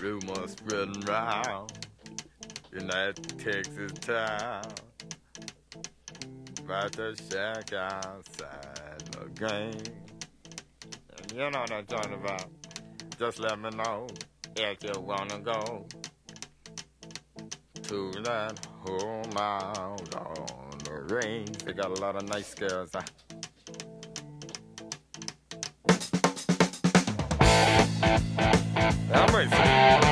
[0.00, 1.72] rumors spreading round
[2.72, 4.62] in that Texas town
[6.64, 9.82] about the shack outside the game.
[11.16, 12.46] And you know what I'm talking about.
[13.18, 14.06] Just let me know
[14.56, 15.86] if you wanna go
[17.82, 21.58] to that home out on the range.
[21.64, 22.90] They got a lot of nice girls.
[22.94, 23.02] huh?
[28.38, 28.57] I'm
[29.38, 30.07] racing.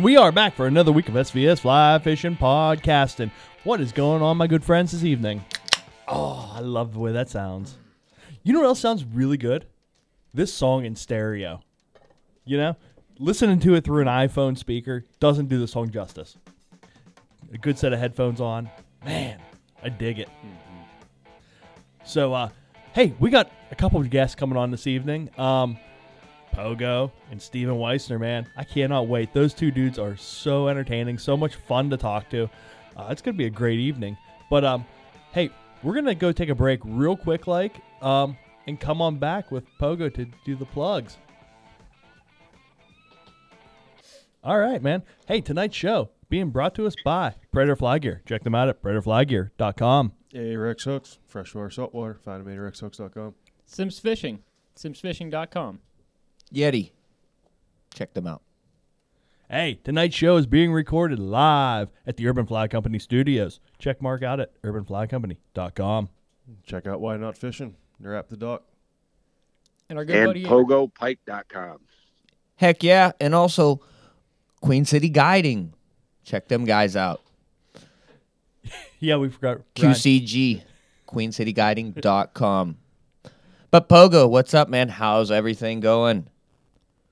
[0.00, 3.30] And we are back for another week of SVS Fly Fishing Podcasting.
[3.64, 5.44] What is going on, my good friends, this evening?
[6.08, 7.76] Oh, I love the way that sounds.
[8.42, 9.66] You know what else sounds really good?
[10.32, 11.60] This song in stereo.
[12.46, 12.76] You know,
[13.18, 16.38] listening to it through an iPhone speaker doesn't do the song justice.
[17.52, 18.70] A good set of headphones on,
[19.04, 19.38] man,
[19.82, 20.30] I dig it.
[22.06, 22.48] So, uh,
[22.94, 25.28] hey, we got a couple of guests coming on this evening.
[25.38, 25.76] Um,
[26.54, 28.48] Pogo and Stephen Wisner, man.
[28.56, 29.32] I cannot wait.
[29.32, 32.50] Those two dudes are so entertaining, so much fun to talk to.
[32.96, 34.16] Uh, it's going to be a great evening.
[34.50, 34.86] But um,
[35.32, 35.50] hey,
[35.82, 39.50] we're going to go take a break real quick, like, um, and come on back
[39.50, 41.16] with Pogo to do the plugs.
[44.42, 45.02] All right, man.
[45.26, 48.22] Hey, tonight's show being brought to us by Predator Fly Gear.
[48.26, 50.12] Check them out at predatorflygear.com.
[50.34, 52.14] Ahrex Hooks, freshwater, saltwater.
[52.14, 53.34] Find them at ahrexhooks.com.
[53.66, 54.42] Simms Fishing,
[54.76, 55.80] simmsfishing.com.
[56.52, 56.90] Yeti.
[57.94, 58.42] Check them out.
[59.48, 63.58] Hey, tonight's show is being recorded live at the Urban Fly Company studios.
[63.78, 66.08] Check Mark out at urbanflycompany.com.
[66.64, 67.74] Check out Why Knot Fishing.
[67.98, 68.62] They're at the dock.
[69.88, 71.80] And our good buddy and buddy pogopike.com.
[72.56, 73.10] Heck yeah.
[73.20, 73.80] And also
[74.60, 75.74] Queen City Guiding.
[76.22, 77.20] Check them guys out.
[79.02, 79.62] Yeah, we forgot.
[79.78, 79.94] Ryan.
[79.94, 80.62] QCG.
[81.08, 82.76] QueenCityGuiding.com.
[83.70, 84.88] But Pogo, what's up, man?
[84.88, 86.28] How's everything going?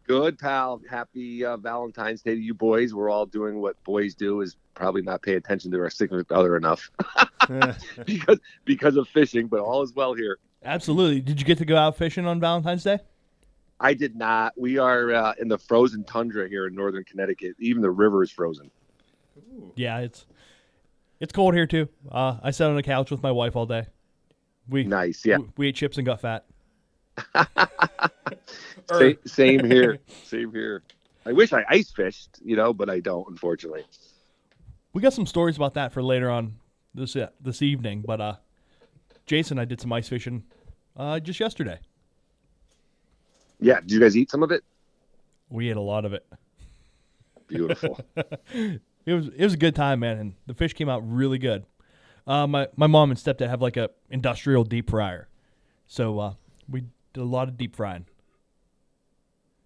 [0.08, 0.80] Good pal.
[0.88, 2.94] Happy uh, Valentine's Day to you boys.
[2.94, 6.56] We're all doing what boys do is probably not pay attention to our significant other
[6.56, 6.90] enough
[8.06, 10.38] because because of fishing, but all is well here.
[10.64, 11.20] Absolutely.
[11.20, 13.00] Did you get to go out fishing on Valentine's Day?
[13.80, 14.54] I did not.
[14.56, 17.56] We are uh, in the frozen tundra here in northern Connecticut.
[17.58, 18.70] Even the river is frozen.
[19.76, 20.24] Yeah, it's
[21.20, 21.86] it's cold here too.
[22.10, 23.86] Uh, I sat on the couch with my wife all day.
[24.70, 25.26] We Nice.
[25.26, 25.36] Yeah.
[25.36, 26.46] we, we ate chips and got fat.
[28.88, 29.98] Sa- same here.
[30.24, 30.82] Same here.
[31.26, 33.84] I wish I ice fished, you know, but I don't, unfortunately.
[34.94, 36.54] We got some stories about that for later on
[36.94, 38.02] this uh, this evening.
[38.06, 38.36] But uh,
[39.26, 40.44] Jason, I did some ice fishing
[40.96, 41.80] uh, just yesterday.
[43.60, 43.80] Yeah.
[43.80, 44.64] Did you guys eat some of it?
[45.50, 46.26] We ate a lot of it.
[47.46, 48.00] Beautiful.
[49.08, 51.64] It was it was a good time, man, and the fish came out really good.
[52.26, 55.30] Uh, my my mom and stepdad have like a industrial deep fryer,
[55.86, 56.34] so uh,
[56.68, 56.82] we
[57.14, 58.04] did a lot of deep frying.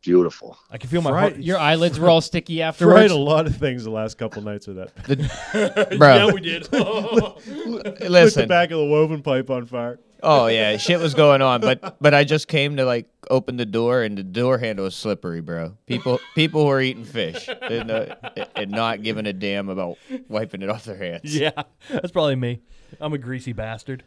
[0.02, 0.58] Beautiful.
[0.70, 1.42] I can feel my Fried- heart.
[1.44, 2.94] Your eyelids were all sticky afterwards.
[2.94, 3.12] Tried afterwards.
[3.14, 4.94] a lot of things the last couple nights with that.
[5.06, 6.62] The, bro, we did.
[6.72, 8.48] Lit the listen.
[8.48, 10.00] back of the woven pipe on fire.
[10.24, 13.66] Oh yeah, shit was going on, but but I just came to like open the
[13.66, 15.76] door and the door handle was slippery, bro.
[15.86, 18.14] People people were eating fish and, uh,
[18.54, 21.36] and not giving a damn about wiping it off their hands.
[21.36, 21.50] yeah,
[21.90, 22.60] that's probably me.
[23.00, 24.04] I'm a greasy bastard.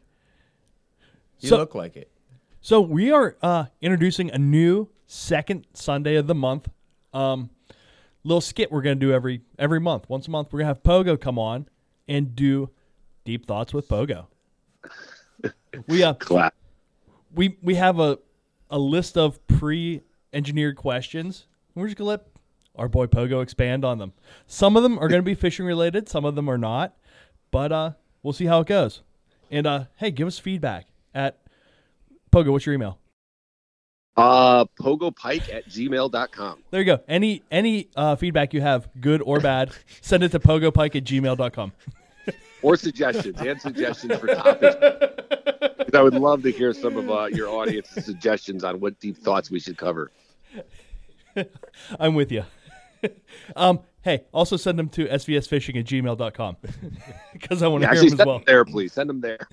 [1.40, 2.10] you So- look like it.
[2.62, 6.70] So we are uh, introducing a new second Sunday of the month.
[7.14, 7.50] Um,
[8.24, 10.10] little skit we're gonna do every every month.
[10.10, 11.68] Once a month, we're gonna have Pogo come on
[12.08, 12.70] and do
[13.24, 14.26] deep thoughts with Pogo.
[15.88, 16.54] we uh Clap.
[17.34, 18.20] we we have a
[18.70, 21.46] a list of pre-engineered questions.
[21.76, 22.28] We're just gonna let
[22.76, 24.14] our boy Pogo expand on them.
[24.48, 26.96] Some of them are gonna be fishing related, some of them are not.
[27.52, 27.92] But uh
[28.24, 29.02] we'll see how it goes.
[29.52, 31.40] And uh hey, give us feedback at
[32.32, 32.98] Pogo, what's your email?
[34.18, 36.64] Uh, pogopike at gmail.com.
[36.72, 37.00] There you go.
[37.08, 39.72] Any any uh, feedback you have, good or bad,
[40.02, 41.74] send it to pogopike at gmail.com.
[42.62, 44.76] Or suggestions and suggestions for topics.
[45.94, 49.52] I would love to hear some of uh, your audience's suggestions on what deep thoughts
[49.52, 50.12] we should cover.
[52.00, 52.44] I'm with you.
[53.56, 56.58] um, hey, also send them to svsfishing at gmail.com
[57.34, 58.38] because I want to Yeah, hear them as send well.
[58.40, 58.94] them there, please.
[58.94, 59.48] Send them there.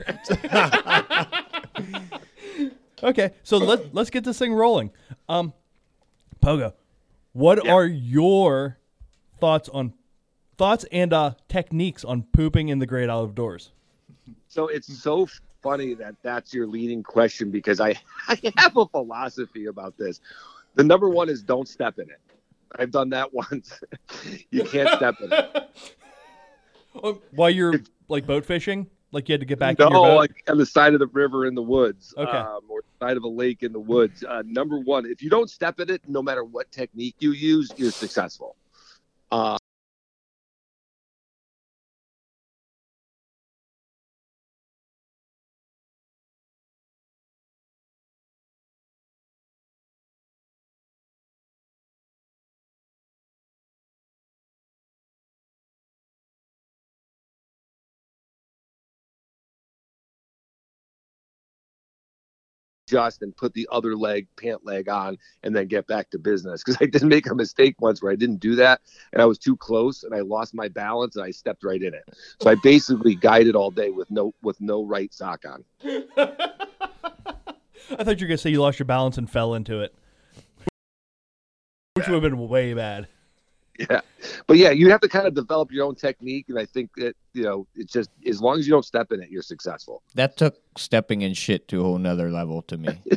[3.03, 4.91] Okay, so let's let's get this thing rolling.
[5.29, 5.53] Um,
[6.41, 6.73] Pogo,
[7.33, 7.73] what Yeah.
[7.73, 8.79] are your
[9.41, 9.93] thoughts on
[10.57, 13.73] thoughts and uh, techniques on pooping in the great outdoors?
[14.49, 15.27] So it's so
[15.63, 17.95] funny that that's your leading question because I,
[18.29, 20.21] I have a philosophy about this.
[20.75, 22.21] The number one is don't step in it.
[22.77, 23.81] I've done that once.
[24.51, 25.71] you can't step in it.
[27.33, 30.17] While you're like boat fishing, like you had to get back no, in your boat.
[30.17, 32.31] like on the side of the river in the woods, Okay.
[32.31, 34.25] um, or side of a lake in the woods.
[34.25, 37.71] Uh, number one, if you don't step in it, no matter what technique you use,
[37.77, 38.57] you're successful.
[39.31, 39.59] Uh,
[62.93, 66.63] adjust and put the other leg, pant leg on, and then get back to business.
[66.63, 68.81] Because I did make a mistake once where I didn't do that,
[69.13, 71.95] and I was too close, and I lost my balance, and I stepped right in
[71.95, 72.05] it.
[72.41, 75.65] So I basically guided all day with no with no right sock on.
[77.99, 79.95] I thought you were gonna say you lost your balance and fell into it,
[81.95, 83.09] which would have been way bad.
[83.91, 84.01] Yeah,
[84.47, 87.17] but yeah, you have to kind of develop your own technique, and I think that
[87.33, 90.03] you know it's just as long as you don't step in it, you're successful.
[90.15, 93.03] That took stepping in shit to a whole nother level to me.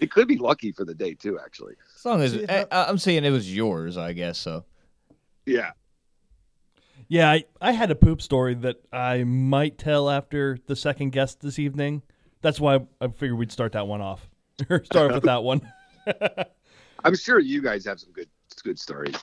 [0.00, 1.74] It could be lucky for the day too, actually.
[1.96, 4.64] As long as I, I'm saying it was yours, I guess so.
[5.44, 5.72] Yeah.
[7.08, 11.40] Yeah, I, I had a poop story that I might tell after the second guest
[11.40, 12.02] this evening.
[12.42, 14.28] That's why I figured we'd start that one off.
[14.68, 15.62] or start off with that one.
[17.04, 18.28] I'm sure you guys have some good
[18.62, 19.16] good stories.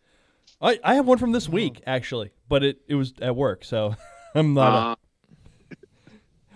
[0.61, 3.95] I, I have one from this week actually, but it, it was at work, so
[4.35, 4.91] I'm not.
[4.91, 5.75] Uh,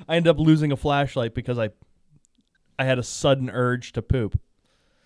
[0.07, 1.69] I ended up losing a flashlight because I
[2.77, 4.39] I had a sudden urge to poop.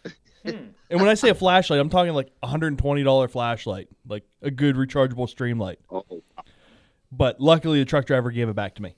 [0.45, 3.87] and when I say a flashlight, I'm talking like a hundred and twenty dollar flashlight,
[4.07, 5.79] like a good rechargeable stream light.
[5.89, 6.03] oh,
[7.11, 8.95] But luckily, the truck driver gave it back to me.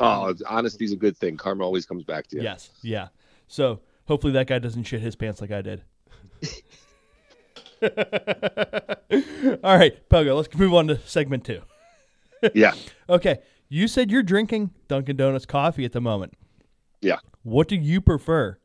[0.00, 1.36] oh, honesty's a good thing.
[1.36, 2.42] Karma always comes back to you.
[2.42, 3.08] Yes, yeah.
[3.48, 5.82] So hopefully that guy doesn't shit his pants like I did.
[9.62, 11.62] All right, Pogo, let's move on to segment two.
[12.54, 12.74] Yeah.
[13.08, 13.38] Okay,
[13.70, 16.34] you said you're drinking Dunkin' Donuts coffee at the moment.
[17.00, 17.16] Yeah.
[17.42, 18.58] What do you prefer?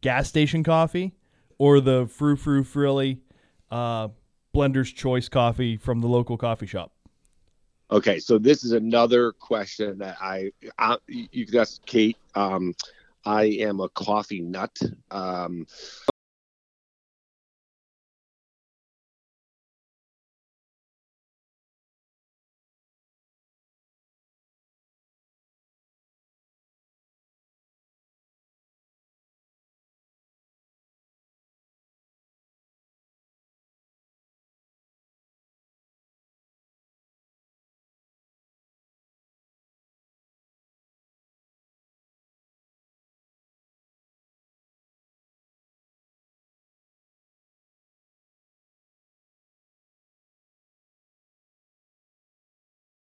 [0.00, 1.14] Gas station coffee
[1.58, 3.18] or the Frou Frou Frilly
[3.70, 4.08] uh,
[4.54, 6.92] Blender's Choice coffee from the local coffee shop?
[7.90, 12.16] Okay, so this is another question that I, I you can ask Kate.
[12.34, 12.74] Um,
[13.24, 14.76] I am a coffee nut.
[15.10, 15.66] Um,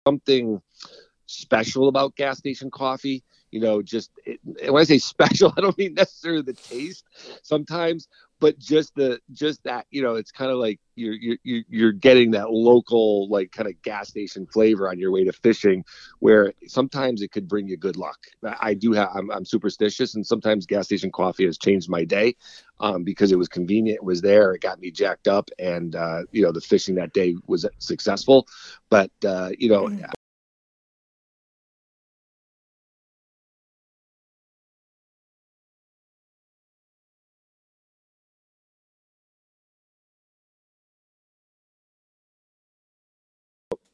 [0.08, 0.62] something
[1.28, 3.24] special about gas station coffee.
[3.54, 7.06] You know, just it, when I say special, I don't mean necessarily the taste
[7.44, 8.08] sometimes,
[8.40, 12.32] but just the just that you know, it's kind of like you're you're you're- getting
[12.32, 15.84] that local like kind of gas station flavor on your way to fishing,
[16.20, 18.18] where sometimes it could bring you good luck.
[18.60, 22.36] I do have I'm, I'm superstitious, and sometimes gas station coffee has changed my day
[22.80, 26.24] um, because it was convenient, it was there, it got me jacked up, and uh,
[26.32, 28.48] you know the fishing that day was successful.
[28.90, 29.90] But uh, you know,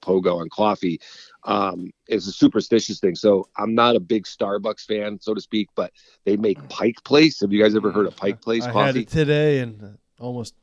[0.09, 0.99] pogo on coffee.
[1.45, 3.15] Um, it's a superstitious thing.
[3.15, 5.91] So I'm not a big Starbucks fan, so to speak, but
[6.25, 7.39] they make Pike Place.
[7.41, 9.01] Have you guys ever heard of Pike Place I coffee?
[9.01, 10.55] it today and almost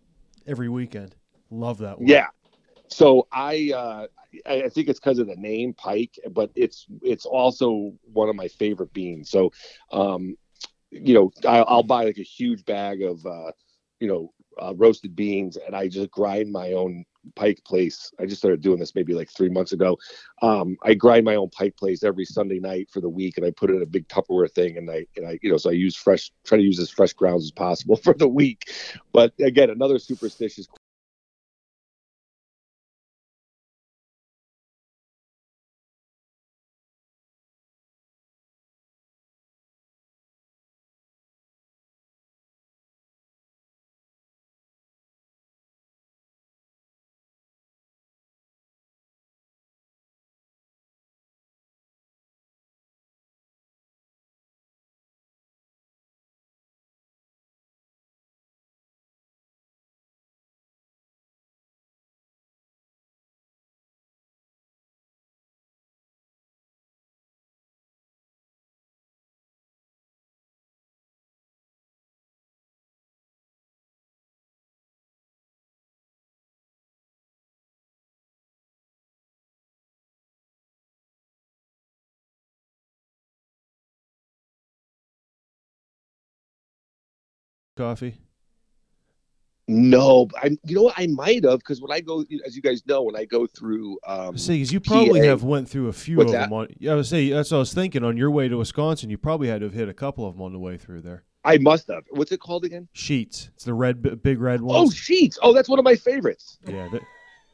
[0.47, 1.15] every weekend.
[1.51, 2.09] Love that one.
[2.09, 2.27] Yeah.
[2.89, 4.07] So I uh,
[4.47, 8.37] I I think it's because of the name Pike, but it's it's also one of
[8.37, 9.31] my favorite beans.
[9.31, 9.53] So
[9.93, 10.37] um,
[10.91, 13.53] you know, I, I'll buy like a huge bag of uh,
[14.01, 18.13] you know uh, roasted beans, and I just grind my own Pike Place.
[18.21, 19.99] I just started doing this maybe like three months ago.
[20.43, 23.51] Um, I grind my own Pike Place every Sunday night for the week, and I
[23.51, 25.75] put it in a big Tupperware thing, and I and I you know so I
[25.75, 28.71] use fresh, try to use as fresh grounds as possible for the week.
[29.13, 30.67] But again, another superstitious
[87.77, 88.17] Coffee.
[89.69, 92.87] No, I you know what I might have because when I go, as you guys
[92.87, 95.27] know, when I go through, um, See, you probably PA.
[95.27, 96.43] have went through a few of that?
[96.51, 96.53] them.
[96.53, 98.05] On, yeah, I was say that's what I was thinking.
[98.05, 100.43] On your way to Wisconsin, you probably had to have hit a couple of them
[100.43, 101.25] on the way through there.
[101.45, 102.05] I must have.
[102.11, 102.87] What's it called again?
[102.95, 103.49] Sheetz.
[103.55, 104.77] It's the red, big red one.
[104.77, 104.85] Oh.
[104.89, 105.37] Sheetz.
[105.43, 106.59] Oh, that's one of my favorites.
[106.65, 107.01] yeah, they,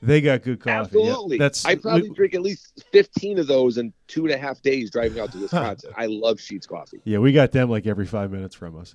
[0.03, 0.99] they got good coffee.
[0.99, 1.39] Yeah, Absolutely.
[1.39, 4.91] that's I probably drink at least fifteen of those in two and a half days
[4.91, 5.93] driving out to Wisconsin.
[5.97, 7.01] I love Sheetz coffee.
[7.05, 7.19] yeah.
[7.21, 8.95] We got them like every five minutes from us.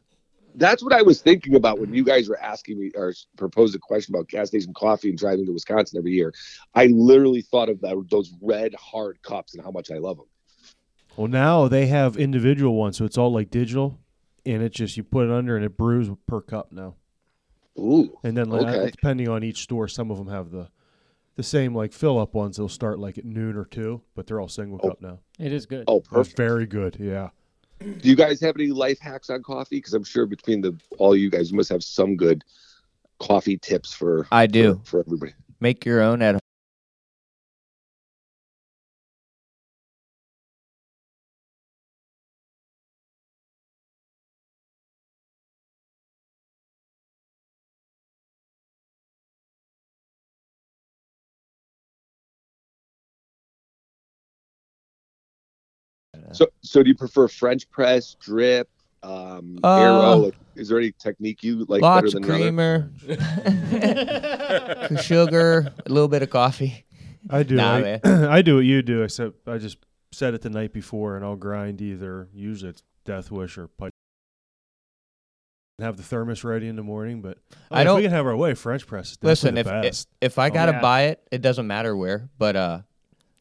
[0.58, 3.80] That's what I was thinking about when you guys were asking me or proposed a
[3.80, 6.34] question about gas station coffee and driving to Wisconsin every year.
[6.74, 10.26] I literally thought of that, those red hard cups and how much I love them.
[11.16, 14.00] Well, now they have individual ones, so it's all like digital,
[14.46, 16.96] and it's just you put it under and it brews per cup now.
[17.80, 18.18] Ooh.
[18.24, 18.90] And then like, Okay.
[18.92, 20.70] depending on each store, some of them have the
[21.36, 22.58] the same like fill up ones.
[22.58, 24.90] They'll start like at noon or two, but they're all single Oh.
[24.90, 25.20] cup now.
[25.38, 25.84] It is good.
[25.88, 26.98] Oh, They're very good.
[27.00, 27.30] Yeah.
[27.79, 29.77] Do you guys have any life hacks on coffee?
[29.77, 32.43] Because I'm sure between the all you guys, you must have some good
[33.19, 34.81] coffee tips for I do.
[34.84, 35.34] for, for everybody.
[35.60, 36.39] Make your own at
[56.38, 58.70] So, so do you prefer French press, drip,
[59.03, 60.15] um, Uh, arrow?
[60.17, 62.89] Like, is there any technique you like lots better of than another?
[63.08, 66.86] creamer, sugar, a little bit of coffee.
[67.29, 67.56] I do.
[67.56, 68.00] Nah, I, man.
[68.06, 69.77] I do what you do, except I just
[70.12, 72.29] set it the night before, and I'll grind either.
[72.34, 73.91] Usually it's Death Wish or pipe.
[75.79, 77.38] And have the thermos ready in the morning, but
[77.70, 78.53] I if don't- we can have our way.
[78.56, 79.12] French press.
[79.12, 80.08] Is Listen, definitely if the if, best.
[80.22, 80.82] if I gotta yeah.
[80.82, 82.29] buy it, it doesn't matter where.
[82.38, 82.79] But uh,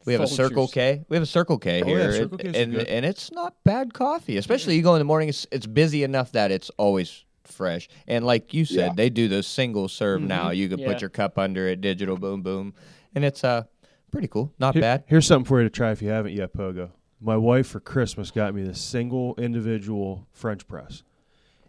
[0.06, 1.04] we have a Circle K.
[1.08, 3.92] We have a Circle K Oh, yeah, here, Circle and, and and it's not bad
[3.92, 4.36] coffee.
[4.38, 5.28] Especially you go in the morning.
[5.28, 7.88] It's it's busy enough that it's always fresh.
[8.08, 8.92] And like you said, Yeah.
[8.96, 10.50] they do those single serve now.
[10.50, 10.88] You can Yeah.
[10.88, 12.72] put your cup under it, digital, boom, boom,
[13.14, 13.64] and it's uh
[14.10, 14.52] pretty cool.
[14.58, 15.04] Not Here- bad.
[15.06, 16.90] Here's something for you to try if you haven't yet, Pogo.
[17.20, 21.02] My wife for Christmas got me this single individual French press,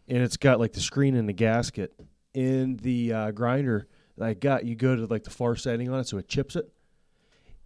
[0.08, 1.94] and it's got like the screen and the gasket.
[2.34, 6.00] In the uh, grinder that I got, you go to like the far setting on
[6.00, 6.70] it, so it chips it.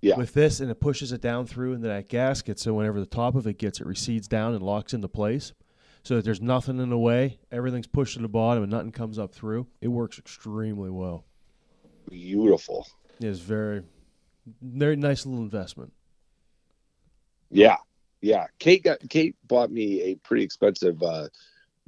[0.02, 0.18] Yeah.
[0.18, 3.36] With this, and it pushes it down through into that gasket, so whenever the top
[3.36, 5.54] of it gets, it recedes down and locks into place,
[6.04, 7.38] so that there's nothing in the way.
[7.52, 9.68] Everything's pushed to the bottom, and nothing comes up through.
[9.80, 11.26] It works extremely well.
[12.10, 12.88] Beautiful.
[13.20, 13.84] It is very,
[14.60, 15.94] very nice little investment.
[17.52, 17.78] Yeah,
[18.22, 18.48] yeah.
[18.58, 21.28] Kate got Kate bought me a pretty expensive uh,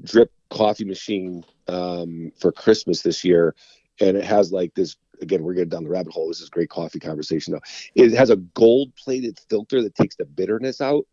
[0.04, 3.56] drip coffee machine um, for Christmas this year,
[4.00, 4.98] and it has like this.
[5.24, 6.28] Again, we're getting down the rabbit hole.
[6.28, 7.62] This is great coffee conversation though.
[7.96, 11.08] It has a gold-plated filter that takes the bitterness out,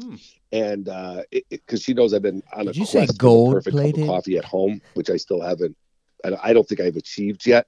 [0.00, 0.14] Hmm.
[0.52, 3.54] and uh, because she knows I've been on Did a you say quest for the
[3.54, 5.76] perfect cup of coffee at home, which I still haven't.
[6.24, 7.66] I I don't think I've achieved yet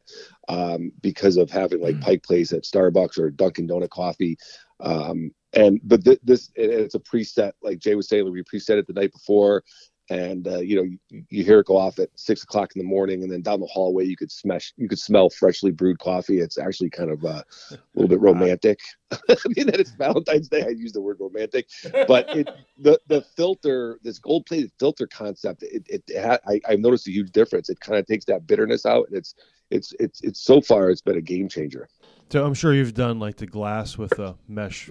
[0.49, 4.37] um, because of having like Pike Place at Starbucks or Dunkin' Donut coffee.
[4.79, 8.79] Um, and but th- this it- it's a preset, like Jay was saying, we preset
[8.79, 9.65] it the night before,
[10.13, 10.99] and uh, you know you,
[11.31, 13.67] you hear it go off at six o'clock in the morning, and then down the
[13.67, 16.39] hallway you could smash you could smell freshly brewed coffee.
[16.39, 18.79] It's actually kind of uh, a little bit romantic.
[19.13, 20.65] I mean that it's Valentine's Day.
[20.65, 21.69] I use the word romantic,
[22.07, 25.63] but it the the filter this gold plated filter concept.
[25.63, 27.71] It, it, it ha- I, I've noticed a huge difference.
[27.71, 29.35] It kind of takes that bitterness out, and it's
[29.71, 31.89] it's it's it's so far it's been a game changer.
[32.31, 34.91] So I'm sure you've done like the glass with a mesh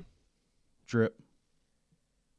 [0.88, 1.16] drip.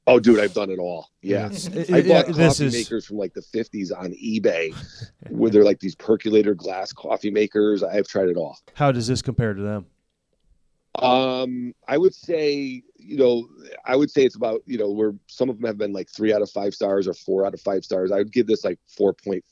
[0.07, 1.11] Oh, dude, I've done it all.
[1.21, 1.47] Yeah.
[1.47, 4.75] I bought yeah, coffee is makers from like the 50s on eBay,
[5.31, 7.83] where they're like these percolator glass coffee makers.
[7.83, 8.59] I've tried it all.
[8.75, 9.87] how does this compare to them?
[10.97, 13.49] Um, I would say, you know,
[13.87, 16.35] I would say it's about, you know, where some of them have been like three
[16.35, 18.13] out of five stars or four out of five stars.
[18.13, 19.43] I would give this like 4.5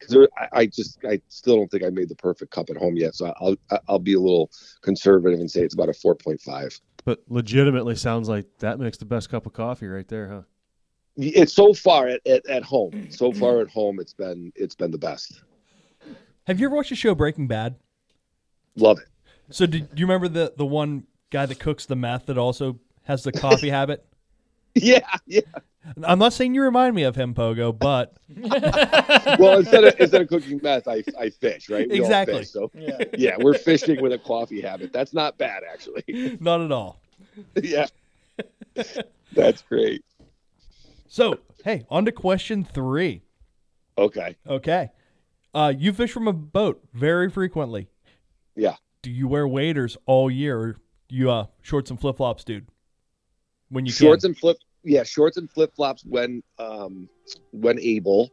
[0.00, 2.96] because I, I just, I still don't think I made the perfect cup at home
[2.96, 3.14] yet.
[3.14, 3.56] So I'll,
[3.88, 6.80] I'll be a little conservative and say it's about a 4.5.
[7.06, 10.42] But legitimately sounds like that makes the best cup of coffee right there, huh?
[11.16, 13.06] It's so far at, at, at home.
[13.10, 15.40] So far at home, it's been, it's been the best.
[16.48, 17.76] Have you ever watched the show Breaking Bad?
[18.74, 19.06] Love it.
[19.50, 22.80] So, did do you remember the the one guy that cooks the meth that also
[23.04, 24.04] has the coffee habit?
[24.74, 25.08] Yeah.
[25.26, 25.40] Yeah.
[26.04, 28.16] I'm not saying you remind me of him, Pogo, but
[29.38, 31.88] well, instead of instead of cooking meth, I I fish, right?
[31.88, 32.38] We Exactly.
[32.38, 32.98] fish, so Yeah.
[33.16, 34.92] yeah, we're fishing with a coffee habit.
[34.92, 36.36] That's not bad, actually.
[36.40, 37.00] not at all.
[37.62, 37.86] yeah,
[39.32, 40.04] that's great.
[41.08, 43.22] So, hey, on to question three.
[43.96, 44.36] Okay.
[44.46, 44.90] Okay.
[45.54, 47.88] Uh, you fish from a boat very frequently.
[48.54, 48.74] Yeah.
[49.02, 50.76] Do you wear waders all year, or
[51.08, 52.66] you uh shorts and flip flops, dude?
[53.68, 54.30] When you shorts can.
[54.32, 57.08] and flip, yeah, shorts and flip flops when um
[57.50, 58.30] when able,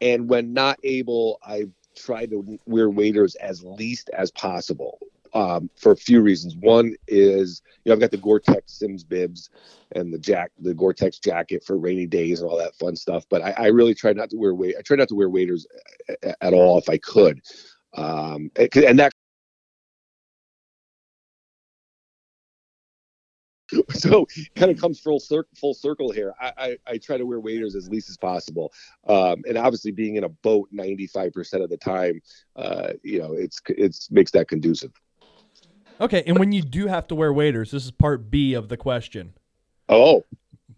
[0.00, 4.98] and when not able, I try to wear waders as least as possible.
[5.34, 6.56] Um, for a few reasons.
[6.56, 9.50] One is, you know, I've got the Gore-Tex Simms bibs
[9.92, 13.26] and the jack, the Gore-Tex jacket for rainy days and all that fun stuff.
[13.28, 14.76] But I, I really try not to wear weight.
[14.78, 15.66] I try not to wear waders
[16.22, 17.42] a- at all if I could.
[17.94, 19.12] Um, and that
[24.08, 27.40] so kind of comes full circle full circle here I, I i try to wear
[27.40, 28.72] waders as least as possible
[29.08, 32.20] um and obviously being in a boat 95 percent of the time
[32.56, 34.92] uh you know it's it's makes that conducive
[35.98, 38.76] Okay, and when you do have to wear waders, this is part B of the
[38.76, 39.32] question.
[39.88, 40.24] oh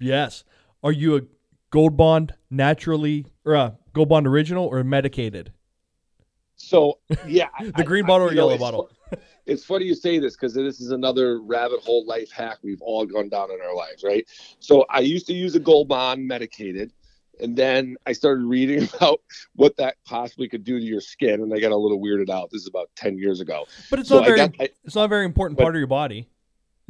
[0.00, 0.44] Yes.
[0.82, 1.22] Are you a
[1.70, 5.52] Gold Bond naturally or a Gold Bond original or medicated?
[6.58, 8.90] So yeah The green bottle or you know, yellow it's bottle?
[9.46, 13.06] it's funny you say this because this is another rabbit hole life hack we've all
[13.06, 14.26] gone down in our lives right
[14.58, 16.92] so i used to use a gold bond medicated
[17.40, 19.20] and then I started reading about
[19.54, 22.50] what that possibly could do to your skin, and I got a little weirded out.
[22.50, 23.64] This is about ten years ago.
[23.90, 25.78] But it's So not very got, I, it's not a very important but- part of
[25.78, 26.28] your body.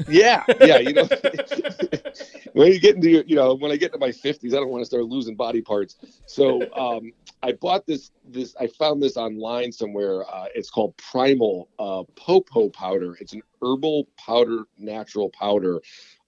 [0.09, 1.07] yeah, yeah, you know,
[2.55, 4.71] when you get into your, you know, when I get to my fifties, I don't
[4.71, 5.97] want to start losing body parts.
[6.25, 10.23] So um, I bought this, this, I found this online somewhere.
[10.29, 13.17] Uh, it's called Primal uh, Popo powder.
[13.21, 15.81] It's an herbal powder, natural powder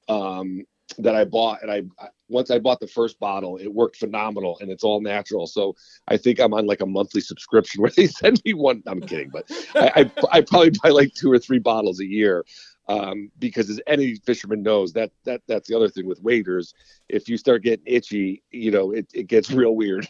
[0.08, 0.64] um,
[0.98, 4.56] that I bought, and I I- once I bought the first bottle, it worked phenomenal,
[4.60, 5.48] and it's all natural.
[5.48, 5.74] So
[6.06, 8.82] I think I'm on like a monthly subscription where they send me one.
[8.86, 12.44] I'm kidding, but I, I, I probably buy like two or three bottles a year
[12.88, 16.74] um, because as any fisherman knows that that that's the other thing with waders
[17.08, 20.08] if you start getting itchy you know it, it gets real weird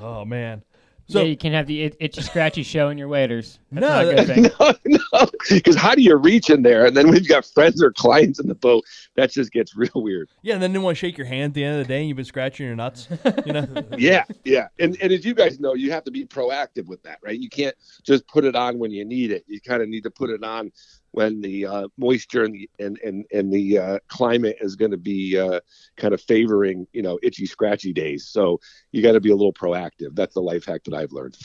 [0.00, 0.62] Oh man.
[1.08, 3.60] So yeah, you can have the it- itchy scratchy show in your waiters.
[3.70, 4.42] That's No, not a good thing.
[4.60, 7.80] no no because how do you reach in there and then when you've got friends
[7.80, 8.82] or clients in the boat
[9.14, 11.54] that just gets real weird yeah, and then they want to shake your hand at
[11.54, 13.06] the end of the day and you've been scratching your nuts.
[13.46, 13.66] You know?
[13.96, 17.20] yeah yeah and, and as you guys know you have to be proactive with that
[17.22, 20.02] right you can't just put it on when you need it you kind of need
[20.02, 20.72] to put it on
[21.16, 24.98] when the uh, moisture and the and and, and the uh, climate is going to
[24.98, 25.60] be uh,
[25.96, 28.60] kind of favoring you know itchy scratchy days so
[28.92, 31.36] you got to be a little proactive that's the life hack that i've learned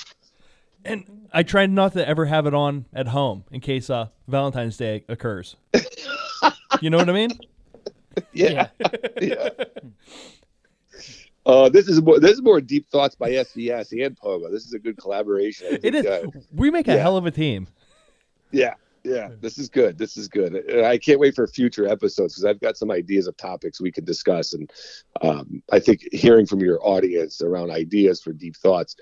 [0.84, 4.77] And I try not to ever have it on at home in case uh, Valentine's
[4.77, 5.55] Day occurs.
[6.81, 7.29] you know what I mean?
[8.34, 8.67] yeah
[9.21, 9.49] yeah
[11.45, 14.51] uh, this is more this is more deep thoughts by SVS and Pogo.
[14.51, 15.67] This is a good collaboration.
[15.71, 16.05] I think, is.
[16.05, 16.97] uh, We make a yeah.
[16.97, 17.67] hell of a team.
[18.51, 19.97] Yeah, yeah, this is good.
[19.97, 20.83] This is good.
[20.83, 24.05] I can't wait for future episodes because I've got some ideas of topics we could
[24.05, 24.69] discuss, and
[25.21, 28.95] um, I think hearing from your audience around ideas for deep thoughts,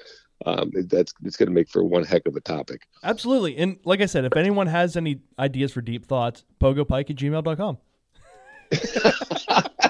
[0.46, 2.88] um, that's it's going to make for one heck of a topic.
[3.04, 3.58] Absolutely.
[3.58, 7.78] And like I said, if anyone has any ideas for deep thoughts, pogopike at gmail.com.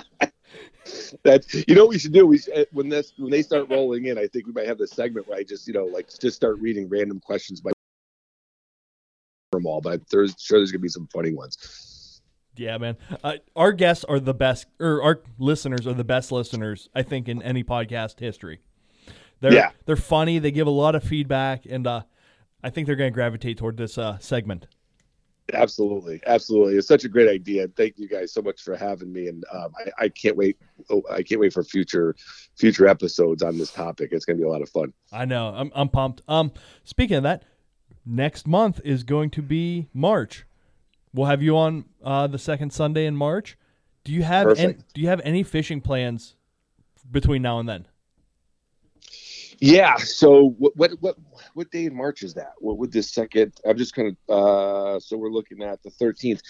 [1.23, 2.25] That you know what we should do.
[2.25, 4.91] We should, when this when they start rolling in, I think we might have this
[4.91, 7.71] segment where I just you know like just start reading random questions by
[9.51, 9.81] them all.
[9.81, 12.21] But there's sure there's going to be some funny ones.
[12.55, 12.97] Yeah, man.
[13.23, 17.29] Uh, our guests are the best, or our listeners are the best listeners, I think,
[17.29, 18.59] in any podcast history.
[19.39, 19.71] They're, Yeah.
[19.85, 20.39] They're funny.
[20.39, 22.01] They give a lot of feedback, and uh,
[22.62, 24.67] I think they're going to gravitate toward this uh, segment.
[25.53, 26.75] Absolutely, absolutely.
[26.75, 27.67] It's such a great idea.
[27.69, 30.59] Thank you guys so much for having me, and um, I, I can't wait.
[30.91, 32.15] Oh, I can't wait for future
[32.55, 34.09] future episodes on this topic.
[34.12, 34.93] It's going to be a lot of fun.
[35.12, 35.47] I know.
[35.55, 36.21] I'm, I'm pumped.
[36.27, 36.51] Um,
[36.83, 37.45] speaking of that,
[38.09, 40.45] next month is going to be March.
[41.13, 43.57] We'll have you on uh, the second Sunday in March.
[44.03, 46.35] Do you have any, Do you have any fishing plans
[47.09, 47.87] between now and then?
[49.59, 49.95] Yeah.
[49.97, 51.17] So what what what
[51.53, 52.53] what day in March is that?
[52.59, 53.53] What would this second?
[53.65, 54.35] I'm just kind of.
[54.35, 56.41] Uh, so we're looking at the 13th.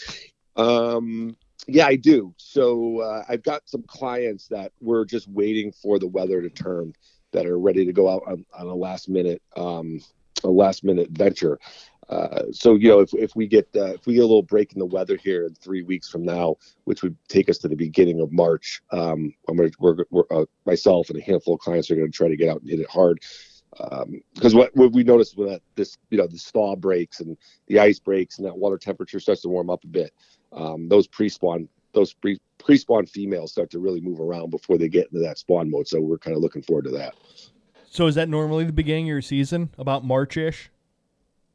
[0.55, 1.35] Um,
[1.67, 2.33] yeah, I do.
[2.37, 6.93] So uh, I've got some clients that we're just waiting for the weather to turn
[7.31, 9.99] that are ready to go out on, on a last minute um,
[10.43, 11.59] a last minute venture.
[12.09, 14.73] Uh, so you know if, if we get uh, if we get a little break
[14.73, 17.75] in the weather here in three weeks from now, which would take us to the
[17.75, 21.91] beginning of March, um, I'm gonna we're, we're uh, myself and a handful of clients
[21.91, 23.19] are to try to get out and hit it hard
[24.33, 27.79] because what, what we noticed when that this you know the thaw breaks and the
[27.79, 30.13] ice breaks and that water temperature starts to warm up a bit,
[30.51, 35.07] um, those pre-spawn those pre pre-spawn females start to really move around before they get
[35.07, 35.87] into that spawn mode.
[35.87, 37.15] So we're kind of looking forward to that.
[37.91, 40.69] So is that normally the beginning of your season, about March-ish?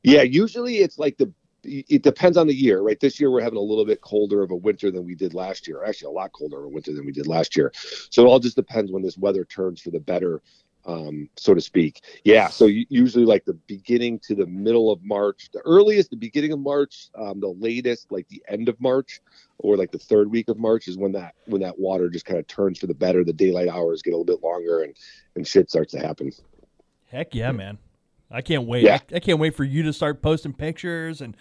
[0.03, 1.33] Yeah, usually it's like the
[1.67, 3.01] it depends on the year, right?
[3.01, 5.67] This year we're having a little bit colder of a winter than we did last
[5.67, 5.83] year.
[5.83, 7.73] Actually, a lot colder of a winter than we did last year.
[8.11, 10.43] So it all just depends when this weather turns for the better,
[10.85, 12.03] um, so to speak.
[12.25, 12.49] Yeah.
[12.49, 16.59] So usually like the beginning to the middle of March, the earliest, the beginning of
[16.59, 19.23] March, um, the latest, like the end of March,
[19.65, 22.39] or like the third week of March is when that when that water just kind
[22.39, 23.25] of turns for the better.
[23.25, 24.95] The daylight hours get a little bit longer and
[25.37, 26.31] and shit starts to happen.
[27.11, 27.79] Heck yeah, man.
[28.35, 28.83] I can't wait.
[28.85, 28.99] Yeah.
[29.13, 31.37] I, I can't wait for you to start posting pictures and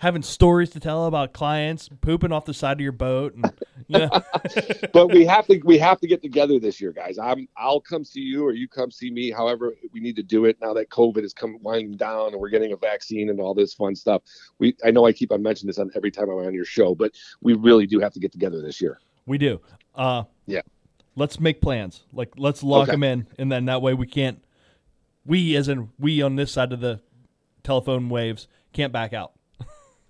[0.00, 3.52] having stories to tell about clients pooping off the side of your boat and
[3.86, 4.10] you know,
[4.92, 7.18] but we have to we have to get together this year, guys.
[7.18, 9.30] I'm I'll come see you or you come see me.
[9.30, 12.48] However, we need to do it now that COVID is come winding down and we're
[12.50, 14.22] getting a vaccine and all this fun stuff.
[14.58, 16.94] We I know I keep on mentioning this on every time I'm on your show,
[16.94, 18.98] but we really do have to get together this year.
[19.26, 19.60] we do.
[19.94, 20.62] Uh Yeah.
[21.16, 22.02] Let's make plans.
[22.12, 22.92] Like let's lock Okay.
[22.92, 24.43] them in and then that way we can't
[25.26, 27.00] we as in we on this side of the
[27.62, 29.32] telephone waves can't back out.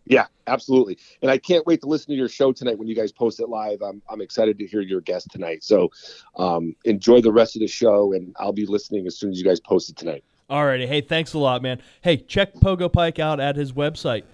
[0.07, 0.99] Yeah, absolutely.
[1.23, 3.49] And I can't wait to listen to your show tonight when you guys post it
[3.49, 3.81] live.
[3.81, 5.65] I'm I'm excited to hear your guest tonight.
[5.65, 5.91] So
[6.37, 9.47] um, enjoy the rest of the show, and I'll be listening as soon as you
[9.47, 10.23] guys post it tonight.
[10.51, 10.87] Alrighty.
[10.87, 11.81] Hey, thanks a lot, man.
[12.03, 14.25] Hey, check Pogo Pike out at his website,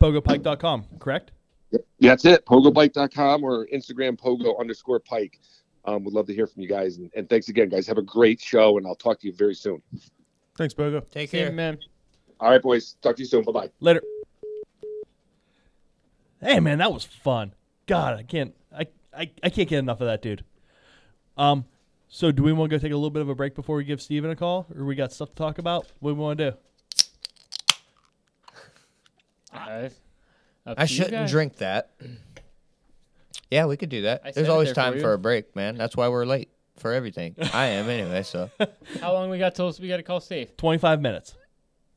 [0.00, 1.32] pogopike.com, correct?
[1.72, 2.46] Yeah, That's it.
[2.46, 5.40] Pogopike.com or Instagram pogo underscore pike.
[5.84, 6.98] Um, would love to hear from you guys.
[6.98, 7.86] And, and thanks again, guys.
[7.86, 9.82] Have a great show, and I'll talk to you very soon.
[10.56, 11.02] Thanks, Pogo.
[11.10, 11.52] Take See you, care.
[11.52, 11.78] man.
[12.40, 12.96] All right, boys.
[13.02, 13.44] Talk to you soon.
[13.44, 13.70] Bye bye.
[13.80, 14.02] Later.
[16.40, 17.54] Hey man, that was fun.
[17.86, 20.44] God, I can't I, I, I can't get enough of that dude.
[21.36, 21.64] Um
[22.08, 23.84] so do we want to go take a little bit of a break before we
[23.84, 24.66] give Steven a call?
[24.76, 25.86] Or we got stuff to talk about?
[26.00, 26.56] What do we want to do?
[29.52, 29.88] Uh,
[30.66, 31.90] I shouldn't drink that.
[33.48, 34.22] Yeah, we could do that.
[34.24, 35.00] I said There's it always there for time you.
[35.00, 35.76] for a break, man.
[35.76, 37.34] That's why we're late for everything.
[37.52, 38.50] I am anyway, so.
[39.00, 40.56] How long we got till we got to call Steve?
[40.56, 41.34] Twenty five minutes.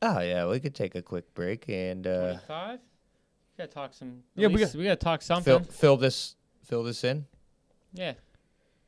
[0.02, 2.78] Oh yeah, we could take a quick break and uh, Twenty-five.
[2.80, 4.22] We gotta talk some.
[4.34, 5.44] Yeah, Yeah, we we got- we gotta talk something.
[5.64, 7.26] fill fill this fill this in.
[7.92, 8.14] Yeah.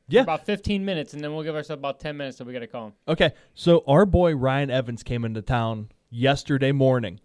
[0.09, 0.21] Yeah.
[0.21, 2.87] About 15 minutes, and then we'll give ourselves about 10 minutes, so we gotta call
[2.87, 2.93] him.
[3.07, 3.31] Okay.
[3.53, 7.19] So our boy Ryan Evans came into town yesterday morning.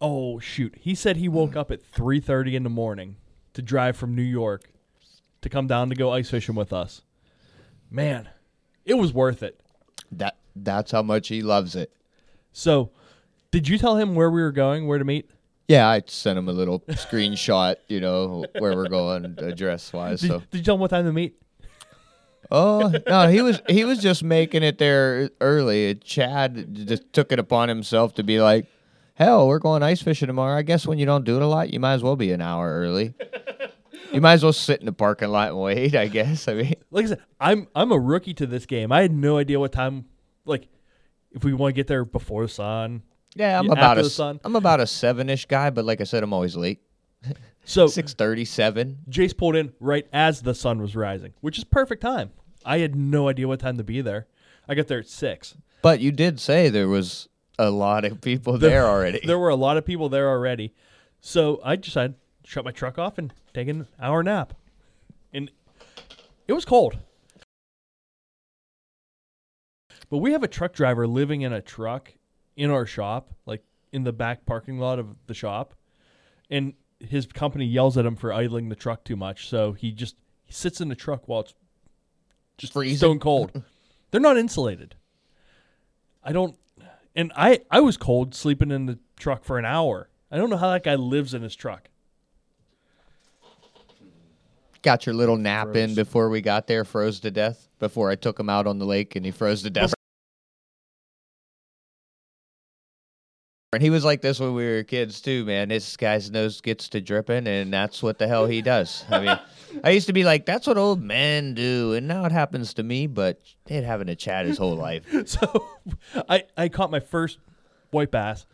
[0.00, 0.74] Oh shoot.
[0.78, 3.16] He said he woke up at three thirty in the morning
[3.54, 4.70] to drive from New York
[5.42, 7.02] to come down to go ice fishing with us.
[7.90, 8.28] Man,
[8.84, 9.60] it was worth it.
[10.12, 11.92] That that's how much he loves it.
[12.52, 12.90] So,
[13.50, 15.30] did you tell him where we were going, where to meet?
[15.68, 20.20] Yeah, I sent him a little screenshot, you know, where we're going address wise.
[20.20, 21.36] Did, So, did you tell him what time to meet?
[22.50, 25.94] oh no, he was he was just making it there early.
[25.96, 28.66] Chad just took it upon himself to be like,
[29.14, 30.56] "Hell, we're going ice fishing tomorrow.
[30.58, 32.40] I guess when you don't do it a lot, you might as well be an
[32.40, 33.14] hour early.
[34.12, 35.94] You might as well sit in the parking lot and wait.
[35.94, 36.48] I guess.
[36.48, 38.90] I mean, Like I said, I'm I'm a rookie to this game.
[38.92, 40.06] I had no idea what time.
[40.44, 40.68] Like,
[41.32, 43.02] if we want to get there before the sun.
[43.34, 44.40] yeah, I'm about a sun.
[44.44, 46.80] I'm about a seven ish guy, but like I said, I'm always late.
[47.66, 48.98] So Six thirty seven.
[49.10, 52.30] Jace pulled in right as the sun was rising, which is perfect time.
[52.64, 54.26] I had no idea what time to be there.
[54.66, 55.54] I got there at six.
[55.82, 59.20] But you did say there was a lot of people there already.
[59.24, 60.74] There were a lot of people there already.
[61.20, 64.54] So I decided to shut my truck off and take an hour nap.
[65.32, 65.50] And
[66.46, 66.98] it was cold.
[70.08, 72.12] But we have a truck driver living in a truck
[72.56, 75.74] in our shop, like in the back parking lot of the shop.
[76.50, 80.16] And his company yells at him for idling the truck too much, so he just
[80.44, 81.54] he sits in the truck while it's
[82.58, 82.96] just Freezing.
[82.98, 83.62] stone cold.
[84.10, 84.96] They're not insulated.
[86.22, 86.56] I don't,
[87.14, 90.10] and I I was cold sleeping in the truck for an hour.
[90.30, 91.88] I don't know how that guy lives in his truck.
[94.82, 97.68] Got your little nap in before we got there, froze to death.
[97.78, 99.92] Before I took him out on the lake and he froze to death.
[103.72, 105.68] And he was like this when we were kids too, man.
[105.68, 109.04] This guy's nose gets to dripping, and that's what the hell he does.
[109.08, 109.38] I mean,
[109.84, 112.82] I used to be like, "That's what old men do," and now it happens to
[112.82, 113.06] me.
[113.06, 115.04] But they'd having a chat his whole life.
[115.28, 115.68] So
[116.28, 117.38] I I caught my first
[117.92, 118.44] white bass,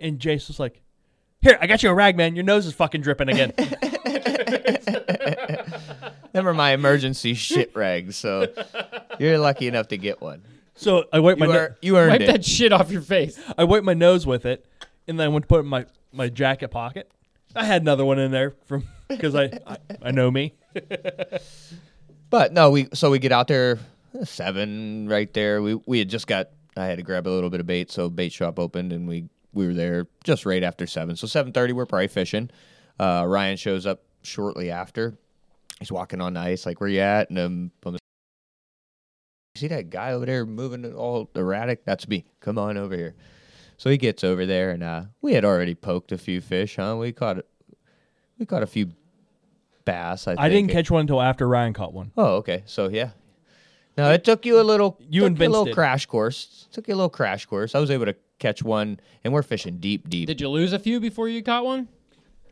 [0.00, 0.80] and Jace was like,
[1.42, 2.34] "Here, I got you a rag, man.
[2.34, 3.52] Your nose is fucking dripping again."
[6.34, 8.48] Them are my emergency shit rags, so
[9.18, 10.42] you're lucky enough to get one.
[10.74, 12.26] so I wiped my You, no- are, you earned Wipe it.
[12.26, 13.40] that shit off your face.
[13.56, 14.66] I wiped my nose with it,
[15.08, 17.10] and then I went to put it in my my jacket pocket.
[17.56, 20.54] I had another one in there from because I, I I know me.
[22.30, 23.78] But no, we so we get out there
[24.18, 25.62] uh, seven right there.
[25.62, 28.08] We we had just got I had to grab a little bit of bait, so
[28.10, 31.14] bait shop opened and we we were there just right after seven.
[31.14, 32.50] So seven thirty, we're probably fishing.
[32.98, 35.16] Uh, Ryan shows up shortly after.
[35.78, 37.30] He's walking on the ice, like where you at?
[37.30, 37.98] And um, on the-
[39.56, 41.84] see that guy over there moving it all erratic?
[41.84, 42.24] That's me.
[42.40, 43.14] Come on over here.
[43.76, 46.96] So he gets over there, and uh, we had already poked a few fish, huh?
[46.98, 47.44] We caught
[48.38, 48.92] we caught a few
[49.84, 50.28] bass.
[50.28, 52.12] I, I didn't catch one until after Ryan caught one.
[52.16, 52.62] Oh, okay.
[52.66, 53.10] So yeah.
[53.96, 54.96] No, it took you a little.
[55.00, 55.74] You took and a little did.
[55.74, 56.68] crash course.
[56.72, 57.74] Took you a little crash course.
[57.74, 60.26] I was able to catch one, and we're fishing deep, deep.
[60.26, 61.88] Did you lose a few before you caught one?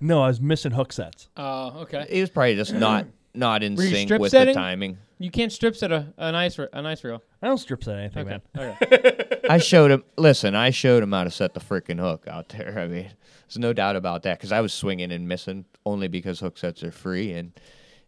[0.02, 1.28] No, I was missing hook sets.
[1.36, 2.06] Oh, okay.
[2.10, 4.52] He was probably just not not in Were you sync strip with setting?
[4.54, 4.98] the timing.
[5.18, 7.22] You can't strip set a an ice re- an ice reel.
[7.40, 8.40] I don't strip set anything, Okay.
[8.56, 8.76] man.
[8.82, 9.40] Okay.
[9.48, 10.02] I showed him.
[10.18, 12.76] Listen, I showed him how to set the freaking hook out there.
[12.80, 13.10] I mean,
[13.46, 16.82] there's no doubt about that because I was swinging and missing only because hook sets
[16.82, 17.52] are free and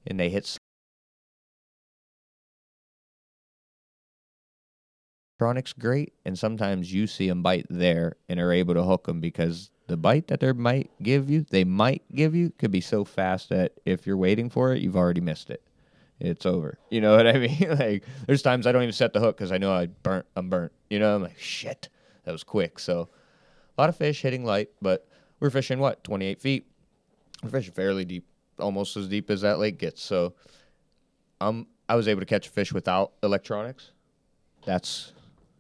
[0.07, 0.42] and they hit.
[0.44, 0.59] s-
[5.40, 9.20] Electronics great, and sometimes you see them bite there and are able to hook them
[9.20, 13.05] because the bite that they might give you, they might give you, could be so
[13.05, 15.62] fast that if you're waiting for it, you've already missed it.
[16.20, 16.79] It's over.
[16.90, 17.66] You know what I mean?
[17.79, 20.27] like, there's times I don't even set the hook because I know I burnt.
[20.37, 20.73] I'm burnt.
[20.88, 21.88] You know, I'm like, shit,
[22.25, 22.79] that was quick.
[22.79, 23.09] So,
[23.77, 25.07] a lot of fish hitting light, but
[25.40, 26.66] we're fishing what 28 feet.
[27.42, 28.27] We're fishing fairly deep,
[28.59, 30.03] almost as deep as that lake gets.
[30.03, 30.35] So,
[31.40, 33.90] um, I was able to catch a fish without electronics.
[34.64, 35.12] That's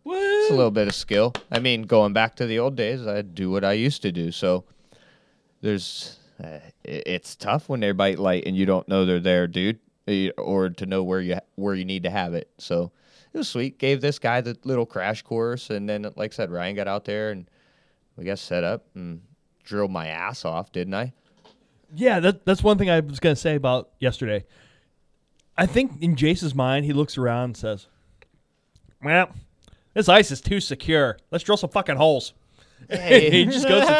[0.06, 1.32] it's a little bit of skill.
[1.50, 4.30] I mean, going back to the old days, I do what I used to do.
[4.30, 4.64] So
[5.60, 9.78] there's, uh, it's tough when they bite light and you don't know they're there, dude,
[10.06, 12.50] eh, or to know where you where you need to have it.
[12.58, 12.92] So
[13.32, 13.78] it was sweet.
[13.78, 17.04] Gave this guy the little crash course, and then, like I said, Ryan got out
[17.04, 17.48] there and
[18.16, 19.22] we got set up and
[19.64, 21.12] drilled my ass off, didn't I?
[21.94, 24.44] Yeah, that, that's one thing I was going to say about yesterday.
[25.56, 27.86] I think in Jace's mind, he looks around and says,
[29.02, 29.28] Well,
[29.94, 31.18] this ice is too secure.
[31.30, 32.32] Let's drill some fucking holes.
[32.90, 33.30] Hey.
[33.30, 33.96] he just goes to town,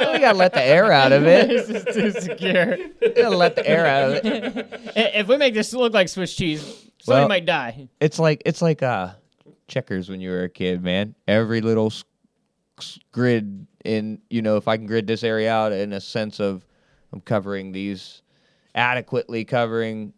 [0.00, 0.12] man.
[0.12, 1.46] we gotta let the air out of it.
[1.48, 2.76] this is too secure.
[3.00, 4.92] We gotta let the air out of it.
[5.14, 6.62] If we make this look like Swiss cheese,
[7.00, 7.88] somebody Well- might die.
[8.00, 9.10] It's like it's like uh
[9.68, 11.14] checkers when you were a kid, man.
[11.28, 12.02] Every little s-
[12.78, 16.40] s- grid in you know if I can grid this area out in a sense
[16.40, 16.66] of
[17.12, 18.22] I'm covering these
[18.74, 20.12] adequately covering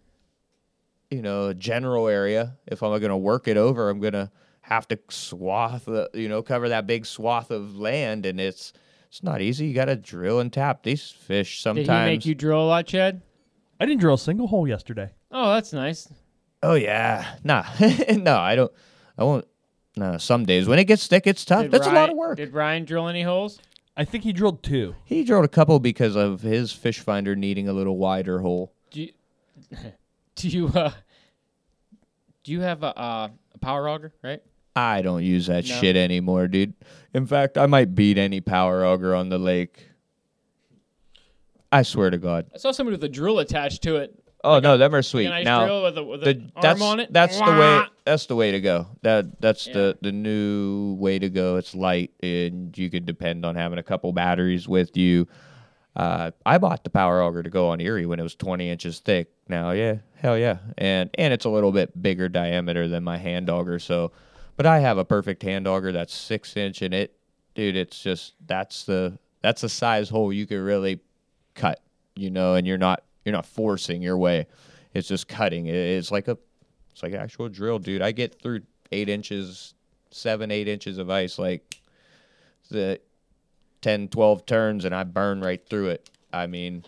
[1.11, 2.57] you know a general area.
[2.67, 4.31] If I'm going to work it over, I'm going to
[4.71, 8.73] have to swath the, you know cover that big swath of land, and it's
[9.09, 9.67] it's not easy.
[9.67, 11.81] You got to drill and tap these fish sometimes.
[11.81, 12.07] Did sometimes.
[12.07, 13.23] he make you drill a lot, Chad?
[13.81, 15.11] I didn't drill a single hole yesterday.
[15.31, 16.09] Oh, that's nice.
[16.63, 17.65] Oh yeah, nah,
[18.11, 18.73] no, I don't.
[19.19, 19.47] I won't.
[19.97, 21.63] No, some days when it gets thick, it's tough.
[21.63, 22.37] Did That's a lot of work.
[22.37, 23.61] Did Ryan drill any holes?
[23.97, 24.95] I think he drilled two.
[25.05, 28.73] He drilled a couple because of his fish finder needing a little wider hole.
[28.91, 29.13] Do you,
[30.37, 30.93] do you uh
[32.45, 34.43] do you have a uh, a power auger, right?
[34.99, 35.75] I don't use that No.
[35.81, 36.75] shit anymore, dude.
[37.13, 39.89] In fact, I might beat any power auger on the lake.
[41.73, 42.47] I swear to God.
[42.55, 44.15] I saw somebody with a drill attached to it.
[44.43, 45.27] Oh no, them are sweet.
[45.27, 47.13] An ice now, drill with a, with the, that's arm on it.
[47.13, 48.87] that's the way that's the way to go.
[49.03, 49.75] That that's Yeah.
[49.75, 51.57] the the new way to go.
[51.57, 55.29] It's light and you could depend on having a couple batteries with you.
[55.95, 59.01] Uh, I bought the power auger to go on Erie when it was 20 inches
[59.01, 59.29] thick.
[59.49, 63.51] Now, yeah, hell yeah, and and it's a little bit bigger diameter than my hand
[63.51, 63.79] auger.
[63.79, 64.13] So,
[64.57, 67.17] but I have a perfect hand auger that's six inch, and it,
[67.55, 71.01] dude, it's just that's the that's the size hole you could really
[71.55, 71.81] cut,
[72.15, 74.47] you know, and you're not you're not forcing your way.
[74.95, 75.67] It's just cutting.
[75.67, 76.37] It's like a
[76.93, 78.03] it's like an actual drill, dude.
[78.03, 79.75] I get through eight inches,
[80.11, 81.81] seven, eight inches of ice, like
[82.71, 83.01] the
[83.83, 86.11] 10, 12 turns, and I burn right through it.
[86.33, 86.85] I mean,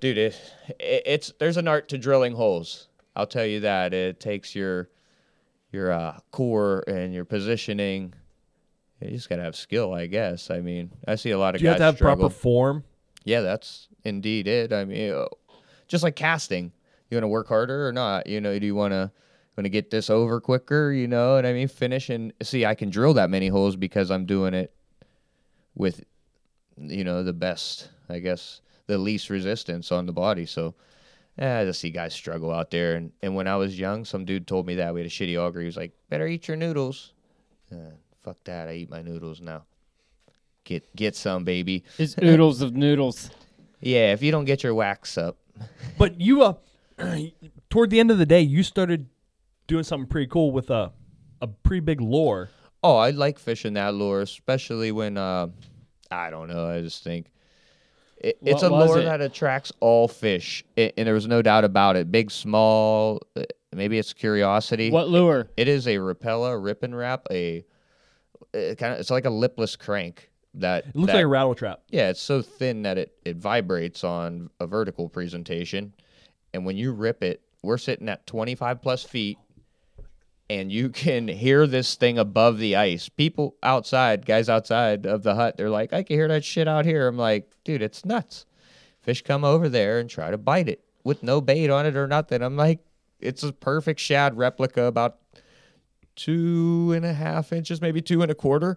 [0.00, 2.88] dude, it, it it's there's an art to drilling holes.
[3.16, 3.92] I'll tell you that.
[3.92, 4.88] It takes your
[5.72, 8.14] your uh, core and your positioning.
[9.00, 10.50] You just gotta have skill, I guess.
[10.50, 12.28] I mean, I see a lot of Do you have guys to have struggle.
[12.28, 12.84] proper form?
[13.24, 14.72] Yeah, that's indeed it.
[14.72, 15.26] I mean, uh,
[15.88, 16.72] just like casting,
[17.10, 18.26] you want to work harder or not?
[18.26, 19.10] You know, do you want to
[19.56, 20.92] want to get this over quicker?
[20.92, 22.66] You know, and I mean, finish and see.
[22.66, 24.74] I can drill that many holes because I'm doing it
[25.74, 26.04] with,
[26.76, 27.88] you know, the best.
[28.08, 30.44] I guess the least resistance on the body.
[30.44, 30.74] So,
[31.40, 32.94] eh, I just see guys struggle out there.
[32.94, 35.36] And and when I was young, some dude told me that we had a shitty
[35.36, 35.60] auger.
[35.60, 37.12] He was like, "Better eat your noodles."
[37.72, 38.68] Uh, fuck that!
[38.68, 39.64] I eat my noodles now.
[40.64, 41.84] Get get some, baby.
[41.98, 43.30] It's oodles of noodles.
[43.80, 45.36] Yeah, if you don't get your wax up.
[45.98, 46.54] But you, uh,
[47.70, 49.08] toward the end of the day, you started
[49.66, 50.92] doing something pretty cool with a
[51.42, 52.50] a pretty big lure.
[52.82, 55.48] Oh, I like fishing that lure, especially when uh,
[56.10, 56.66] I don't know.
[56.66, 57.26] I just think
[58.20, 59.04] it, it's a lure it?
[59.04, 62.10] that attracts all fish, a- and there was no doubt about it.
[62.12, 64.90] Big, small, uh, maybe it's curiosity.
[64.90, 65.48] What lure?
[65.56, 67.26] It is a Rapala rip and wrap.
[67.30, 67.64] A
[68.52, 71.80] kind of it's like a lipless crank that It looks that- like a rattle trap.
[71.90, 75.94] Yeah, it's so thin that it, it vibrates on a vertical presentation.
[76.52, 79.38] And when you rip it, we're sitting at 25 plus feet,
[80.50, 83.08] and you can hear this thing above the ice.
[83.08, 86.84] People outside, guys outside of the hut, they're like, I can hear that shit out
[86.84, 87.06] here.
[87.06, 88.46] I'm like, dude, it's nuts.
[89.00, 92.08] Fish come over there and try to bite it with no bait on it or
[92.08, 92.42] nothing.
[92.42, 92.80] I'm like,
[93.20, 95.18] it's a perfect shad replica, about
[96.16, 98.76] two and a half inches, maybe two and a quarter.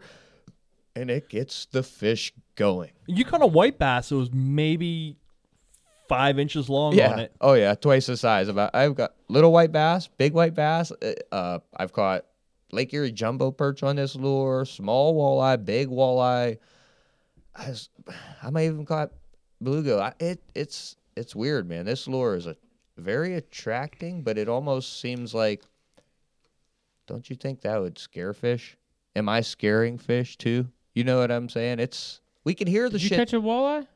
[0.96, 2.92] And it gets the fish going.
[3.08, 5.18] You caught a white bass that was maybe
[6.08, 7.12] five inches long yeah.
[7.12, 7.36] on it.
[7.42, 8.48] Oh yeah, twice the size.
[8.48, 10.92] About I've got little white bass, big white bass.
[10.92, 12.26] uh, Uh, I've caught
[12.72, 16.58] Lake Erie jumbo perch on this lure, small walleye, big walleye.
[17.56, 17.90] I, was,
[18.44, 19.12] I might even caught
[19.64, 20.00] bluegill.
[20.02, 21.86] I, it it's it's weird, man.
[21.86, 22.56] This lure is a
[22.98, 25.64] very attracting, but it almost seems like.
[27.06, 28.78] Don't you think that would scare fish?
[29.14, 30.70] Am I scaring fish too?
[30.96, 31.80] You know what I'm saying?
[31.80, 33.10] It's we can hear the shit.
[33.10, 33.28] Did you shit.
[33.30, 33.88] catch a walleye?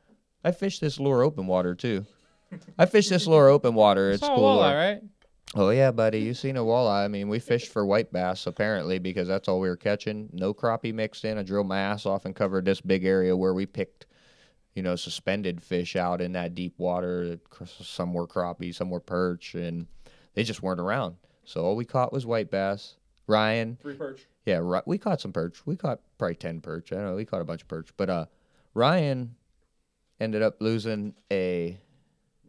[0.44, 2.06] I fish this lure open water too.
[2.78, 4.10] I fish this lure open water.
[4.10, 4.56] It's Saw a cool.
[4.58, 5.02] walleye, right?
[5.54, 7.04] Oh yeah, buddy, you seen a walleye?
[7.04, 10.28] I mean, we fished for white bass apparently because that's all we were catching.
[10.32, 11.38] No crappie mixed in.
[11.38, 14.06] I drilled my ass off and covered this big area where we picked,
[14.74, 17.38] you know, suspended fish out in that deep water.
[17.66, 19.86] Some were crappie, some were perch, and
[20.34, 21.16] they just weren't around.
[21.44, 22.96] So all we caught was white bass.
[23.26, 24.26] Ryan, Three perch.
[24.46, 25.66] yeah, we caught some perch.
[25.66, 26.92] We caught probably ten perch.
[26.92, 28.26] I don't know we caught a bunch of perch, but uh,
[28.74, 29.34] Ryan
[30.20, 31.78] ended up losing a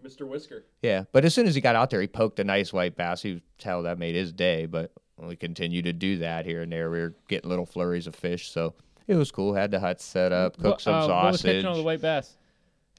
[0.03, 0.27] Mr.
[0.27, 0.63] Whisker.
[0.81, 3.23] yeah, but as soon as he got out there, he poked a nice white bass.
[3.25, 4.65] You could tell that made his day.
[4.65, 6.89] But we continue to do that here and there.
[6.89, 8.73] We were getting little flurries of fish, so
[9.07, 9.53] it was cool.
[9.53, 11.83] Had the hut set up, cooked What- some uh, What was sausage, catching on the
[11.83, 12.37] white bass?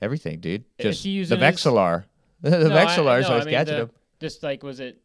[0.02, 0.64] everything, dude.
[0.78, 2.04] Is Just he the using his- Vexilar.
[2.42, 3.90] the No, I- Vexilars, no, I was I mean catching the- them.
[4.20, 4.98] Just like was it?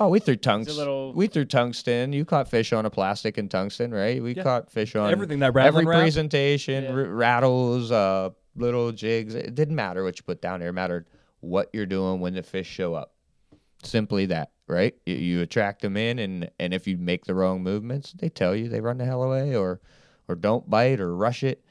[0.00, 0.76] Oh, we threw tungsten.
[0.76, 2.12] little- We threw tungsten.
[2.12, 4.20] You caught fish on a plastic and tungsten, right?
[4.22, 4.42] We Yeah.
[4.44, 5.98] caught fish on Everything that every wrap?
[6.00, 6.90] presentation, Yeah.
[6.90, 9.34] r- rattles, uh, little jigs.
[9.34, 10.70] It didn't matter what you put down there.
[10.70, 11.06] It mattered
[11.40, 13.12] what you're doing when the fish show up.
[13.82, 14.94] Simply that, right?
[15.04, 18.54] You, you attract them in, and and if you make the wrong movements, they tell
[18.56, 19.80] you they run the hell away, or
[20.28, 21.62] or don't bite, or rush it,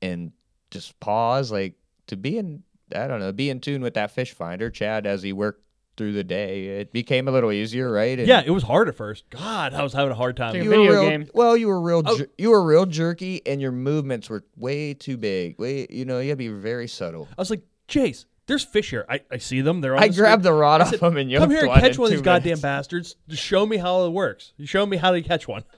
[0.00, 0.32] and
[0.70, 1.52] just pause.
[1.52, 1.74] Like
[2.08, 2.64] to be in,
[2.94, 5.62] I don't know, be in tune with that fish finder, Chad, as he worked
[5.96, 6.66] through the day.
[6.80, 8.18] It became a little easier, right?
[8.18, 9.28] And- Yeah, it was hard at first.
[9.30, 10.52] God, I was having a hard time.
[10.54, 11.28] Take a you were video real, game.
[11.34, 12.02] Well, you were real.
[12.04, 12.16] Oh.
[12.18, 15.58] Jer- you were real jerky, and your movements were way too big.
[15.58, 17.28] Way, you know, you had to be very subtle.
[17.36, 19.04] I was like, Chase, there's fish here.
[19.08, 19.80] I, I see them.
[19.82, 20.54] They're on I the grabbed screen.
[20.54, 22.06] the rod I off said, him and Come yoked here and one catch in one
[22.06, 23.16] of two these goddamn bastards.
[23.28, 24.52] Just show me how it works.
[24.56, 25.64] You show me how to catch one.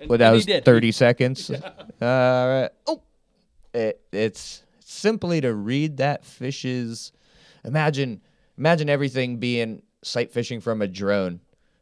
[0.00, 0.64] And- Well, that and he was did.
[0.64, 1.50] thirty seconds.
[1.50, 1.58] All
[2.00, 2.70] right.
[2.86, 3.02] Oh,
[3.74, 7.12] it, it's simply to read that fish's.
[7.66, 8.22] Imagine,
[8.60, 11.40] imagine everything being sight fishing from a drone.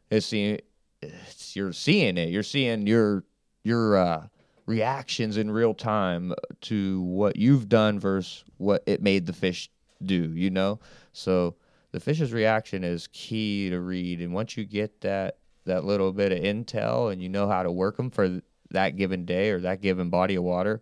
[0.09, 0.59] It's seeing,
[1.01, 2.29] it's, you're seeing it.
[2.29, 3.25] You're seeing your
[3.63, 4.27] your uh,
[4.65, 9.69] reactions in real time to what you've done versus what it made the fish
[10.03, 10.31] do.
[10.33, 10.79] You know,
[11.11, 11.55] so
[11.91, 16.31] the fish's reaction is key to read, and once you get that that little bit
[16.31, 19.81] of intel and you know how to work them for that given day or that
[19.81, 20.81] given body of water,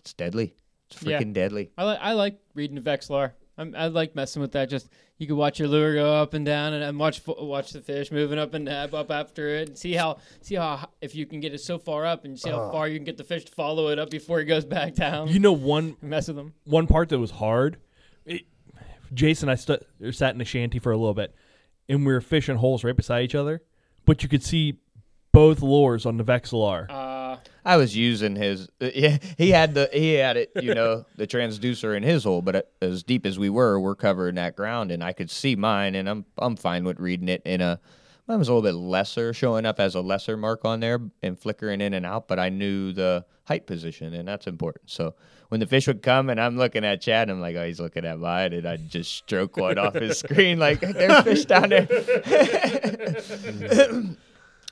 [0.00, 0.54] it's deadly.
[0.90, 1.20] It's Yeah.
[1.20, 1.70] freaking deadly.
[1.76, 3.34] I like I like reading the.
[3.56, 4.68] I'm, I like messing with that.
[4.68, 4.88] Just
[5.18, 8.10] you can watch your lure go up and down, and, and watch watch the fish
[8.10, 11.40] moving up and up, up after it, and see how see how if you can
[11.40, 13.52] get it so far up, and see how far you can get the fish to
[13.52, 15.28] follow it up before it goes back down.
[15.28, 16.54] You know one mess with them.
[16.64, 17.76] one part that was hard.
[18.26, 18.42] It,
[19.12, 19.78] Jason, and I stu-
[20.12, 21.34] sat in a shanty for a little bit,
[21.88, 23.62] and we were fishing holes right beside each other,
[24.04, 24.78] but you could see
[25.32, 26.90] both lures on the Vexilar.
[26.90, 27.13] Uh,
[27.64, 28.68] I was using his.
[28.80, 30.50] uh, Yeah, he had the he had it.
[30.60, 33.94] You know, the transducer in his hole, but uh, as deep as we were, we're
[33.94, 37.42] covering that ground, and I could see mine, and I'm I'm fine with reading it
[37.44, 37.80] in a.
[38.26, 41.38] Mine was a little bit lesser, showing up as a lesser mark on there and
[41.38, 44.88] flickering in and out, but I knew the height position, and that's important.
[44.90, 45.14] So
[45.50, 48.06] when the fish would come, and I'm looking at Chad, I'm like, oh, he's looking
[48.06, 51.86] at mine, and I'd just stroke one off his screen, like there's fish down there.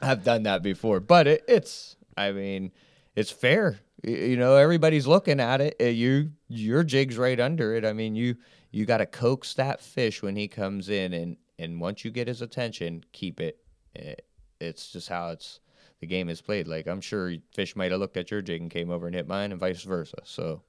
[0.01, 2.73] I've done that before, but it, it's, I mean,
[3.17, 3.81] it's fair.
[4.05, 5.77] You know, everybody's looking at it.
[5.81, 7.85] Uh, You, your jig's right under it.
[7.85, 8.37] I mean, you,
[8.71, 12.27] you got to coax that fish when he comes in, and and once you get
[12.29, 13.59] his attention, keep it.
[13.97, 14.15] Eh,
[14.61, 15.61] It's just how it's
[16.01, 16.67] the game is played.
[16.67, 19.29] Like I'm sure fish might have looked at your jig and came over and hit
[19.29, 20.17] mine, and vice versa.
[20.25, 20.63] So,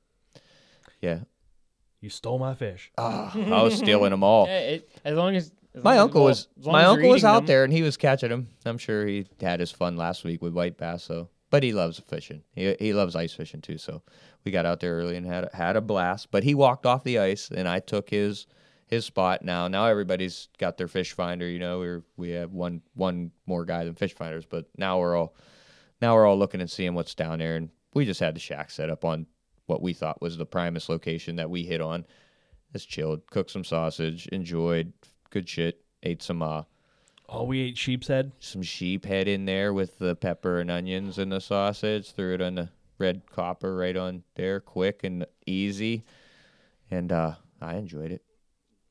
[1.02, 1.22] yeah,
[2.02, 2.92] You stole my fish.
[2.98, 4.46] Ah, I was stealing them all.
[4.48, 7.24] Yeah, it, as long as, as My long as- uncle well, was my uncle was
[7.26, 7.46] out them.
[7.48, 8.50] there and he was catching them.
[8.66, 11.04] I'm sure he had his fun last week with white bass.
[11.04, 12.42] So, but he loves fishing.
[12.56, 13.78] He he loves ice fishing too.
[13.78, 14.02] So,
[14.44, 16.32] we got out there early and had had a blast.
[16.32, 18.48] But he walked off the ice and I took his
[18.88, 19.46] his spot.
[19.46, 21.48] Now now everybody's got their fish finder.
[21.48, 24.48] You know, we're we have one one more guy than fish finders.
[24.48, 25.36] But now we're all
[26.02, 27.56] now we're all looking and seeing what's down there.
[27.56, 29.28] And we just had the shack set up on
[29.68, 32.04] what we thought was the Primus location that we hit on.
[32.72, 34.92] Just chilled, cooked some sausage, enjoyed
[35.30, 35.86] good shit.
[36.02, 36.64] Ate some uh
[37.30, 38.32] Oh, we ate sheep's head.
[38.40, 42.12] some sheep head in there with the pepper and onions and the sausage.
[42.12, 42.70] Threw it on the
[43.00, 46.04] red copper right on there, quick and easy.
[46.92, 48.24] And uh I enjoyed it.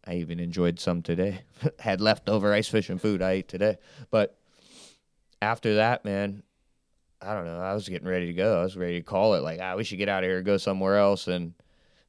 [0.05, 1.43] I even enjoyed some today.
[1.79, 3.77] Had leftover ice fishing food I ate today.
[4.11, 4.37] But
[5.41, 6.43] after that, man,
[7.21, 7.61] I don't know.
[7.61, 8.61] I was getting ready to go.
[8.61, 9.43] I was ready to call it.
[9.43, 11.29] Like, ah, we should get out of here and go somewhere else.
[11.29, 11.55] And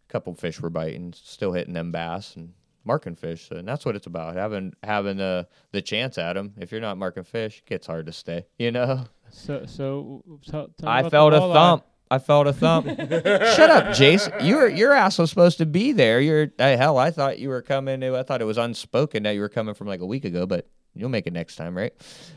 [0.09, 2.53] a couple fish were biting, still hitting them bass and
[2.85, 3.49] marking fish.
[3.51, 6.53] And that's what it's about having having the the chance at them.
[6.57, 8.45] If you're not marking fish, it gets hard to stay.
[8.57, 9.05] You know.
[9.29, 11.85] So, so, so tell I felt a thump.
[12.11, 12.85] I felt a thump.
[12.99, 14.29] Shut up, Jace.
[14.45, 16.19] Your your ass was supposed to be there.
[16.21, 16.97] You're uh, hell.
[16.99, 18.03] I thought you were coming.
[18.03, 20.67] I thought it was unspoken that you were coming from like a week ago, but
[20.93, 21.91] you'll make it next time, right?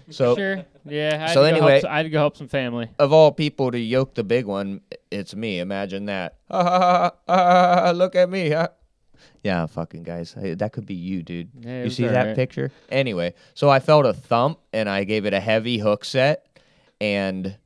[0.08, 0.64] So Sure.
[0.86, 1.16] Yeah.
[1.16, 2.88] I had So to go help anyway- s- I had to go help some family.
[2.98, 4.80] of all people to yoke the big one,
[5.10, 5.58] it's me.
[5.58, 6.36] Imagine that.
[6.50, 8.54] Ah, ha, ha, look at me.
[9.46, 10.32] Yeah, fucking guys.
[10.32, 11.50] Hey, That could be you, dude.
[11.60, 12.34] Yeah, you see that alright.
[12.34, 12.72] picture?
[12.88, 16.58] Anyway, so I felt a thump and I gave it a heavy hook set
[17.00, 17.56] and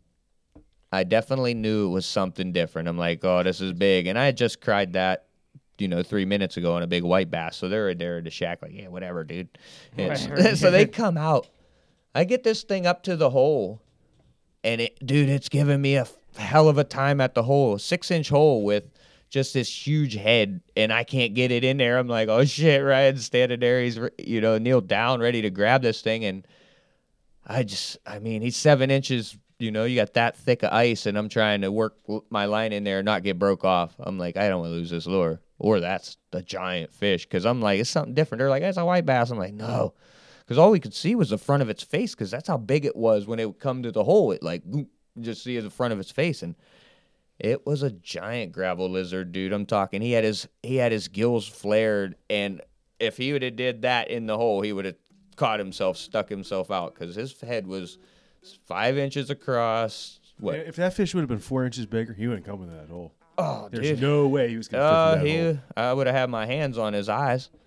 [0.93, 2.87] I definitely knew it was something different.
[2.87, 4.09] I'm like, oh, this is big.
[4.09, 5.25] And I had just cried that,
[5.79, 7.57] you know, three minutes ago on a big white bass.
[7.57, 9.49] So they're there at the shack, like, yeah, whatever, dude.
[9.95, 10.57] Whatever.
[10.57, 11.49] so they come out.
[12.15, 13.81] I get this thing up to the hole,
[14.63, 16.07] and it, dude, it's giving me a
[16.37, 17.79] hell of a time at the hole.
[17.79, 18.85] Six inch hole with
[19.31, 21.99] just this huge head, and I can't get it in there.
[21.99, 23.81] I'm like, oh shit, Ryan's standing there.
[23.81, 26.47] He's, you know, kneeled down, ready to grab this thing, and
[27.47, 29.37] I just, I mean, he's seven inches.
[29.59, 31.95] You know, you got that thick of ice, and I'm trying to work
[32.31, 33.95] my line in there and not get broke off.
[33.99, 37.45] I'm like, I don't want to lose this lure, or that's a giant fish, because
[37.45, 38.41] I'm like, it's something different.
[38.41, 39.31] They're like, it's a white bass.
[39.31, 39.93] I'm like, no,
[40.41, 42.85] because all we could see was the front of its face, because that's how big
[42.85, 44.33] it was when it would come to the hole.
[44.33, 44.63] It like
[45.21, 46.55] just see the front of its face, and
[47.41, 49.53] it was a giant gravel lizard, dude.
[49.53, 50.01] I'm talking.
[50.03, 52.61] He had his he had his gills flared, and
[52.99, 54.97] if he would have did that in the hole, he would have
[55.37, 57.99] caught himself, stuck himself out, because his head was
[58.67, 60.21] five inches across.
[60.39, 60.57] What?
[60.57, 63.13] If that fish would have been four inches bigger, he wouldn't come in that hole.
[63.39, 64.03] Oh, There's dude.
[64.03, 65.59] no way he was gonna Uh, fit that he, hole.
[65.77, 67.49] I would have had my hands on his eyes.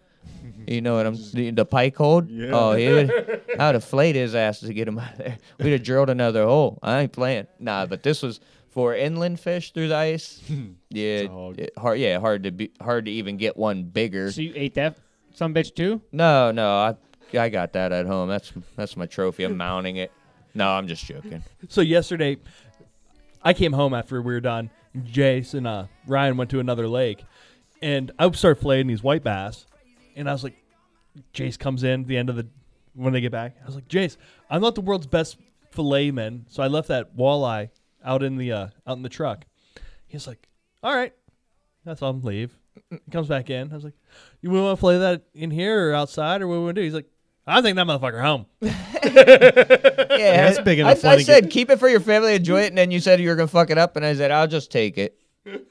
[0.66, 2.30] You know what I'm the, the pike hold?
[2.30, 2.52] Yeah.
[2.54, 3.12] Oh, he would,
[3.60, 5.38] I would have flayed his ass to get him out of there.
[5.60, 6.80] We'd have drilled another hole.
[6.82, 7.48] I ain't playing.
[7.60, 8.40] Nah, but this was
[8.74, 10.42] for inland fish through the ice.
[10.90, 11.60] yeah, hog.
[11.60, 12.00] it- hard.
[12.00, 14.32] Yeah, hard to be hard to even get one bigger.
[14.32, 14.98] So you ate that
[15.34, 16.02] some bitch too?
[16.12, 16.96] No, no, I
[17.38, 18.30] I got that at home.
[18.30, 19.44] That's that's my trophy.
[19.44, 20.12] I'm mounting it.
[20.56, 21.44] No, I'm just joking.
[21.70, 22.38] So yesterday,
[23.44, 24.70] I came home after we were done.
[24.98, 27.26] Jace and uh, Ryan went to another lake,
[27.82, 29.66] and I started filleting these white bass.
[30.16, 30.56] And I was like,
[31.34, 32.48] Jace comes in at the end of the
[32.94, 33.56] when they get back.
[33.62, 34.18] I was like, Jace,
[34.50, 35.38] I'm not the world's best
[35.72, 37.70] fillet man, so I left that walleye
[38.04, 39.46] out in the uh, out in the truck.
[40.08, 40.48] He's like,
[40.82, 41.14] All right,
[41.86, 42.14] that's all.
[42.14, 42.56] Leave.
[42.90, 43.72] He comes back in.
[43.72, 43.94] I was like,
[44.42, 46.86] You want to play that in here or outside or what we want to do?
[46.86, 47.10] He's like,
[47.46, 48.46] I think that motherfucker home.
[50.14, 52.68] Yeah, that's big enough I one to said keep it for your family, enjoy it,
[52.68, 54.72] and then you said you were gonna fuck it up, and I said I'll just
[54.72, 55.20] take it.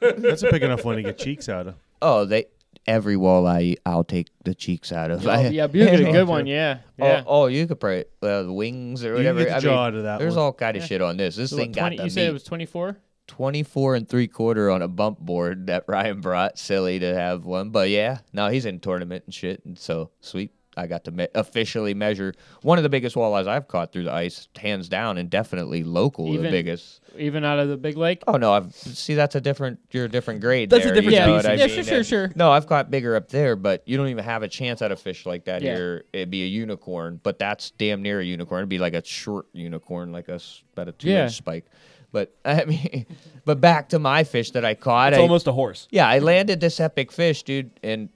[0.01, 1.75] That's a big enough one to get cheeks out of.
[2.03, 2.47] Oh, they
[2.87, 5.27] every walleye I'll take the cheeks out of.
[5.27, 6.47] Oh, yeah, you get a good one.
[6.47, 6.79] Yeah.
[6.97, 7.23] Yeah.
[7.27, 9.41] Oh, oh, you could probably uh, the wings or whatever.
[9.41, 10.45] can get the I jaw mean, out of that there's one.
[10.45, 11.37] all kind of shit on this.
[11.37, 12.97] This So thing what, got 20 the you said it was 24?
[13.29, 16.59] 24 and three quarter on a bump board that Ryan brought.
[16.59, 20.53] Silly to have one, but yeah, no, he's in tournament and shit, and so sweet,
[20.77, 24.13] I got to me- officially measure one of the biggest walleyes I've caught through the
[24.13, 27.01] ice, hands down, and definitely local the biggest.
[27.19, 28.23] Even out of the big lake.
[28.27, 29.81] Oh no, I've see that's a different.
[29.91, 30.71] You're a different grade.
[30.71, 31.61] That's a different you know what species.
[31.61, 32.33] Yeah, sure, sure, sure.
[32.37, 34.97] No, I've caught bigger up there, but you don't even have a chance at a
[34.97, 35.75] fish like that Yeah.
[35.77, 36.05] here.
[36.13, 38.61] It'd be a unicorn, but that's damn near a unicorn.
[38.61, 41.25] It'd be like a short unicorn, like a s- about a two Yeah.
[41.25, 41.67] inch spike.
[42.13, 43.05] But I mean,
[43.45, 45.13] but back to my fish that I caught.
[45.13, 45.87] It's I, almost a horse.
[45.91, 48.09] yeah, I landed this epic fish, dude, and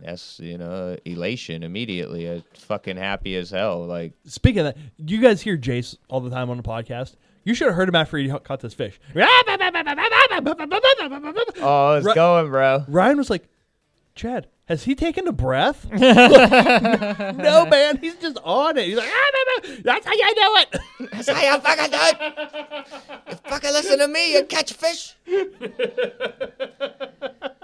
[0.00, 2.30] that's you know elation immediately.
[2.30, 3.84] I fucking happy as hell.
[3.86, 7.14] Like Speaking of that, you guys hear Jace all the time on the podcast.
[7.44, 8.98] You should have heard him after he caught this fish.
[11.62, 12.84] oh, it's going, bro.
[12.88, 13.48] Ryan was like,
[14.16, 15.86] Chad, has he taken a breath?
[15.92, 18.86] no, man, he's just on it.
[18.86, 20.74] He's like, ah, no, no, that's how you do it.
[21.12, 22.16] That's how you fucking do it.
[23.28, 25.14] You fucking listen to me, you catch fish.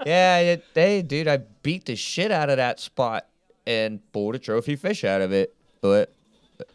[0.05, 3.27] yeah, it, they, dude, I beat the shit out of that spot
[3.65, 5.55] and pulled a trophy fish out of it.
[5.81, 6.13] But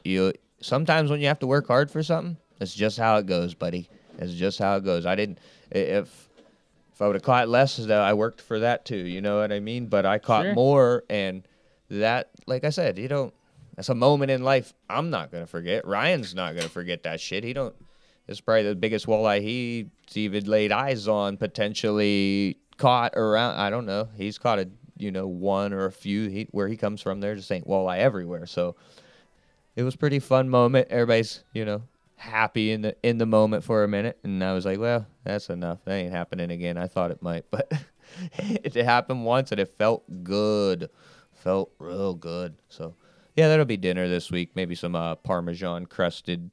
[0.05, 3.55] you sometimes when you have to work hard for something, that's just how it goes,
[3.55, 3.89] buddy.
[4.19, 5.07] That's just how it goes.
[5.07, 5.39] I didn't
[5.71, 6.28] if
[6.99, 8.97] if I would have caught less, though, I worked for that too.
[8.97, 9.87] You know what I mean?
[9.87, 10.55] But I caught Sure.
[10.55, 11.47] more, and
[11.89, 13.33] that, like I said, you don't.
[13.77, 15.87] That's a moment in life I'm not gonna forget.
[15.87, 17.45] Ryan's not gonna forget that shit.
[17.45, 17.73] He don't.
[18.27, 19.87] It's probably the biggest walleye he's
[20.17, 23.55] even laid eyes on, potentially caught around.
[23.61, 24.09] I don't know.
[24.17, 26.29] He's caught a you know one or a few.
[26.29, 28.47] He, where he comes from, there just ain't walleye everywhere.
[28.47, 28.75] So
[29.77, 30.89] it was pretty fun moment.
[30.91, 31.83] Everybody's you know
[32.19, 35.49] happy in the in the moment for a minute, and I was like, well, that's
[35.49, 35.79] enough.
[35.85, 36.77] That ain't happening again.
[36.77, 37.73] I thought it might, but
[38.33, 40.91] it happened once, and it felt good.
[41.33, 42.57] Felt real good.
[42.69, 42.95] So
[43.37, 44.51] yeah, that'll be dinner this week.
[44.55, 46.51] Maybe some uh, Parmesan crusted,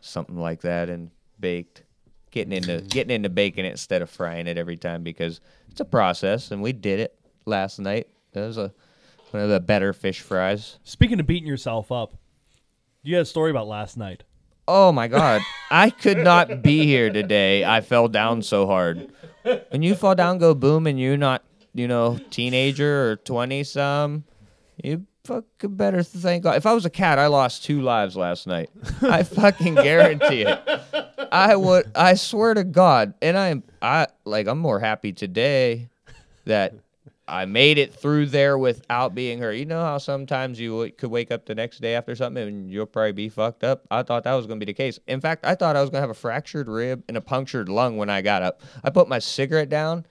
[0.00, 1.10] something like that, and
[1.40, 1.82] baked.
[2.30, 5.40] Getting into getting into baking it instead of frying it every time because
[5.70, 8.08] it's a process, and we did it last night.
[8.34, 8.74] It was a
[9.30, 10.78] one of the better fish fries.
[10.84, 12.14] Speaking of beating yourself up,
[13.02, 14.24] you had a story about last night.
[14.68, 15.42] Oh my god.
[15.70, 17.64] I could not be here today.
[17.64, 19.10] I fell down so hard.
[19.70, 21.44] When you fall down, go boom, and you're not,
[21.74, 24.24] you know, teenager or twenty some,
[24.82, 26.56] you fucking better thank God.
[26.56, 28.70] If I was a cat, I lost two lives last night.
[29.02, 30.60] I fucking guarantee it.
[31.30, 31.90] I would.
[31.94, 33.62] I swear to God, and I'm.
[33.82, 34.46] I like.
[34.48, 35.90] I'm more happy today
[36.44, 36.74] that
[37.28, 39.52] I made it through there without being hurt.
[39.52, 42.70] You know how sometimes you w- could wake up the next day after something and
[42.70, 43.84] you'll probably be fucked up?
[43.90, 45.00] I thought that was going to be the case.
[45.08, 47.68] In fact, I thought I was going to have a fractured rib and a punctured
[47.68, 48.62] lung when I got up.
[48.84, 50.06] I put my cigarette down.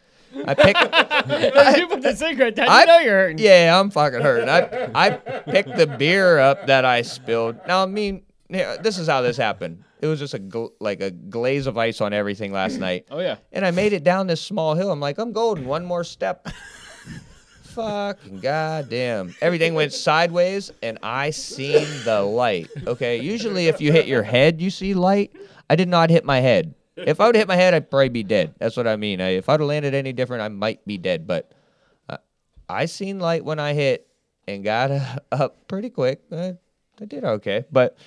[0.46, 0.78] I picked.
[1.78, 2.68] you put the cigarette down.
[2.68, 3.38] I- you know you're hurting.
[3.40, 4.50] Yeah, I'm fucking hurting.
[4.50, 7.58] I I picked the beer up that I spilled.
[7.66, 9.84] Now, I mean, this is how this happened.
[10.02, 13.06] It was just a gl- like a glaze of ice on everything last night.
[13.10, 13.38] Oh yeah.
[13.54, 14.92] And I made it down this small hill.
[14.92, 15.66] I'm like, I'm golden.
[15.66, 16.46] One more step.
[17.76, 19.36] Fucking goddamn.
[19.42, 22.70] Everything went sideways and I seen the light.
[22.88, 23.22] Okay.
[23.22, 25.36] Usually if you hit your head, you see light.
[25.70, 26.74] I did not hit my head.
[26.96, 28.56] If I would hit my head, I'd probably be dead.
[28.58, 29.20] That's what I mean.
[29.20, 31.28] I, if I'd have landed any different, I might be dead.
[31.28, 31.52] But
[32.08, 32.18] uh,
[32.70, 34.08] I seen light when I hit
[34.48, 36.22] and got uh, up pretty quick.
[36.32, 36.54] Uh,
[37.02, 37.66] I did okay.
[37.70, 37.98] But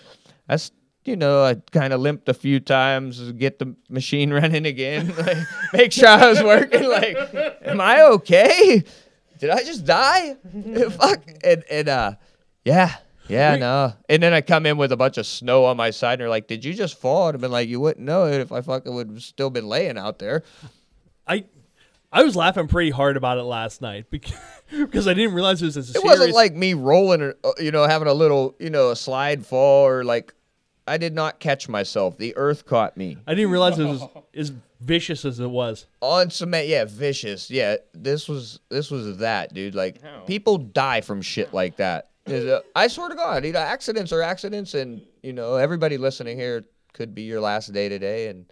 [0.47, 0.73] that's
[1.09, 5.15] you know, I kind of limped a few times, to get the machine running again,
[5.19, 5.39] like,
[5.73, 6.89] make sure I was working.
[6.89, 7.17] Like,
[7.63, 8.85] am I okay?
[9.39, 10.35] Did I just die?
[10.91, 11.23] Fuck.
[11.45, 12.13] And and uh,
[12.65, 12.97] yeah,
[13.29, 13.93] yeah, no.
[14.09, 16.29] And then I come in with a bunch of snow on my side, and they're
[16.29, 18.61] like, "Did you just fall?" I'd have been like, "You wouldn't know it if I
[18.61, 20.43] fucking would have still been laying out there."
[21.27, 21.45] I
[22.13, 24.33] I was laughing pretty hard about it last night because,
[24.71, 26.05] because I didn't realize it was as It serious.
[26.19, 29.45] wasn't like me rolling, or, uh, you know, having a little, you know, a slide
[29.47, 30.35] fall or like.
[30.87, 32.17] I did not catch myself.
[32.17, 33.19] The earth caught me.
[33.27, 34.03] I didn't realize it was
[34.35, 35.87] as vicious as it was.
[36.01, 37.51] on cement yeah vicious.
[37.51, 39.75] Yeah this was this was that dude.
[39.75, 40.21] Like How?
[40.21, 42.11] people die from shit like that.
[42.27, 46.37] Is, i swear to god you know accidents are accidents and you know everybody listening
[46.37, 48.45] here could be your last day today and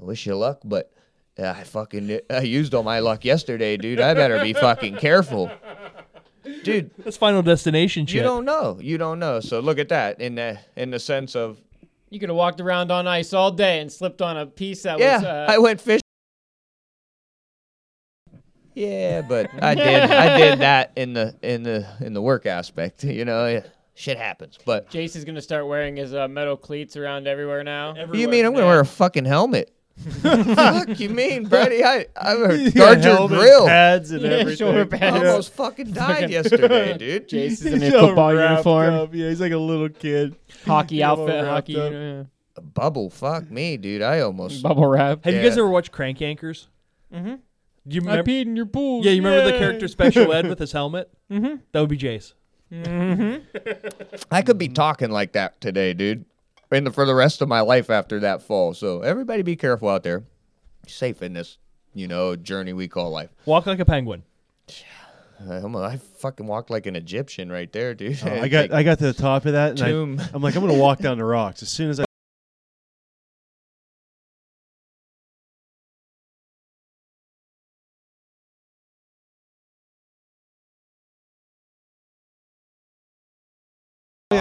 [0.00, 0.90] i wish you luck but
[1.38, 4.00] yeah, i fucking i used all my luck yesterday dude.
[4.00, 5.50] I better be fucking careful.
[6.62, 6.90] Dude.
[6.98, 8.16] That's Final Destination shit.
[8.16, 8.78] you don't know.
[8.80, 9.40] You don't know.
[9.40, 10.20] So look at that.
[10.20, 11.58] In the in the sense of
[12.10, 14.98] You could have walked around on ice all day and slipped on a piece that
[14.98, 15.24] yeah was.
[15.24, 16.02] Uh, i went fishing
[18.74, 23.04] Yeah, but I did I did that in the in the in the work aspect.
[23.04, 23.62] You know, yeah,
[23.94, 24.58] shit happens.
[24.64, 27.94] But Jace is gonna start wearing his uh, metal cleats around everywhere now.
[27.94, 29.72] what do you mean I'm gonna wear a fucking helmet?
[29.98, 31.82] Fuck you mean, Brady?
[31.82, 33.66] I I'm a Yeah, guard your helmet, grill.
[33.66, 34.56] pads and Yeah, everything.
[34.58, 35.16] shoulder I pads.
[35.26, 37.28] almost fucking died yesterday, dude.
[37.28, 39.14] Jace is He's in his all football wrapped uniform, up.
[39.14, 40.36] Yeah, he's like a little kid.
[40.66, 41.80] hockey Yeah, all outfit, wrapped hockey.
[41.80, 42.26] up.
[42.58, 44.02] uh, Bubble, fuck me, dude.
[44.02, 45.24] I almost bubble wrap.
[45.24, 45.62] Have you guys Yeah.
[45.62, 46.66] ever watched Crank Yankers?
[47.14, 47.34] Mm-hmm.
[47.88, 48.30] Do you I remember?
[48.30, 49.04] peed in your pool.
[49.04, 51.10] Yeah, you remember the character Special Ed with his helmet?
[51.30, 51.56] Mm-hmm.
[51.72, 52.32] That would be Jace.
[54.30, 56.24] I could be talking like that today, dude,
[56.70, 58.74] and for the rest of my life after that fall.
[58.74, 60.24] So everybody, be careful out there.
[60.86, 61.58] Safe in this,
[61.94, 63.30] you know, journey we call life.
[63.44, 64.22] Walk like a penguin.
[65.48, 68.18] I, almo- I fucking walked like an Egyptian right there, dude.
[68.24, 70.20] Oh, I got I got to the top of that, and tomb.
[70.20, 72.05] I, I'm like, I'm gonna walk down the rocks as soon as I.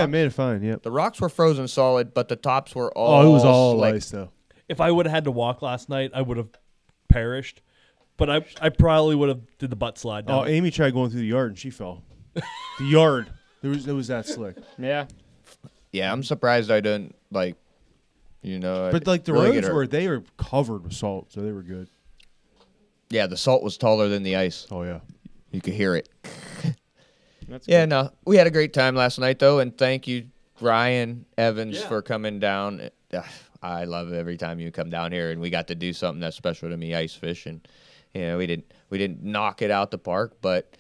[0.06, 0.64] Yeah, I made it fine.
[0.64, 0.84] Yep.
[0.84, 3.22] the rocks were frozen solid, but the tops were all.
[3.24, 3.96] Oh, it was all slick.
[3.96, 4.30] ice though.
[4.68, 6.50] If I would have had to walk last night, I would have
[7.10, 7.62] perished.
[8.18, 10.26] But I, I probably would have did the butt slide.
[10.30, 12.04] Oh, Amy tried going through the yard and she fell.
[12.34, 13.28] the yard.
[13.62, 14.56] There was it was that slick.
[14.78, 15.06] Yeah.
[15.92, 17.56] Yeah, I'm surprised I didn't like.
[18.42, 19.74] You know, But like the really get roads hurt.
[19.74, 21.90] were they were covered with salt, so they were good.
[23.10, 24.68] Yeah, the salt was taller than the ice.
[24.72, 25.00] Oh yeah.
[25.52, 26.10] You could hear it.
[27.48, 27.90] That's Yeah, good.
[27.90, 30.26] no, we had a great time last night though, and thank you,
[30.62, 31.88] Ryan Evans, Yeah.
[31.88, 32.90] for coming down.
[33.62, 36.20] I love it every time you come down here, and we got to do something
[36.20, 37.62] that's special to me, ice fishing.
[38.14, 40.72] You know, we didn't we didn't knock it out the park, but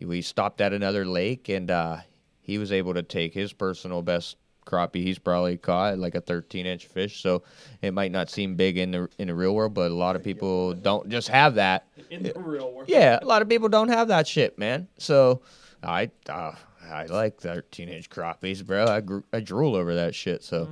[0.00, 1.98] we stopped at another lake, and uh,
[2.40, 4.36] he was able to take his personal best
[4.66, 7.22] crappie he's probably caught, like a 13 inch fish.
[7.22, 7.44] So
[7.82, 10.22] it might not seem big in the in the real world, but a lot of
[10.24, 11.86] people don't just have that.
[12.10, 12.88] in the real world.
[12.88, 14.88] Yeah, a lot of people don't have that shit, man.
[14.98, 15.42] So
[15.82, 16.52] I uh,
[16.88, 18.86] I like 13 inch crappies, bro.
[18.86, 20.42] I, gr- I drool over that shit.
[20.44, 20.68] So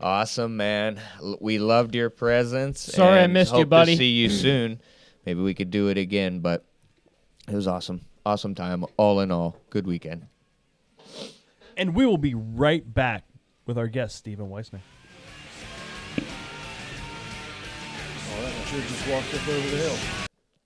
[0.00, 1.00] awesome, man.
[1.20, 2.80] L- We loved your presence.
[2.80, 3.92] Sorry I and missed you, buddy.
[3.92, 4.80] To see you soon.
[5.24, 6.64] Maybe we could do it again, but
[7.48, 8.02] it was awesome.
[8.24, 9.56] Awesome time, all in all.
[9.70, 10.26] Good weekend.
[11.76, 13.24] And we will be right back
[13.66, 14.80] with our guest, Stephen Wisner.
[18.66, 19.96] Sure just walked up over the hill.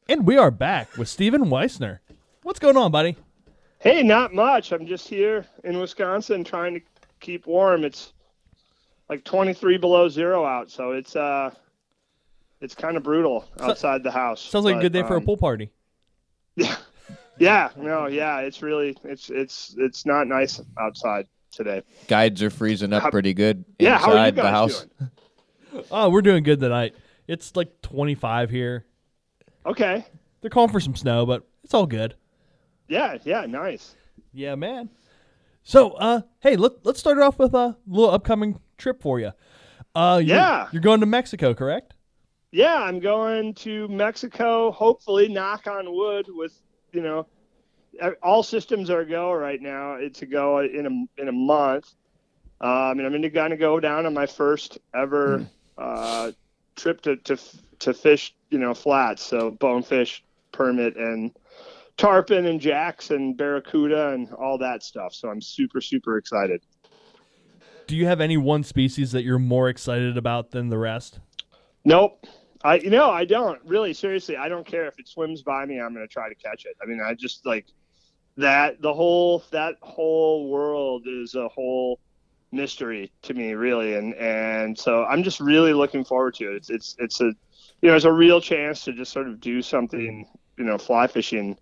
[0.08, 2.00] And we are back with Stephen Wisner.
[2.42, 3.16] What's going on, buddy?
[3.80, 4.72] Hey, not much.
[4.72, 6.80] I'm just here in Wisconsin trying to
[7.18, 7.84] keep warm.
[7.84, 8.12] It's
[9.08, 11.50] like 23 below zero out, so it's uh,
[12.60, 14.40] it's kind of brutal outside the house.
[14.42, 15.70] Sounds like a good day for a um, pool party.
[16.56, 16.76] Yeah,
[17.38, 21.82] yeah, no, yeah, it's really it's it's it's not nice outside today.
[22.06, 24.86] Guides are freezing up How- pretty good Yeah, inside how are you the guys house.
[24.98, 25.10] doing?
[25.90, 26.94] Oh, we're doing good tonight.
[27.28, 28.84] It's like 25 here.
[29.64, 30.04] Okay.
[30.40, 32.14] They're calling for some snow, but it's all good.
[32.90, 33.94] Yeah, yeah, nice.
[34.32, 34.90] Yeah, man.
[35.62, 39.30] So, uh, hey, let, let's start off with a little upcoming trip for you.
[39.94, 40.68] Uh, you're, Yeah.
[40.72, 41.94] You're going to Mexico, correct?
[42.50, 44.72] Yeah, I'm going to Mexico.
[44.72, 46.26] Hopefully, knock on wood.
[46.30, 46.52] With
[46.92, 47.26] you know,
[48.24, 49.94] all systems are go right now.
[49.94, 51.94] It's a go in a in a month.
[52.60, 55.46] Um, and I'm going to kind of go down on my first ever
[55.78, 56.32] uh,
[56.74, 57.38] trip to, to
[57.80, 58.34] to fish.
[58.50, 59.22] You know, flats.
[59.22, 61.30] So bonefish permit and
[61.96, 65.14] tarpon and jacks and barracuda and all that stuff.
[65.14, 66.62] So I'm super super excited.
[67.86, 71.18] Do you have any one species that you're more excited about than the rest?
[71.84, 72.26] Nope.
[72.62, 74.36] I you know I don't really seriously.
[74.36, 75.80] I don't care if it swims by me.
[75.80, 76.76] I'm gonna try to catch it.
[76.82, 77.66] I mean, I just like
[78.36, 78.82] that.
[78.82, 81.98] The whole that whole world is a whole
[82.52, 86.56] mystery to me, really, and and so I'm just really looking forward to it.
[86.56, 87.32] It's it's it's a
[87.80, 90.26] you know it's a real chance to just sort of do something
[90.58, 91.56] you know fly fishing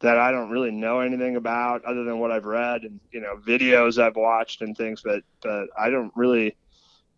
[0.00, 3.36] that I don't really know anything about other than what I've read and you know
[3.36, 6.56] videos I've watched and things, but but I don't really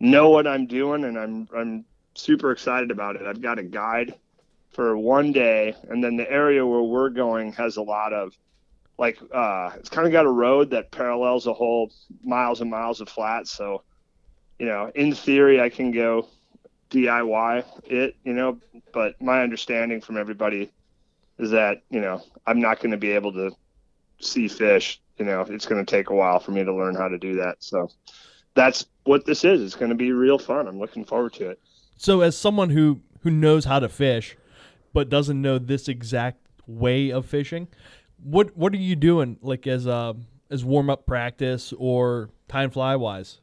[0.01, 3.23] know what I'm doing, and I'm I'm super excited about it.
[3.23, 4.15] I've got a guide
[4.71, 8.37] for one day, and then the area where we're going has a lot of
[8.99, 11.91] like uh, it's kind of got a road that parallels a whole
[12.23, 13.51] miles and miles of flats.
[13.51, 13.83] So,
[14.59, 16.29] you know, in theory, I can go
[16.91, 18.59] DIY it, you know,
[18.93, 20.71] but my understanding from everybody
[21.39, 23.51] is that you know I'm not going to be able to
[24.21, 25.01] see fish.
[25.19, 27.37] You know, it's going to take a while for me to learn how to do
[27.37, 27.57] that.
[27.59, 27.91] So
[28.55, 29.63] that's what this is.
[29.63, 30.69] It's going to be real fun.
[30.69, 31.61] I'm looking forward to it.
[31.97, 34.37] So, as someone who who knows how to fish,
[34.93, 37.69] but doesn't know this exact way of fishing,
[38.23, 40.15] what what are you doing like as uh
[40.51, 43.41] as warm up practice or time fly wise?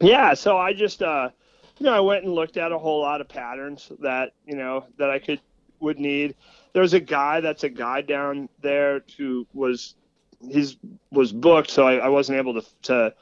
[0.00, 1.30] Yeah, so I just uh
[1.78, 4.84] you know, I went and looked at a whole lot of patterns that, you know,
[4.98, 5.40] that I could
[5.80, 6.34] would need.
[6.72, 9.94] There's a guy that's a guy down there who was
[10.40, 10.76] he's
[11.10, 13.14] was booked, so I, I wasn't able to to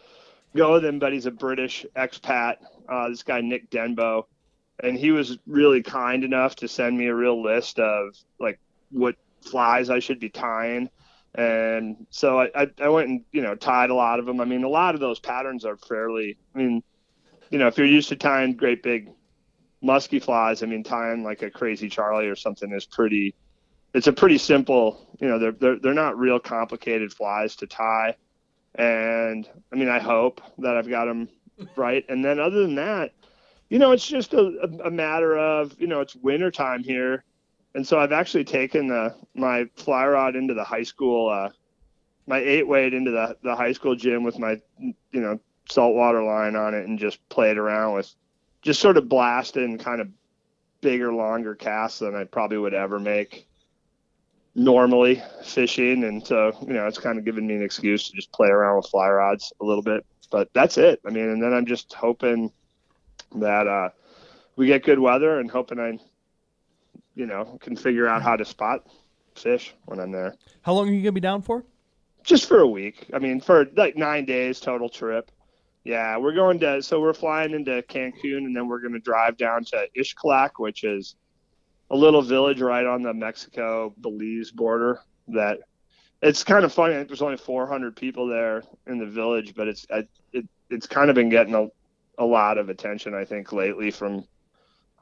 [0.57, 2.57] go with him, but he's a British expat.
[2.89, 4.25] Uh, this guy Nick Denbo,
[4.83, 8.59] and he was really kind enough to send me a real list of like
[8.91, 10.91] what flies I should be tying.
[11.35, 14.41] And so I, I, I went and, you know, tied a lot of them.
[14.41, 16.83] I mean, a lot of those patterns are fairly, I mean,
[17.51, 19.11] you know, if you're used to tying great big
[19.81, 23.35] musky flies, I mean, tying like a crazy Charlie or something is pretty,
[23.95, 28.17] it's a pretty simple, you know, they're they're they're not real complicated flies to tie,
[28.75, 31.29] and I mean, I hope that I've got them
[31.77, 32.05] right.
[32.09, 33.13] And then other than that,
[33.69, 37.25] you know, it's just a, a, matter of you know, it's winter time here,
[37.75, 41.51] and so I've actually taken the my fly rod into the high school, uh,
[42.27, 46.57] my eight weight into the the high school gym with my you know saltwater line
[46.57, 48.13] on it and just played around with
[48.63, 50.09] just sort of blasting kind of
[50.81, 53.47] bigger, longer casts than I probably would ever make
[54.55, 56.05] normally fishing.
[56.05, 58.77] And so, you know, it's kind of given me an excuse to just play around
[58.77, 60.05] with fly rods a little bit.
[60.31, 61.01] But that's it.
[61.07, 62.53] I mean, and then I'm just hoping
[63.37, 63.91] that uh,
[64.57, 65.99] we get good weather and hoping I,
[67.15, 68.87] you know, can figure out how to spot
[69.35, 70.37] fish when I'm there.
[70.63, 71.65] How long are you gonna be down for?
[72.23, 73.09] Just for a week.
[73.13, 75.31] I mean, for like nine days total trip.
[75.83, 79.39] Yeah, we're going to so we're flying into Cancun and then we're going to drive
[79.39, 81.17] down to Xcalak, which is
[81.91, 85.01] a little village right on the Mexico Belize border.
[85.29, 85.61] That
[86.23, 87.03] it's kind of funny.
[87.05, 89.87] There's only 400 people there in the village, but it's
[90.33, 91.69] it it's kind of been getting a,
[92.19, 94.25] a lot of attention, I think, lately from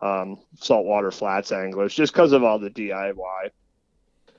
[0.00, 3.50] um, saltwater flats anglers, just because of all the DIY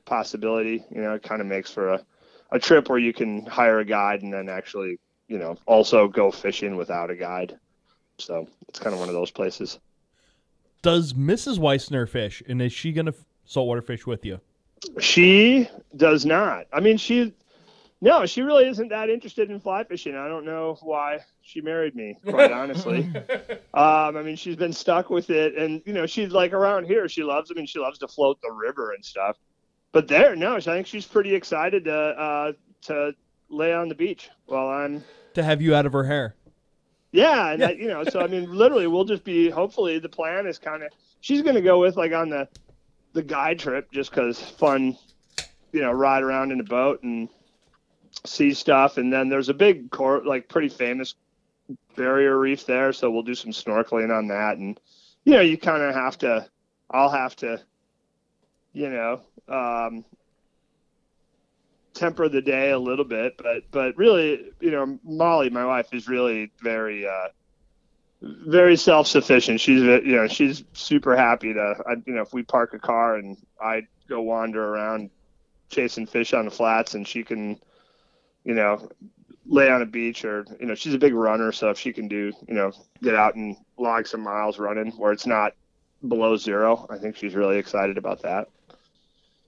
[0.05, 0.83] possibility.
[0.89, 2.05] You know, it kind of makes for a
[2.51, 4.97] a trip where you can hire a guide and then actually
[5.29, 7.57] you know, also go fishing without a guide.
[8.17, 9.79] So it's kind of one of those places.
[10.81, 11.59] Does Mrs.
[11.59, 13.13] Wisner fish, and is she gonna
[13.45, 14.39] saltwater fish with you?
[14.99, 16.67] She does not.
[16.71, 17.33] I mean, she
[18.01, 20.15] no, she really isn't that interested in fly fishing.
[20.15, 23.11] I don't know why she married me, quite honestly.
[23.73, 27.09] um, I mean, she's been stuck with it, and you know, she's like around here.
[27.09, 27.51] She loves.
[27.51, 29.37] I mean, she loves to float the river and stuff.
[29.91, 32.51] But there, no, I think she's pretty excited to uh,
[32.83, 33.13] to
[33.49, 35.03] lay on the beach while I'm
[35.33, 36.35] to have you out of her hair.
[37.11, 39.49] Yeah, and That, you know, so I mean, literally, we'll just be.
[39.49, 40.91] Hopefully, the plan is kind of
[41.21, 42.47] she's going to go with like on the
[43.13, 44.95] the guide trip just because fun,
[45.71, 47.29] you know, ride around in a boat and
[48.25, 48.97] see stuff.
[48.97, 51.15] And then there's a big court, like pretty famous
[51.95, 54.57] barrier reef there, so we'll do some snorkeling on that.
[54.57, 54.79] And
[55.25, 56.47] you know, you kind of have to.
[56.91, 57.61] I'll have to,
[58.73, 60.03] you know, um,
[61.99, 65.93] temper of the day a little bit, but but really, you know, Molly, my wife,
[65.93, 67.27] is really very uh,
[68.21, 69.59] very self sufficient.
[69.59, 73.15] She's you know she's super happy to I, you know if we park a car
[73.15, 75.09] and I go wander around
[75.69, 77.59] chasing fish on the flats and she can
[78.43, 78.89] you know
[79.45, 82.07] lay on a beach or you know she's a big runner so if she can
[82.07, 82.71] do you know
[83.03, 85.53] get out and log some miles running where it's not
[86.07, 88.47] below zero i think she's really excited about that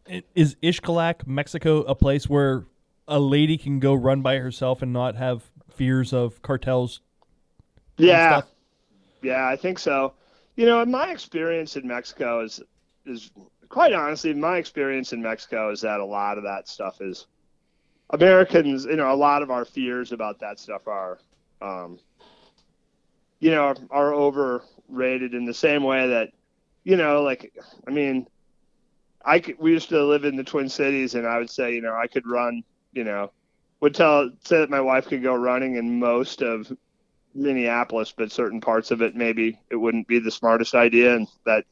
[0.08, 2.66] is Xcalak, Mexico, a place where
[3.08, 7.02] a lady can go run by herself and not have fears of cartels?
[7.98, 8.42] Yeah,
[9.22, 10.14] yeah, I think so.
[10.56, 12.62] You know, my experience in Mexico is
[13.06, 13.32] is
[13.70, 17.28] quite honestly, my experience in Mexico is that a lot of that stuff is
[18.10, 18.86] Americans.
[18.86, 21.20] You know, a lot of our fears about that stuff are,
[21.62, 22.00] um,
[23.40, 26.30] you know, are, are overrated in the same way that,
[26.84, 27.54] you know, like
[27.88, 28.28] I mean
[29.26, 31.82] I could, we used to live in the Twin Cities, and I would say, you
[31.82, 32.64] know, I could run,
[32.94, 33.32] you know,
[33.80, 36.72] would tell say that my wife could go running in most of
[37.34, 41.66] Minneapolis, but certain parts of it maybe it wouldn't be the smartest idea, and that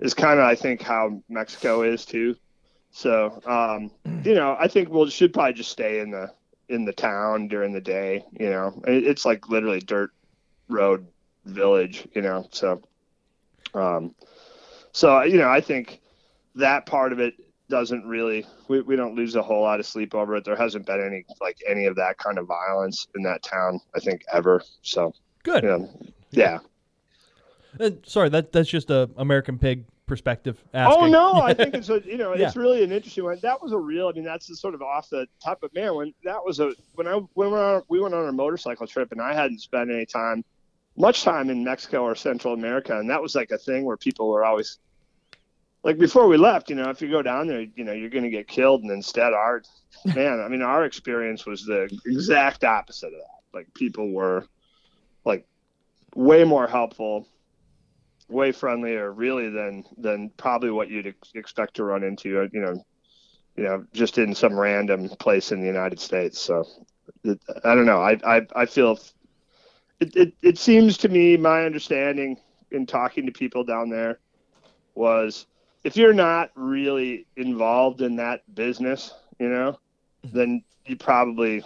[0.00, 2.36] is kind of I think how Mexico is too.
[2.90, 3.90] So, um,
[4.24, 6.32] you know, I think we'll should probably just stay in the
[6.68, 8.24] in the town during the day.
[8.38, 10.10] You know, it's like literally dirt
[10.68, 11.06] road
[11.44, 12.06] village.
[12.14, 12.82] You know, so,
[13.74, 14.14] um,
[14.92, 16.00] so you know, I think
[16.58, 17.34] that part of it
[17.68, 20.44] doesn't really we, we don't lose a whole lot of sleep over it.
[20.44, 24.00] There hasn't been any like any of that kind of violence in that town i
[24.00, 24.62] think ever.
[24.82, 25.62] So good.
[25.62, 25.90] you know,
[26.30, 26.58] yeah.
[27.78, 31.04] Uh, sorry that that's just a american pig perspective oh, asking.
[31.04, 32.46] oh no i think it's a you know yeah.
[32.46, 33.38] it's really an interesting one.
[33.42, 35.94] That was a real i mean that's the sort of off the top of man
[35.94, 38.86] when that was a when i when we went on, we went on a motorcycle
[38.86, 40.42] trip and i hadn't spent any time
[40.96, 44.30] much time in mexico or central america and that was like a thing where people
[44.30, 44.78] were always
[45.82, 48.24] like before we left, you know, if you go down there, you know, you're going
[48.24, 48.82] to get killed.
[48.82, 49.62] And instead, our
[50.04, 53.56] man, I mean, our experience was the exact opposite of that.
[53.56, 54.46] Like people were
[55.24, 55.46] like
[56.14, 57.28] way more helpful,
[58.28, 62.40] way friendlier, really than than probably what you'd ex- expect to run into.
[62.40, 62.84] Uh, you know,
[63.56, 66.40] you know, just in some random place in the United States.
[66.40, 66.64] So
[67.24, 68.02] it, I don't know.
[68.02, 68.98] I I, I feel
[70.00, 72.36] it, it it seems to me my understanding
[72.70, 74.18] in talking to people down there
[74.94, 75.46] was
[75.88, 79.78] if you're not really involved in that business, you know,
[80.22, 80.36] mm-hmm.
[80.36, 81.64] then you probably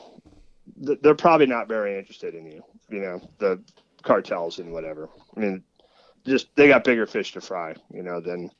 [0.76, 2.62] they're probably not very interested in you.
[2.88, 3.60] You know, the
[4.02, 5.08] cartels and whatever.
[5.36, 5.64] I mean,
[6.24, 8.50] just they got bigger fish to fry, you know, than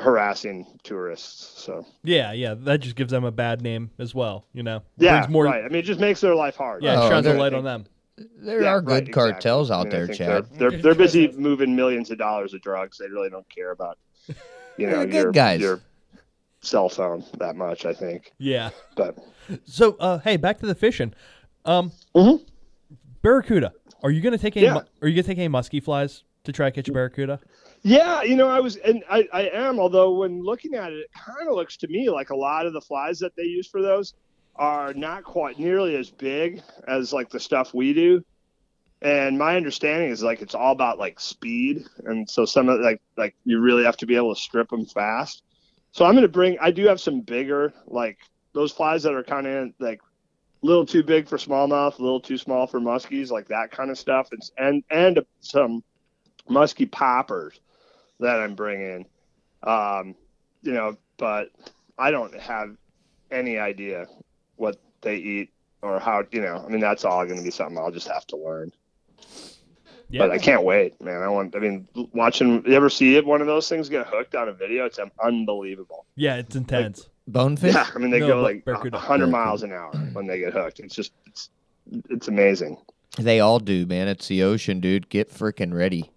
[0.00, 1.60] harassing tourists.
[1.62, 4.46] So Yeah, yeah, that just gives them a bad name as well.
[4.52, 5.44] You know, yeah, brings more.
[5.46, 5.64] right.
[5.64, 6.84] I mean, it just makes their life hard.
[6.84, 7.86] Yeah, Oh, shines a light on them.
[8.16, 9.32] There Yeah, are right, good exactly.
[9.32, 10.46] cartels I out mean, there, Chad.
[10.52, 12.98] They're, they're they're busy moving millions of dollars of drugs.
[12.98, 13.98] They really don't care about
[14.78, 15.60] you know good your, guys.
[15.60, 15.80] your
[16.60, 17.84] cell phone that much.
[17.84, 18.70] I think, Yeah.
[18.96, 19.16] but
[19.66, 21.12] So, uh, hey, back to the fishing.
[21.64, 22.46] Um, Mhm.
[23.22, 23.72] Barracuda.
[24.02, 24.66] Are you gonna take any?
[24.66, 24.80] Yeah.
[25.02, 27.40] Are you gonna take any musky flies to try to catch a barracuda?
[27.82, 29.78] Yeah, you know, I was, and I, I am.
[29.78, 32.72] Although when looking at it, it kind of looks to me like a lot of
[32.72, 34.14] the flies that they use for those
[34.56, 38.24] are not quite nearly as big as like the stuff we do.
[39.04, 43.02] And my understanding is like it's all about like speed, and so some of like
[43.18, 45.42] like you really have to be able to strip them fast.
[45.92, 46.56] So I'm gonna bring.
[46.58, 48.18] I do have some bigger like
[48.54, 52.18] those flies that are kind of like a little too big for smallmouth, a little
[52.18, 54.28] too small for muskies, like that kind of stuff.
[54.32, 55.84] It's and and some
[56.48, 57.60] musky poppers
[58.20, 59.04] that I'm bringing.
[59.64, 60.14] Um,
[60.62, 61.50] you know, but
[61.98, 62.74] I don't have
[63.30, 64.06] any idea
[64.56, 65.50] what they eat
[65.82, 66.24] or how.
[66.30, 68.72] You know, I mean, that's all going to be something I'll just have to learn.
[70.10, 70.20] Yeah.
[70.20, 71.22] But I can't wait, man.
[71.22, 71.56] I want.
[71.56, 72.62] I mean, watching.
[72.66, 73.24] You ever see it?
[73.26, 74.84] One of those things get hooked on a video.
[74.84, 76.04] It's unbelievable.
[76.14, 77.08] yeah, it's intense.
[77.26, 77.74] Bonefish?
[77.74, 78.96] Yeah, I mean, they No, go like barracuda.
[78.98, 80.78] 100 miles an hour when they get hooked.
[80.80, 81.48] It's just, it's,
[82.10, 82.76] it's amazing.
[83.18, 84.08] They all do, man.
[84.08, 85.08] It's the ocean, dude.
[85.08, 86.10] Get freaking ready.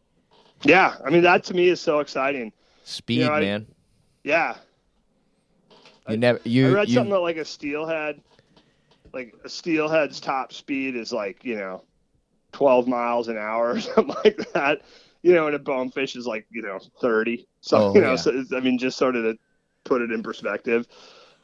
[0.64, 2.51] Yeah, I mean, that to me is so exciting.
[2.84, 3.68] Speed, know, I- man.
[4.26, 4.58] Yeah,
[6.10, 8.20] You I- never you I read you something that like a steelhead,
[9.14, 11.84] like a steelhead's top speed is like you know,
[12.58, 14.82] twelve miles an hour or something like that.
[15.24, 17.47] You know, and a bonefish is like you know thirty.
[17.62, 18.16] So Oh, you know, yeah.
[18.16, 19.38] so I mean, just sort of to
[19.84, 20.88] put it in perspective.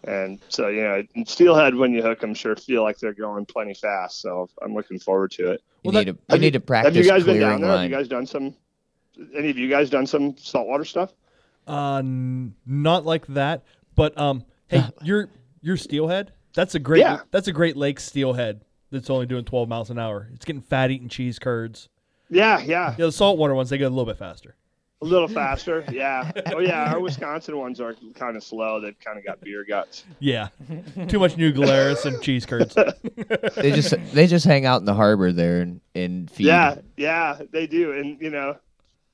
[0.05, 3.73] And so you know, steelhead when you hook them, sure feel like they're going plenty
[3.73, 4.21] fast.
[4.21, 5.61] So I'm looking forward to it.
[5.83, 7.71] you Well, need to you need to practice Have you guys been down there?
[7.77, 8.55] Have you guys done some?
[9.35, 11.13] Any of you guys done some saltwater stuff?
[11.67, 13.63] Uh, n- not like that.
[13.95, 15.29] But um, hey, your
[15.61, 16.33] your steelhead.
[16.53, 16.99] That's a great.
[16.99, 17.19] Yeah.
[17.31, 18.61] That's a Great Lakes steelhead.
[18.93, 20.29] That's only doing 12 miles an hour.
[20.33, 21.89] It's getting fat eating cheese curds.
[22.29, 24.55] Yeah, yeah, Yeah, the saltwater ones they go a little bit faster.
[25.01, 25.83] a little faster.
[25.91, 26.31] Yeah.
[26.53, 28.79] Oh yeah, our Wisconsin ones are kind of slow.
[28.79, 30.05] They've kind of got beer guts.
[30.19, 30.47] Yeah,
[31.09, 32.75] too much New Glarus and cheese curds.
[33.55, 36.47] They just they just hang out in the harbor there and, and feed.
[36.47, 38.57] Yeah, yeah, they do, and you know,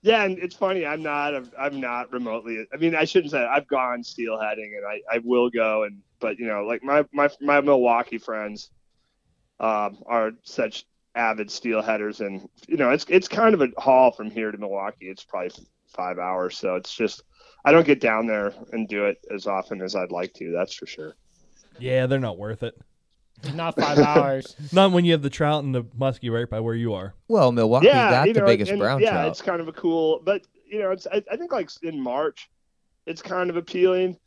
[0.01, 0.85] yeah, and it's funny.
[0.85, 1.33] I'm not.
[1.59, 2.65] I'm not remotely.
[2.73, 3.41] I mean, I shouldn't say.
[3.41, 3.47] It.
[3.47, 7.29] I've gone steelheading, and I, I will go, and but you know, like my my
[7.41, 8.69] my Milwaukee friends,
[9.59, 10.85] um, are such
[11.15, 15.09] avid steelheaders, and you know, it's it's kind of a haul from here to Milwaukee.
[15.09, 15.51] It's probably
[15.87, 17.23] five hours, so it's just
[17.65, 20.51] I don't get down there and do it as often as I'd like to.
[20.51, 21.15] That's for sure.
[21.79, 22.79] Yeah, they're not worth it.
[23.53, 24.55] Not five hours.
[24.73, 27.13] Not when you have the trout and the muskie right by where you are.
[27.29, 29.27] Well, Milwaukee's got you the biggest and, brown yeah, trout.
[29.29, 32.49] it's kind of a cool, but you know, it's I, I think like in March,
[33.05, 34.17] it's kind of appealing,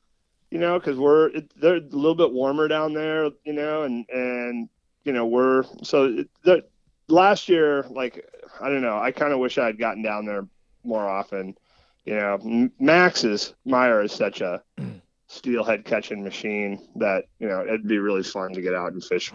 [0.51, 4.07] you know, because we're it, they're a little bit warmer down there, you know, and
[4.09, 4.68] and
[5.05, 6.64] you know we're so the
[7.09, 8.28] last year, like
[8.61, 10.46] I don't know, I kind of wish I had gotten down there
[10.84, 11.57] more often,
[12.05, 12.70] you know.
[12.78, 15.00] Max's Meyer is such a mm.
[15.28, 19.32] steelhead catching machine that you know it'd be really fun to get out and fish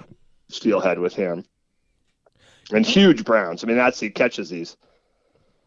[0.50, 1.44] steelhead with him
[2.72, 2.88] and mm.
[2.88, 3.64] huge browns.
[3.64, 4.78] I mean, that's he catches these.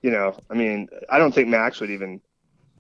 [0.03, 2.21] You know, I mean, I don't think Max would even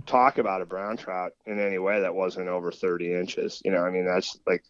[0.06, 3.60] talk about a brown trout in any way that wasn't over 30 inches.
[3.64, 4.64] You know, I mean, that's like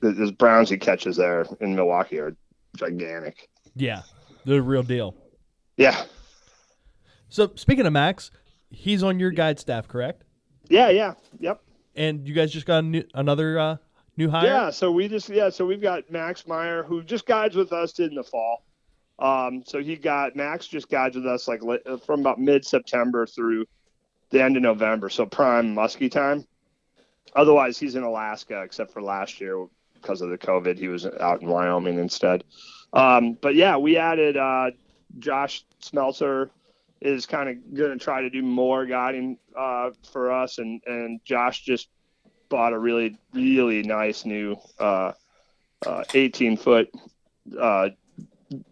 [0.00, 2.36] the, the browns he catches there in Milwaukee are
[2.76, 3.48] gigantic.
[3.76, 4.02] Yeah,
[4.44, 5.14] they're the real deal.
[5.76, 6.04] Yeah,
[7.28, 8.30] So speaking of Max,
[8.70, 10.24] he's on your guide staff, correct?
[10.68, 11.62] yeah, yeah, yep.
[11.96, 13.76] And you guys just got a new, another uh,
[14.16, 14.46] new hire.
[14.46, 17.98] Yeah, so we just yeah, so we've got Max Meyer who just guides with us
[17.98, 18.64] in the fall.
[19.18, 21.60] Um, so he got Max just guides with us like
[22.06, 23.64] from about mid September through
[24.30, 26.46] the end of November, so prime muskie time.
[27.34, 29.66] Otherwise, he's in Alaska, except for last year
[30.00, 32.44] because of the COVID, he was out in Wyoming instead.
[32.92, 34.70] Um, but yeah, we added uh,
[35.18, 36.50] Josh Smelter
[37.00, 41.20] is kind of going to try to do more guiding uh, for us, and and
[41.24, 41.88] Josh just
[42.48, 45.12] bought a really really nice new uh,
[45.86, 46.90] uh, 18 foot
[47.58, 47.90] uh,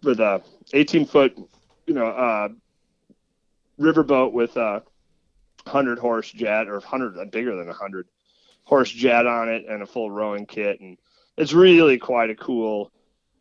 [0.02, 1.38] with a 18 foot
[1.86, 2.50] you know
[3.78, 4.82] riverboat with a
[5.64, 8.08] 100 horse jet or 100 bigger than a 100
[8.64, 10.98] horse jet on it and a full rowing kit and
[11.39, 12.91] it's really quite a cool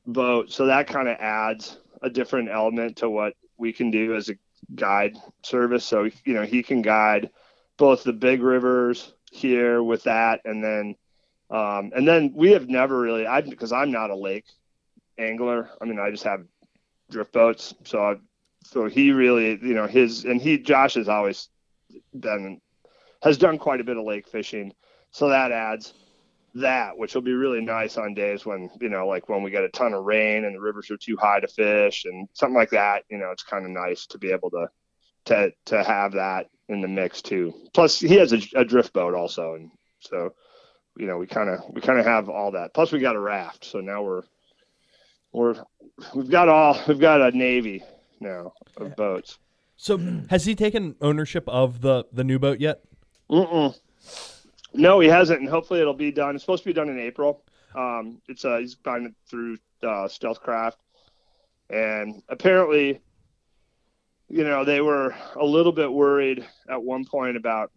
[0.05, 0.51] boat.
[0.51, 4.35] So that kind of adds a different element to what we can do as a
[4.75, 5.83] guide service.
[5.83, 7.29] So you know he can guide
[7.77, 10.95] both the big rivers here with that and then
[11.49, 14.45] um, and then we have never really I because I'm not a lake
[15.17, 15.69] angler.
[15.81, 16.45] I mean I just have
[17.09, 17.73] drift boats.
[17.83, 18.15] So I,
[18.63, 21.49] so he really you know his and he Josh has always
[22.13, 22.61] been
[23.23, 24.71] has done quite a bit of lake fishing,
[25.09, 25.93] so that adds
[26.61, 29.63] that, which will be really nice on days when you know, like when we get
[29.63, 32.71] a ton of rain and the rivers are too high to fish and something like
[32.71, 33.03] that.
[33.09, 34.67] You know, it's kind of nice to be able to
[35.25, 37.53] to to have that in the mix too.
[37.73, 40.33] Plus, he has a, a drift boat also, and so
[40.97, 42.73] you know, we kind of we kind of have all that.
[42.73, 44.23] Plus, we got a raft, so now we're
[45.31, 45.55] we're
[46.15, 47.83] we've got all we've got a navy
[48.19, 49.37] now of boats.
[49.75, 49.99] So
[50.29, 52.81] has he taken ownership of the the new boat yet?
[53.29, 53.77] Mm-mm.
[54.77, 56.35] No, he hasn't, and hopefully it'll be done.
[56.35, 57.43] It's supposed to be done in April.
[57.75, 60.77] Um, it's uh, he's buying it through uh, Stealthcraft,
[61.69, 63.01] and apparently,
[64.29, 67.71] you know, they were a little bit worried at one point about,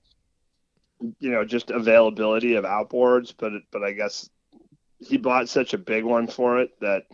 [1.19, 4.29] you know, just availability of outboards, but but I guess
[4.99, 7.05] he bought such a big one for it that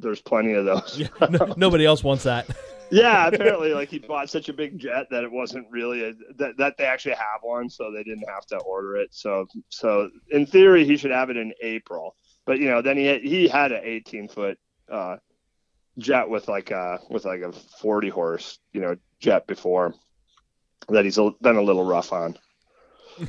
[0.00, 0.98] there's plenty of those.
[1.20, 2.46] Yeah, no, nobody else wants that.
[2.90, 6.56] yeah, apparently, like he bought such a big jet that it wasn't really a, that
[6.58, 9.08] that they actually have one, so they didn't have to order it.
[9.12, 12.14] So so in theory, he should have it in April.
[12.44, 14.58] But you know, then he he had an 18 foot
[14.90, 15.16] uh,
[15.98, 19.94] jet with like a with like a 40 horse you know jet before
[20.88, 22.36] that he's been a little rough on.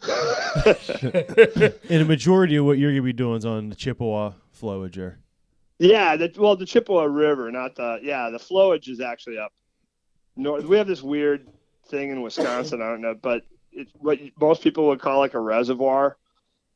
[0.00, 5.18] And the majority of what you're gonna be doing is on the Chippewa flowage there.
[5.78, 9.52] Yeah, the, well, the Chippewa River, not the yeah, the flowage is actually up
[10.36, 10.64] north.
[10.64, 11.48] We have this weird
[11.88, 12.82] thing in Wisconsin.
[12.82, 16.16] I don't know, but it's what most people would call like a reservoir.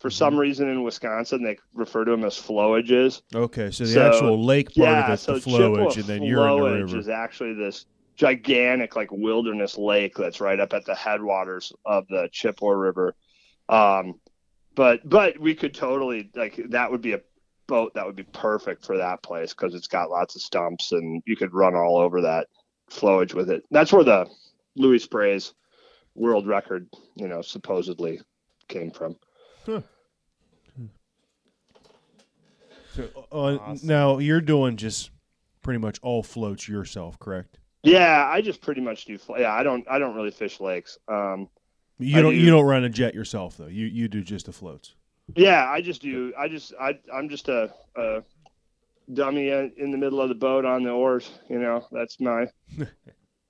[0.01, 3.23] For some reason in Wisconsin, they refer to them as flowages.
[3.35, 6.05] Okay, so the So, actual lake part yeah, of it's so the flowage, Chippewa and
[6.05, 6.99] then you're in the flowage river.
[6.99, 7.87] is actually this
[8.17, 13.15] gigantic like wilderness lake that's right up at the headwaters of the Chippewa River.
[13.69, 14.21] Um,
[14.75, 17.21] but but we could totally like that would be a
[17.73, 21.23] boat that would be perfect for that place because it's got lots of stumps and
[21.25, 22.47] you could run all over that
[22.91, 23.65] flowage with it.
[23.71, 24.29] That's where the
[24.77, 25.55] Louis Spray's
[26.15, 28.21] world record, you know, supposedly
[28.69, 29.17] came from.
[29.65, 29.83] So,
[33.33, 35.11] uh, Now you're doing just
[35.63, 37.59] pretty much all floats yourself, correct?
[37.83, 39.17] Yeah, I just pretty much do.
[39.17, 39.85] fl- Yeah, I don't.
[39.91, 40.99] I don't really fish lakes.
[41.09, 41.49] Um,
[41.99, 43.67] You I don't do- you don't run a jet yourself though.
[43.67, 44.95] You you do just the floats.
[45.35, 46.33] Yeah, I just do.
[46.39, 48.23] I just I I'm just a, a
[49.13, 51.31] dummy in in the middle of the boat on the oars.
[51.49, 52.47] You know, that's my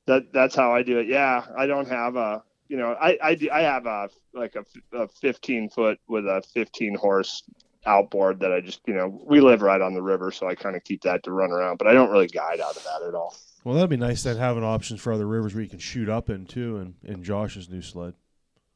[0.06, 1.06] that that's how I do it.
[1.08, 4.64] Yeah, I don't have a you know I I do, I have a like a,
[4.96, 7.42] a 15 foot with a 15 horse
[7.84, 10.76] outboard that I just you know we live right on the river, so I kind
[10.76, 11.78] of keep that to run around.
[11.78, 13.36] But I don't really guide out of that at all.
[13.64, 16.30] Well, that'd be nice then having options for other rivers where you can shoot up
[16.30, 18.14] in too, and in Josh's new sled.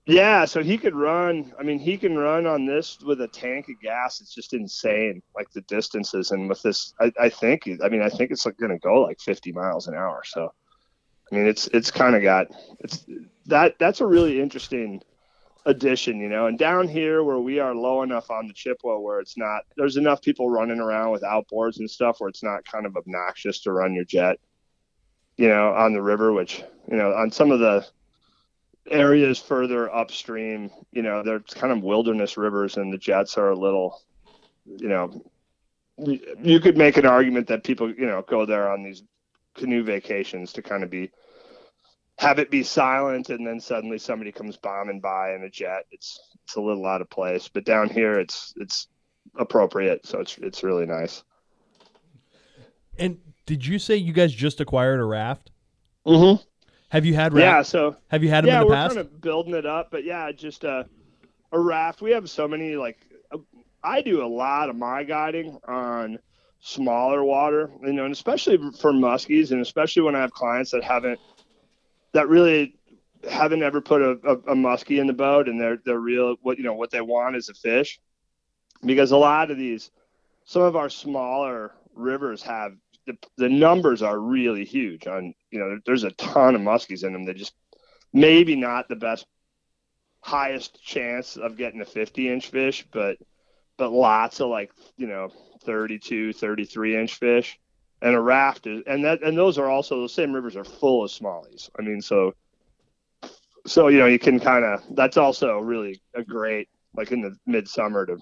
[0.08, 1.52] Yeah, so he could run.
[1.58, 4.20] I mean, he can run on this with a tank of gas.
[4.20, 6.30] It's just insane, like the distances.
[6.30, 9.02] And with this, I, I think, I mean, I think it's like going to go
[9.02, 10.22] like 50 miles an hour.
[10.24, 10.52] So,
[11.30, 12.46] I mean, it's it's kind of got
[12.78, 13.04] it's
[13.46, 15.02] that that's a really interesting
[15.64, 16.46] addition, you know.
[16.46, 19.96] And down here where we are low enough on the Chippewa, where it's not, there's
[19.96, 23.72] enough people running around with outboards and stuff where it's not kind of obnoxious to
[23.72, 24.38] run your jet,
[25.36, 26.32] you know, on the river.
[26.32, 27.84] Which, you know, on some of the
[28.90, 33.56] areas further upstream, you know, they're kind of wilderness rivers, and the jets are a
[33.56, 34.02] little,
[34.64, 35.22] you know,
[35.98, 39.02] you, could make an argument that people, you know, go there on these
[39.54, 41.10] canoe vacations to kind of be
[42.18, 45.84] have it be silent, and then suddenly somebody comes bombing by in a jet.
[45.90, 48.88] It's it's a little out of place, but down here it's it's
[49.38, 51.22] appropriate, so it's it's really nice.
[52.98, 55.50] And did you say you guys just acquired a raft?
[56.06, 56.42] Mm-hmm.
[56.96, 58.94] Have you had Yeah, so Have you had them yeah, in the we're past?
[58.94, 60.86] kind of building it up, but yeah, just a
[61.52, 62.00] a raft.
[62.00, 62.96] We have so many like
[63.30, 63.36] uh,
[63.84, 66.18] I do a lot of my guiding on
[66.60, 70.82] smaller water, you know, and especially for muskies, and especially when I have clients that
[70.84, 71.20] haven't
[72.14, 72.74] that really
[73.30, 76.56] haven't ever put a, a, a muskie in the boat, and they're they're real what
[76.56, 78.00] you know what they want is a fish,
[78.86, 79.90] because a lot of these
[80.46, 82.72] some of our smaller rivers have
[83.06, 87.12] the, the numbers are really huge on you know there's a ton of muskies in
[87.12, 87.24] them.
[87.24, 87.54] That just
[88.12, 89.26] maybe not the best
[90.20, 93.16] highest chance of getting a 50 inch fish but
[93.76, 95.28] but lots of like you know
[95.64, 97.58] 32 33 inch fish.
[98.02, 101.04] And a raft is and that and those are also the same rivers are full
[101.04, 101.70] of smallies.
[101.78, 102.34] I mean so
[103.66, 107.36] so you know you can kind of that's also really a great like in the
[107.46, 108.18] midsummer to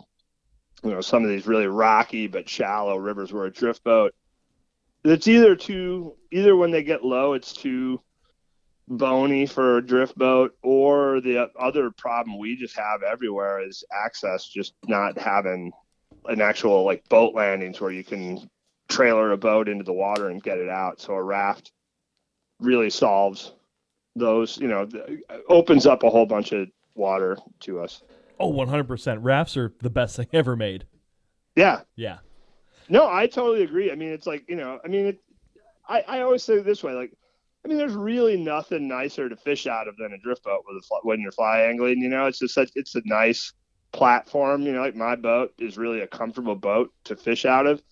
[0.82, 4.14] you know some of these really rocky but shallow rivers where a drift boat
[5.04, 8.00] it's either too either when they get low it's too
[8.88, 14.46] bony for a drift boat or the other problem we just have everywhere is access
[14.46, 15.72] just not having
[16.26, 18.48] an actual like boat landings where you can
[18.88, 21.72] trailer a boat into the water and get it out so a raft
[22.60, 23.52] really solves
[24.16, 24.86] those you know
[25.48, 28.02] opens up a whole bunch of water to us.
[28.38, 29.18] Oh, 100%.
[29.20, 30.86] Rafts are the best thing ever made.
[31.56, 32.18] Yeah, Yeah.
[32.88, 33.90] No, I totally agree.
[33.90, 35.18] I mean, it's like you know, I mean, it,
[35.88, 37.12] I I always say this way, like,
[37.64, 40.82] I mean, there's really nothing nicer to fish out of than a drift boat with
[40.82, 42.00] a when you're fly angling.
[42.00, 43.52] You know, it's just such it's a nice
[43.92, 44.62] platform.
[44.62, 47.82] You know, like my boat is really a comfortable boat to fish out of,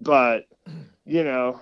[0.00, 0.46] but
[1.04, 1.60] you know,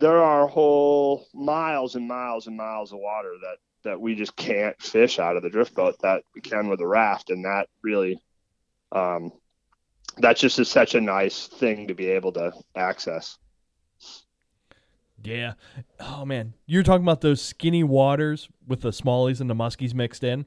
[0.00, 4.80] there are whole miles and miles and miles of water that that we just can't
[4.80, 8.20] fish out of the drift boat that we can with a raft, and that really.
[8.92, 9.32] Um,
[10.20, 13.38] that's just a, such a nice thing to be able to access.
[15.22, 15.54] Yeah.
[15.98, 16.54] Oh, man.
[16.66, 20.46] You're talking about those skinny waters with the smallies and the muskies mixed in.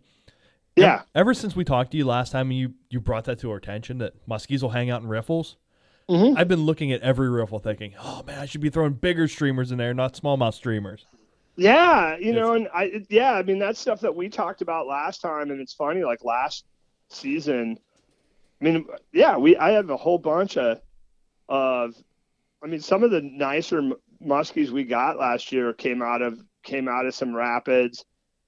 [0.77, 3.57] Yeah, Ever since we talked to you last time, you you brought that to our
[3.57, 5.57] attention that muskies will hang out in riffles.
[6.09, 6.37] Mhm.
[6.37, 9.73] I've been looking at every riffle, thinking, "Oh man, I should be throwing bigger streamers
[9.73, 11.05] in there, not smallmouth streamers."
[11.57, 15.19] yeah, you know, and I yeah, I mean that's stuff that we talked about last
[15.21, 16.65] time, and it's funny, like last
[17.09, 17.77] season.
[18.61, 20.79] I mean, yeah, we I have a whole bunch of
[21.49, 21.95] of,
[22.63, 23.81] I mean, some of the nicer
[24.23, 28.05] muskies we got last year came out of came out of some rapids.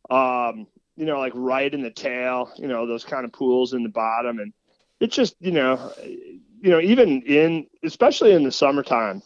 [0.10, 3.82] Um, you know, like right in the tail, you know, those kind of pools in
[3.82, 4.54] the bottom, and
[5.00, 9.24] it's just you know, you know, even in especially in the summertime,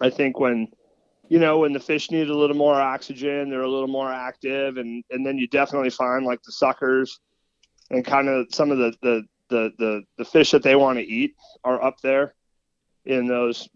[0.00, 0.68] I think when
[1.28, 4.76] you know when the fish need a little more oxygen, they're a little more active,
[4.76, 7.20] and and then you definitely find like the suckers
[7.90, 11.04] and kind of some of the the the the, the fish that they want to
[11.04, 11.34] eat
[11.64, 12.34] are up there
[13.04, 13.68] in those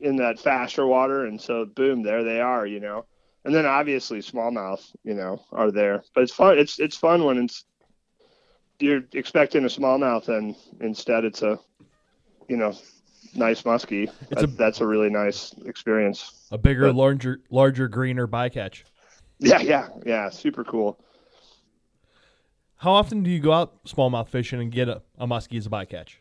[0.00, 3.04] in that faster water, and so boom, there they are, you know.
[3.44, 6.02] And then obviously smallmouth, you know, are there.
[6.14, 6.58] But it's fun.
[6.58, 7.64] It's it's fun when it's
[8.80, 11.58] you're expecting a smallmouth and instead it's a,
[12.48, 12.74] you know,
[13.34, 14.10] nice muskie.
[14.30, 16.48] It's a- that's a really nice experience.
[16.50, 18.82] A bigger, But- larger, larger, greener bycatch.
[19.38, 20.30] Yeah, yeah, yeah.
[20.30, 20.98] Super cool.
[22.84, 25.70] How often do you go out smallmouth fishing and get a, a muskie as a
[25.70, 26.16] bycatch,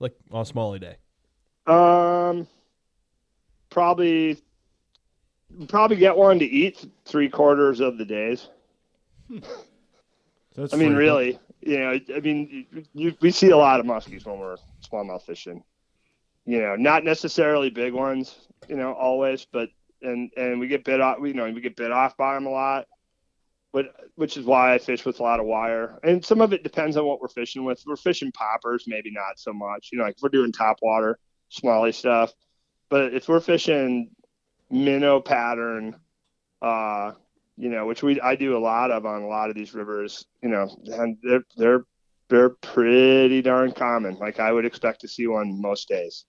[0.00, 0.96] like on a smallie day?
[1.68, 2.48] Um,
[3.70, 4.42] probably,
[5.68, 8.48] probably get one to eat three quarters of the days.
[10.56, 13.78] That's I mean, freaking- really, you know, I mean, you, you, we see a lot
[13.78, 15.62] of muskies when we're smallmouth fishing.
[16.44, 19.68] You know, not necessarily big ones, you know, always, but
[20.02, 21.18] and and we get bit off.
[21.22, 22.86] You know, we get bit off by them a lot.
[23.74, 26.62] But which is why I fish with a lot of wire, and some of it
[26.62, 27.80] depends on what we're fishing with.
[27.80, 29.88] If we're fishing poppers, maybe not so much.
[29.92, 31.18] You know, like if we're doing top water,
[31.52, 32.32] smally stuff.
[32.88, 34.10] But if we're fishing
[34.70, 35.96] minnow pattern,
[36.62, 37.14] uh,
[37.56, 40.24] you know, which we I do a lot of on a lot of these rivers,
[40.40, 41.84] you know, and they're they're
[42.28, 44.16] they're pretty darn common.
[44.18, 46.26] Like I would expect to see one most days.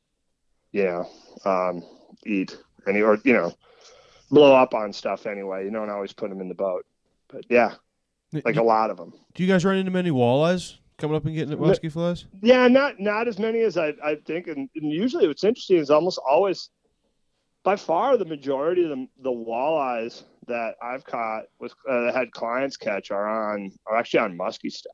[0.71, 1.09] You know,
[1.45, 1.83] um,
[2.25, 3.53] eat any or you know,
[4.31, 5.65] blow up on stuff anyway.
[5.65, 6.85] You don't always put them in the boat,
[7.35, 7.73] but yeah,
[8.45, 9.13] like a lot of them.
[9.33, 12.25] Do you guys run into many walleyes coming up and getting at musky flies?
[12.41, 15.89] Yeah, not not as many as I I think, and, and usually what's interesting is
[15.89, 16.69] almost always,
[17.63, 22.31] by far the majority of the the walleyes that I've caught with uh, that had
[22.31, 24.93] clients catch are on are actually on musky stuff.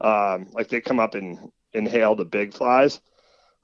[0.00, 1.38] Um, like they come up and
[1.72, 3.00] inhale the big flies.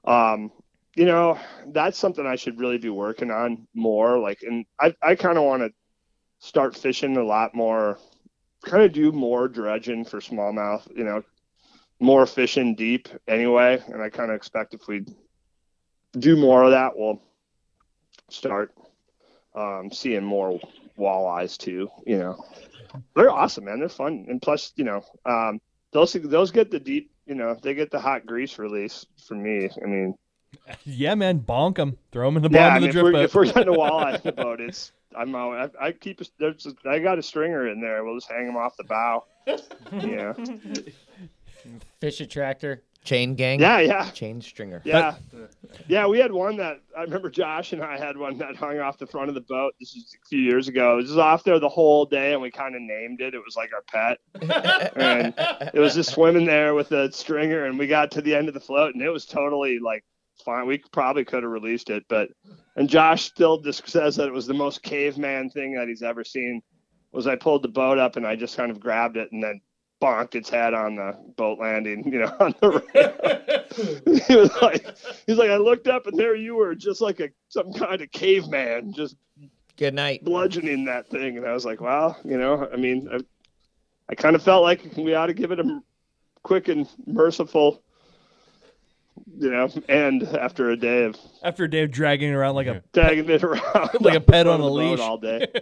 [0.05, 0.51] Um,
[0.95, 1.37] you know,
[1.67, 4.19] that's something I should really be working on more.
[4.19, 5.71] Like, and I I kind of want to
[6.39, 7.99] start fishing a lot more,
[8.65, 10.87] kind of do more dredging for smallmouth.
[10.95, 11.23] You know,
[11.99, 15.05] more fishing deep anyway, and I kind of expect if we
[16.17, 17.21] do more of that, we'll
[18.29, 18.73] start
[19.55, 20.59] um, seeing more
[20.97, 21.89] walleyes too.
[22.05, 22.45] You know,
[23.15, 23.79] they're awesome, man.
[23.79, 25.59] They're fun, and plus, you know, um,
[25.91, 27.11] those those get the deep.
[27.25, 29.69] You know, they get the hot grease release for me.
[29.83, 30.15] I mean,
[30.85, 33.03] Yeah, man, bonk them, throw them in the yeah, bottom I mean, of if the
[33.03, 35.75] we're, drip if we're getting a walleye in the boat, it's I'm out.
[35.79, 38.03] I, I keep a, there's a, I got a stringer in there.
[38.03, 39.25] We'll just hang him off the bow.
[39.91, 40.33] yeah,
[41.99, 42.83] Fish attractor.
[43.05, 43.59] Chain gang.
[43.61, 44.09] yeah, yeah.
[44.11, 44.81] Chain stringer.
[44.83, 45.15] Yeah.
[45.87, 48.97] Yeah, we had one that I remember Josh and I had one that hung off
[48.97, 49.73] the front of the boat.
[49.79, 50.93] This is a few years ago.
[50.93, 53.33] It was just off there the whole day and we kind of named it.
[53.33, 54.19] It was like our pet.
[54.97, 55.33] and
[55.73, 58.53] it was just swimming there with a stringer and we got to the end of
[58.53, 60.03] the float and it was totally like
[60.43, 60.67] fine.
[60.67, 62.29] We probably could have released it, but
[62.79, 66.23] and Josh still just says that it was the most caveman thing that he's ever
[66.23, 66.61] seen.
[67.11, 69.59] Was I pulled the boat up and I just kind of grabbed it and then
[70.01, 72.69] bonked its head on the boat landing, you know, on the
[74.15, 74.23] rail.
[74.27, 74.85] he was like,
[75.27, 78.09] he's like, I looked up and there you were, just like a some kind of
[78.11, 79.17] caveman, just
[79.75, 80.23] Good night.
[80.23, 81.37] bludgeoning that thing.
[81.37, 83.19] And I was like, wow, you know, I mean, I,
[84.09, 85.81] I kind of felt like we ought to give it a
[86.43, 87.81] quick and merciful,
[89.37, 92.83] you know, end after a day of After a day of dragging around like a
[92.93, 94.99] tagging it around Like a pet front on a leash.
[94.99, 95.47] all day.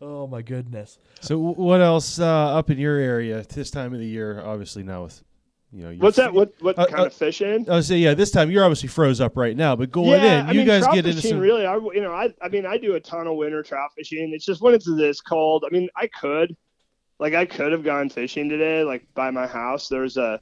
[0.00, 0.98] Oh my goodness.
[1.20, 4.42] So what else uh, up in your area this time of the year?
[4.44, 5.22] Obviously now with
[5.72, 5.90] you know.
[5.90, 6.32] your What's that?
[6.34, 7.68] What what Uh, kind uh, of fishing?
[7.68, 8.12] I was say yeah.
[8.12, 10.66] This time you're obviously froze up right now, but going yeah, in, I you mean,
[10.66, 11.38] guys trout get into some.
[11.38, 11.64] really.
[11.64, 14.32] I you know I I mean I do a ton of winter trout fishing.
[14.34, 15.64] It's just when it's this cold.
[15.66, 16.54] I mean I could,
[17.18, 18.84] like I could have gone fishing today.
[18.84, 20.40] Like by my house, there's a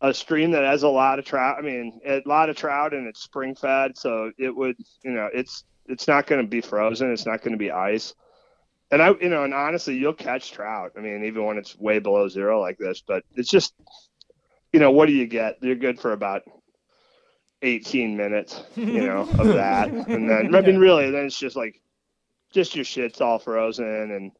[0.00, 1.56] a stream that has a lot of trout.
[1.58, 5.28] I mean a lot of trout and it's spring fed, so it would you know
[5.32, 7.12] it's it's not going to be frozen.
[7.12, 8.14] It's not going to be ice.
[8.90, 10.92] And I you know and honestly you'll catch trout.
[10.96, 13.74] I mean even when it's way below zero like this, but it's just
[14.72, 15.58] you know what do you get?
[15.62, 16.42] You're good for about
[17.62, 19.88] 18 minutes, you know, of that.
[19.88, 21.80] And then, I mean, really, then it's just like,
[22.52, 24.32] just your shit's all frozen and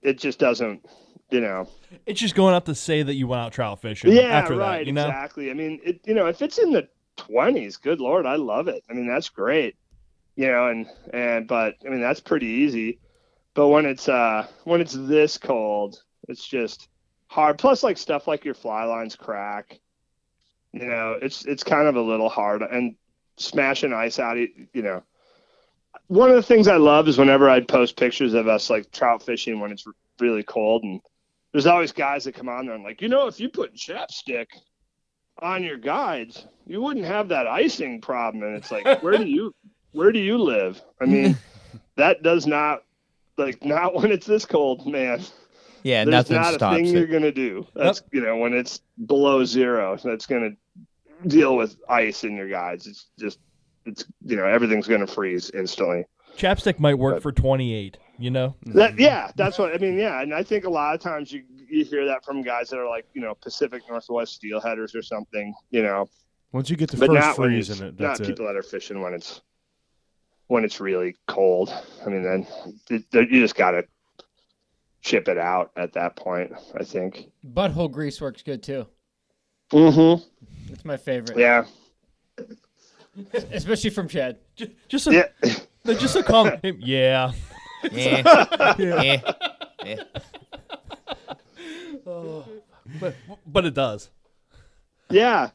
[0.00, 0.86] it just doesn't,
[1.32, 1.66] you know.
[2.06, 4.12] It's just going out to say that you went out trout fishing.
[4.12, 4.78] Yeah, after right.
[4.78, 5.06] That, you know.
[5.06, 5.50] Exactly.
[5.50, 8.84] I mean, it, you know, if it's in the 20s, good Lord, I love it.
[8.88, 9.76] I mean, that's great,
[10.36, 12.98] you know, and, and, but I mean, that's pretty easy.
[13.54, 16.88] But when it's, uh, when it's this cold, it's just
[17.26, 17.58] hard.
[17.58, 19.78] Plus, like stuff like your fly lines crack,
[20.72, 22.62] you know, it's, it's kind of a little hard.
[22.62, 22.94] And
[23.36, 25.02] smashing ice out, you know,
[26.06, 29.22] one of the things I love is whenever I'd post pictures of us like trout
[29.22, 29.86] fishing when it's
[30.20, 31.00] really cold, and
[31.52, 34.46] there's always guys that come on there and like, you know, if you put chapstick
[35.40, 38.42] on your guides, you wouldn't have that icing problem.
[38.44, 39.54] And it's like, where do you,
[39.92, 40.80] where do you live?
[41.00, 41.36] I mean,
[41.96, 42.82] that does not,
[43.36, 45.20] like, not when it's this cold, man.
[45.82, 46.92] Yeah, There's nothing not a thing it.
[46.92, 47.66] you're gonna do.
[47.74, 50.50] That's you know when it's below zero, that's gonna
[51.26, 52.86] deal with ice in your guides.
[52.86, 53.40] It's just
[53.84, 56.04] it's you know everything's gonna freeze instantly.
[56.36, 57.96] Chapstick might work But- for 28.
[58.18, 58.54] You know.
[58.66, 59.96] That yeah, that's what I mean.
[59.98, 62.78] Yeah, and I think a lot of times you you hear that from guys that
[62.78, 65.54] are like you know Pacific Northwest steelheaders or something.
[65.70, 66.08] You know,
[66.52, 68.26] Once you get the but first not freeze in it, not that's it.
[68.26, 69.40] people that are fishing when it's
[70.48, 71.72] when it's really cold.
[72.04, 72.46] I mean, then
[72.90, 73.84] it, you just gotta
[75.00, 76.52] chip it out at that point.
[76.78, 77.30] I think.
[77.54, 78.86] Butthole grease works good too.
[79.72, 80.22] Mm-hmm.
[80.72, 81.64] It's my favorite, Yeah.
[83.52, 84.38] especially from Chad.
[84.54, 85.94] Just, just a, Yeah.
[85.94, 86.60] just a comment.
[86.80, 87.32] yeah.
[87.90, 89.32] Yeah, yeah,
[89.84, 90.02] yeah.
[92.06, 92.44] Oh.
[93.00, 93.14] But
[93.46, 94.10] but it does.
[95.10, 95.50] Yeah.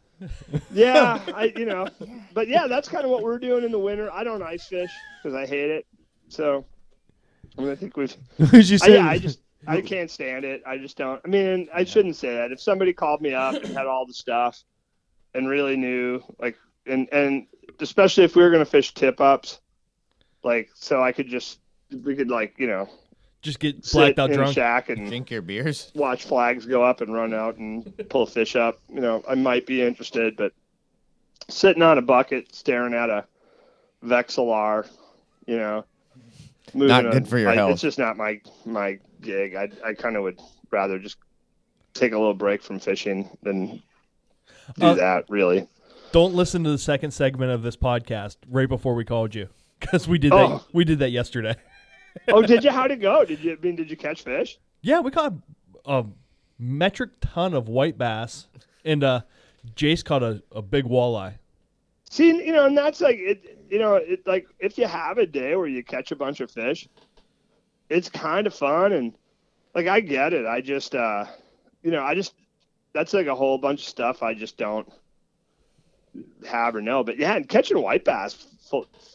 [0.71, 1.87] Yeah, I you know,
[2.33, 4.11] but yeah, that's kind of what we're doing in the winter.
[4.11, 4.89] I don't ice fish
[5.21, 5.85] because I hate it.
[6.27, 6.65] So,
[7.57, 8.15] I mean, I think we've.
[8.53, 10.63] As you I, yeah, I just I can't stand it.
[10.65, 11.21] I just don't.
[11.23, 12.51] I mean, I shouldn't say that.
[12.51, 14.63] If somebody called me up and had all the stuff,
[15.33, 17.45] and really knew like, and and
[17.79, 19.59] especially if we were gonna fish tip ups,
[20.43, 21.59] like, so I could just
[22.03, 22.89] we could like you know
[23.41, 24.55] Just get sit blacked out in a drunk.
[24.55, 25.91] shack and Drink your beers.
[25.95, 28.79] watch flags go up and run out and pull a fish up.
[28.93, 30.53] You know, I might be interested, but
[31.49, 33.25] sitting on a bucket staring at a
[34.03, 34.87] Vexilar,
[35.45, 35.85] you know,
[36.73, 37.71] Not a- good for your I- health.
[37.73, 39.55] It's just not my my gig.
[39.55, 40.39] I I kind of would
[40.71, 41.17] rather just
[41.93, 43.81] take a little break from fishing than
[44.77, 45.25] do Uh, that.
[45.29, 45.67] Really.
[46.11, 49.49] Don't listen to the second segment of this podcast right before we called you
[49.79, 50.47] because we did Oh.
[50.49, 50.61] that.
[50.73, 51.55] We did that yesterday.
[52.29, 52.71] oh, did you?
[52.71, 53.25] How'd it go?
[53.25, 53.53] Did you?
[53.53, 54.59] I mean, did you catch fish?
[54.81, 55.33] Yeah, we caught
[55.85, 56.05] a
[56.59, 58.47] metric ton of white bass,
[58.85, 59.21] and uh,
[59.75, 61.35] Jace caught a, a big walleye.
[62.09, 63.59] See, you know, and that's like it.
[63.69, 66.49] You know, it like if you have a day where you catch a bunch of
[66.49, 66.87] fish,
[67.89, 69.13] it's kind of fun and
[69.75, 70.45] like I get it.
[70.45, 71.25] I just, uh,
[71.83, 72.33] you know, I just
[72.93, 74.91] that's like a whole bunch of stuff I just don't
[76.49, 77.03] have or know.
[77.03, 78.47] But yeah, and catching white bass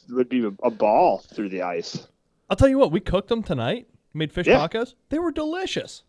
[0.09, 2.07] would be a, a ball through the ice.
[2.53, 3.87] I'll tell you what, we cooked them tonight.
[4.12, 4.59] Made fish Yeah.
[4.59, 4.93] tacos.
[5.09, 6.03] They were delicious.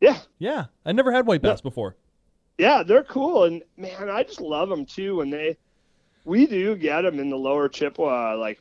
[0.00, 1.50] Yeah, Yeah, I never had white Yeah.
[1.50, 1.96] bass before.
[2.56, 5.16] yeah, they're cool, and man, I just love them too.
[5.16, 5.56] When they,
[6.24, 8.36] we do get them in the lower Chippewa.
[8.36, 8.60] Like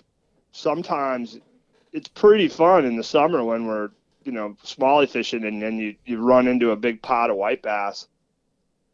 [0.51, 1.39] sometimes,
[1.93, 3.91] it's pretty fun in the summer when we're
[4.23, 7.61] you know smallie fishing, and then you you run into a big pot of white
[7.61, 8.07] bass,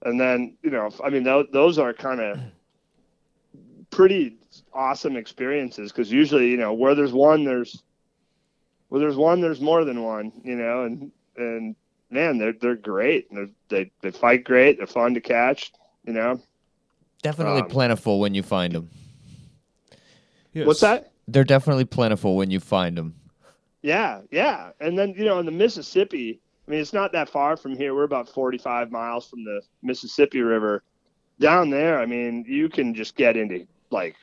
[0.03, 2.39] and then you know I mean those those are kind of
[3.89, 4.35] pretty
[4.73, 7.83] awesome experiences because usually you know where there's one there's
[8.89, 11.75] where there's one there's more than one you know and and
[12.09, 13.27] man they're they're great.
[13.33, 14.77] They're, they they fight great.
[14.77, 15.71] They're fun to catch
[16.05, 16.39] you know?
[17.21, 18.89] Definitely Um, plentiful when you find them.
[20.53, 21.11] what's that?
[21.27, 23.13] They're definitely plentiful when you find them.
[23.81, 24.69] yeah yeah.
[24.79, 27.93] And then you know in the mississippi i mean it's not that far from here.
[27.95, 30.83] We're about 45 miles from the mississippi river.
[31.39, 34.15] Down there i mean you can just get into like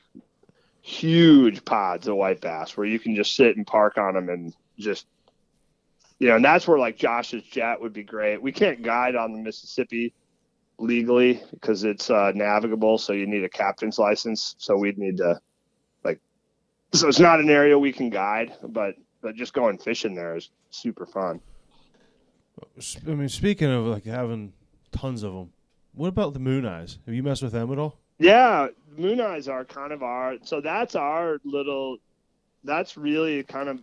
[0.87, 4.55] huge pods of white bass where you can just sit and park on them and
[4.79, 5.07] just
[6.19, 9.33] you know and that's where like josh's jet would be great we can't guide on
[9.33, 10.13] the mississippi
[10.79, 15.41] legally because it's uh, navigable so you need a captain's license so we'd need to
[16.05, 16.21] like
[16.93, 18.95] so it's not an area we can guide but
[19.25, 21.41] but just going fishing there is super fun.
[23.07, 24.53] I mean, speaking of like having
[24.93, 25.51] tons of them,
[25.95, 26.99] what about the moon eyes?
[27.07, 27.99] Have you messed with them at all?
[28.19, 31.97] Yeah, moon eyes are kind of our so that's our little
[32.63, 33.81] that's really kind of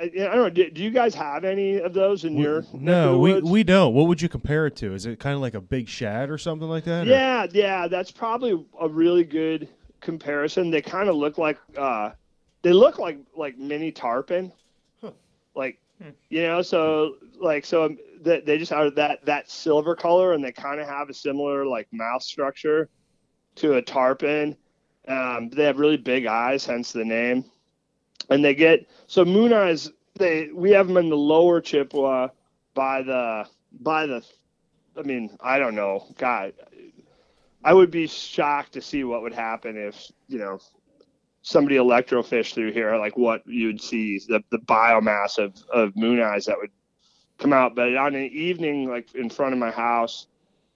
[0.00, 0.50] I, I don't know.
[0.50, 3.50] Do, do you guys have any of those in We- your no, the we woods?
[3.50, 3.94] we don't.
[3.94, 4.94] What would you compare it to?
[4.94, 7.06] Is it kind of like a big shad or something like that?
[7.06, 9.68] or- Yeah, yeah, that's probably a really good
[10.00, 10.70] comparison.
[10.70, 12.10] They kind of look like uh,
[12.62, 14.52] they look like like mini tarpon,
[15.56, 15.78] like
[16.28, 16.62] you know.
[16.62, 20.86] So like so they, they just are that that silver color, and they kind of
[20.86, 22.88] have a similar like mouth structure
[23.56, 24.56] to a tarpon.
[25.06, 27.44] Um, they have really big eyes, hence the name.
[28.30, 29.90] And they get so moon eyes.
[30.16, 32.28] They we have them in the lower Chippewa
[32.74, 33.46] by the
[33.80, 34.24] by the.
[34.96, 36.54] I mean, I don't know, God.
[37.64, 40.60] I would be shocked to see what would happen if you know
[41.42, 46.46] somebody electrofished through here, like what you'd see the the biomass of of moon eyes
[46.46, 46.70] that would
[47.38, 47.74] come out.
[47.74, 50.26] But on an evening like in front of my house,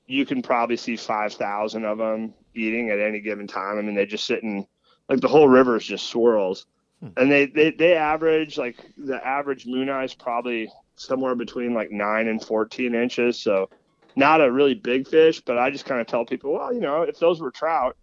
[0.06, 3.78] you can probably see five thousand of them eating at any given time.
[3.78, 4.66] I mean, they just sit in
[5.08, 6.66] like the whole river is just swirls,
[7.00, 7.08] hmm.
[7.16, 11.90] and they they they average like the average moon eye is probably somewhere between like
[11.90, 13.38] nine and fourteen inches.
[13.38, 13.68] So
[14.16, 17.02] not a really big fish, but I just kind of tell people, well, you know,
[17.02, 17.96] if those were trout,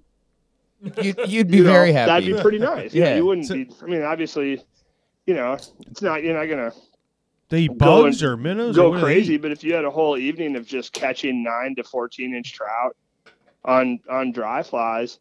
[1.02, 2.08] You'd, you'd be you know, very happy.
[2.10, 2.94] That'd be pretty nice.
[2.94, 3.16] yeah, Yeah.
[3.18, 3.70] you wouldn't So- be.
[3.82, 4.64] I mean, obviously,
[5.28, 6.24] you know, it's not.
[6.24, 6.72] You're not gonna
[7.50, 8.76] They eat bugs or minnows.
[8.76, 12.36] go crazy, but if you had a whole evening of just catching nine to fourteen
[12.36, 12.96] inch trout
[13.66, 15.20] on on dry flies,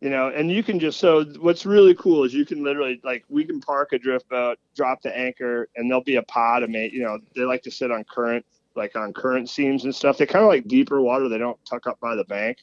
[0.00, 3.24] you know, and you can just so what's really cool is you can literally like
[3.28, 6.70] we can park a drift boat, drop the anchor, and there'll be a pod of
[6.70, 6.92] mate.
[6.92, 10.16] You know, they like to sit on current like on current seams and stuff.
[10.16, 11.28] They kind of like deeper water.
[11.28, 12.58] They don't tuck up by the bank.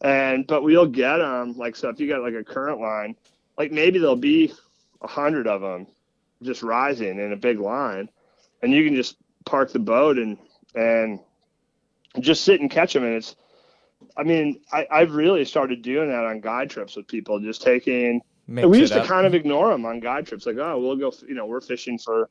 [0.00, 3.14] And but we'll get them like so if you got like a current line,
[3.56, 4.52] like maybe there'll be
[5.00, 5.86] a hundred of them
[6.42, 8.08] just rising in a big line,
[8.62, 10.38] and you can just park the boat and
[10.74, 11.20] and
[12.18, 13.04] just sit and catch them.
[13.04, 13.36] And it's,
[14.16, 18.22] I mean, I, I've really started doing that on guide trips with people, just taking.
[18.48, 19.06] We used to up.
[19.06, 21.98] kind of ignore them on guide trips, like, oh, we'll go, you know, we're fishing
[21.98, 22.28] for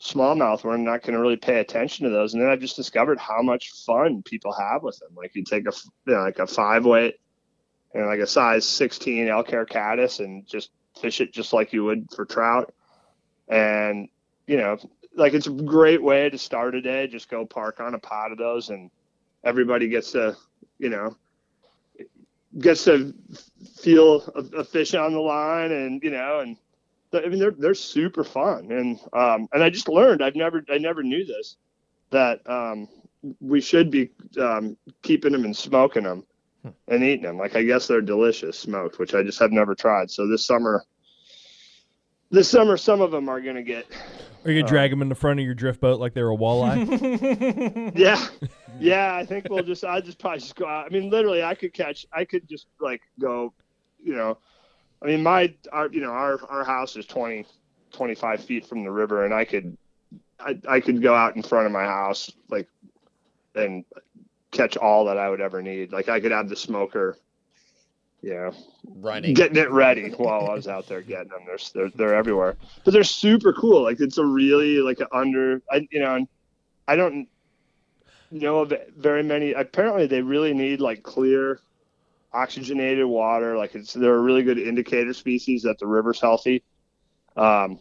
[0.00, 0.62] smallmouth.
[0.62, 2.34] We're not going to really pay attention to those.
[2.34, 5.10] And then I've just discovered how much fun people have with them.
[5.16, 5.72] Like you take a,
[6.06, 7.18] you know, like a five weight
[7.94, 10.70] and like a size 16 elk hair caddis and just
[11.00, 12.74] fish it just like you would for trout.
[13.48, 14.08] And,
[14.46, 14.78] you know,
[15.16, 17.06] like it's a great way to start a day.
[17.06, 18.90] Just go park on a pot of those and
[19.44, 20.36] everybody gets to,
[20.78, 21.16] you know,
[22.58, 23.14] gets to
[23.76, 26.56] feel a, a fish on the line and, you know, and
[27.12, 28.72] I mean, they're, they're super fun.
[28.72, 31.56] And, um, and I just learned, I've never, I never knew this,
[32.10, 32.88] that, um,
[33.40, 34.10] we should be,
[34.40, 36.24] um, keeping them and smoking them
[36.88, 37.38] and eating them.
[37.38, 40.10] Like, I guess they're delicious smoked, which I just have never tried.
[40.10, 40.84] So this summer,
[42.34, 43.86] this summer, some of them are going to get,
[44.44, 46.14] Are you going to uh, drag them in the front of your drift boat like
[46.14, 47.92] they were a walleye.
[47.94, 48.26] yeah,
[48.78, 49.14] yeah.
[49.14, 49.84] I think we'll just.
[49.84, 50.86] I just probably just go out.
[50.86, 52.06] I mean, literally, I could catch.
[52.12, 53.52] I could just like go.
[54.02, 54.38] You know,
[55.02, 57.46] I mean, my our you know our our house is 20,
[57.92, 59.76] 25 feet from the river, and I could,
[60.40, 62.68] I I could go out in front of my house like,
[63.54, 63.84] and
[64.50, 65.92] catch all that I would ever need.
[65.92, 67.18] Like I could have the smoker.
[68.24, 68.54] Know,
[68.86, 69.34] running.
[69.34, 71.40] getting it ready while I was out there getting them.
[71.46, 73.82] They're they're, they're everywhere, but they're super cool.
[73.82, 76.26] Like it's a really like a under, I you know,
[76.88, 77.28] I don't
[78.30, 79.52] know of very many.
[79.52, 81.60] Apparently, they really need like clear,
[82.32, 83.58] oxygenated water.
[83.58, 86.62] Like it's they're a really good indicator species that the river's healthy.
[87.36, 87.78] Um,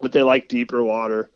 [0.00, 1.30] but they like deeper water.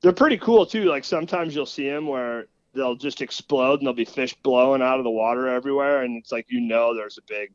[0.00, 0.86] They're pretty cool too.
[0.86, 4.98] Like sometimes you'll see them where they'll just explode and there'll be fish blowing out
[4.98, 7.52] of the water everywhere, and it's like you know there's a big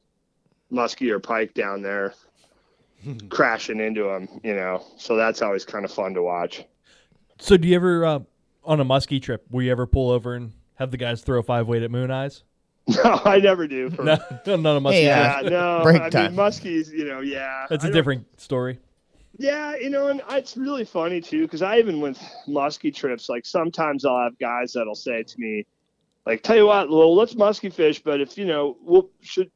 [0.71, 2.13] muskie or pike down there
[3.29, 4.83] crashing into them, you know.
[4.97, 6.63] So that's always kind of fun to watch.
[7.39, 8.19] so, do you ever uh,
[8.63, 9.45] on a muskie trip?
[9.51, 12.43] Will you ever pull over and have the guys throw five weight at Moon Eyes?
[12.87, 13.89] No, I never do.
[13.89, 14.11] For, No,
[14.45, 14.91] not a muskie.
[14.91, 15.43] Hey, trip.
[15.45, 15.79] yeah, no.
[15.81, 16.35] break I time.
[16.35, 17.65] mean, muskies, you know, yeah.
[17.67, 18.77] That's a different story.
[19.39, 23.43] Yeah, you know, and it's really funny too because I even with muskie trips, like
[23.47, 25.65] sometimes I'll have guys that'll say to me,
[26.27, 29.49] like, "Tell you what, well, let's muskie fish, but if you know, we'll should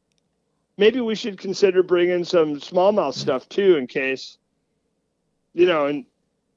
[0.79, 4.37] maybe we should consider bringing some smallmouth stuff too in case,
[5.53, 6.05] you know, in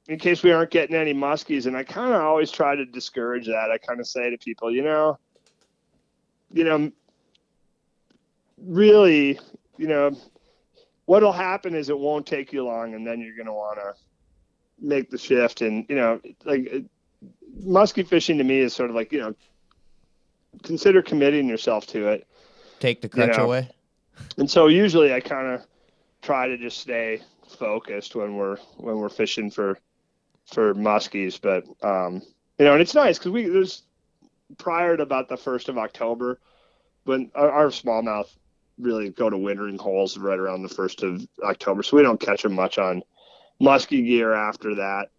[0.07, 3.47] in case we aren't getting any muskies." And I kind of always try to discourage
[3.47, 3.69] that.
[3.69, 5.19] I kind of say to people, you know,
[6.53, 6.91] you know,
[8.57, 9.39] really,
[9.77, 10.15] you know,
[11.05, 13.93] what'll happen is it won't take you long, and then you're going to want to
[14.79, 15.61] make the shift.
[15.61, 16.85] And you know, like
[17.61, 19.35] musky fishing to me is sort of like you know,
[20.63, 22.25] consider committing yourself to it.
[22.79, 23.45] Take the crutch know.
[23.45, 23.69] away.
[24.37, 25.65] And so usually I kind of
[26.21, 27.21] try to just stay
[27.57, 29.77] focused when we're when we're fishing for
[30.45, 31.39] for muskies.
[31.39, 32.21] But um,
[32.57, 33.83] you know, and it's nice because we there's
[34.57, 36.39] prior to about the first of October
[37.05, 38.29] when our, our smallmouth
[38.79, 42.43] really go to wintering holes right around the first of October, so we don't catch
[42.43, 43.03] them much on
[43.59, 45.09] musky gear after that.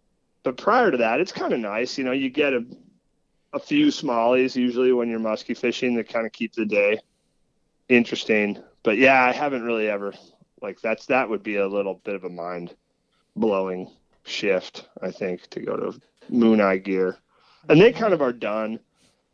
[0.43, 1.97] But prior to that, it's kind of nice.
[1.97, 2.65] You know, you get a
[3.53, 6.99] a few smallies usually when you're musky fishing that kind of keep the day
[7.87, 8.61] interesting.
[8.85, 10.13] But yeah, I haven't really ever
[10.61, 12.75] like that's that would be a little bit of a mind
[13.35, 13.91] blowing
[14.23, 15.99] shift, I think, to go to
[16.29, 17.17] moon eye gear.
[17.67, 18.79] And they kind of are done.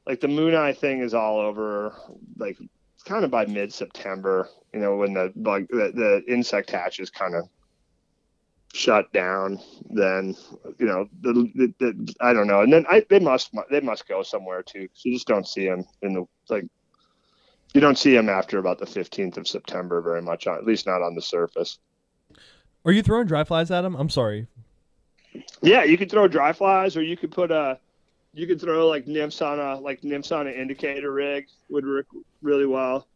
[0.08, 1.94] Like the moon eye thing is all over
[2.38, 2.58] like
[3.04, 7.36] kind of by mid September, you know, when the bug the, the insect hatches kind
[7.36, 7.50] of
[8.74, 9.60] shut down,
[9.90, 10.34] then
[10.80, 14.08] you know the, the, the, I don't know, and then I, they must they must
[14.08, 14.88] go somewhere too.
[15.04, 16.68] You just don't see them in the like
[17.74, 21.02] you don't see them after about the fifteenth of September very much, at least not
[21.02, 21.80] on the surface.
[22.86, 23.96] Are you throwing dry flies at them?
[23.96, 24.48] I'm sorry.
[25.62, 27.80] Yeah, you could throw dry flies, or you could put a
[28.34, 32.08] you could throw like nymphs on a like nymphs on an indicator rig would work
[32.42, 33.08] really well.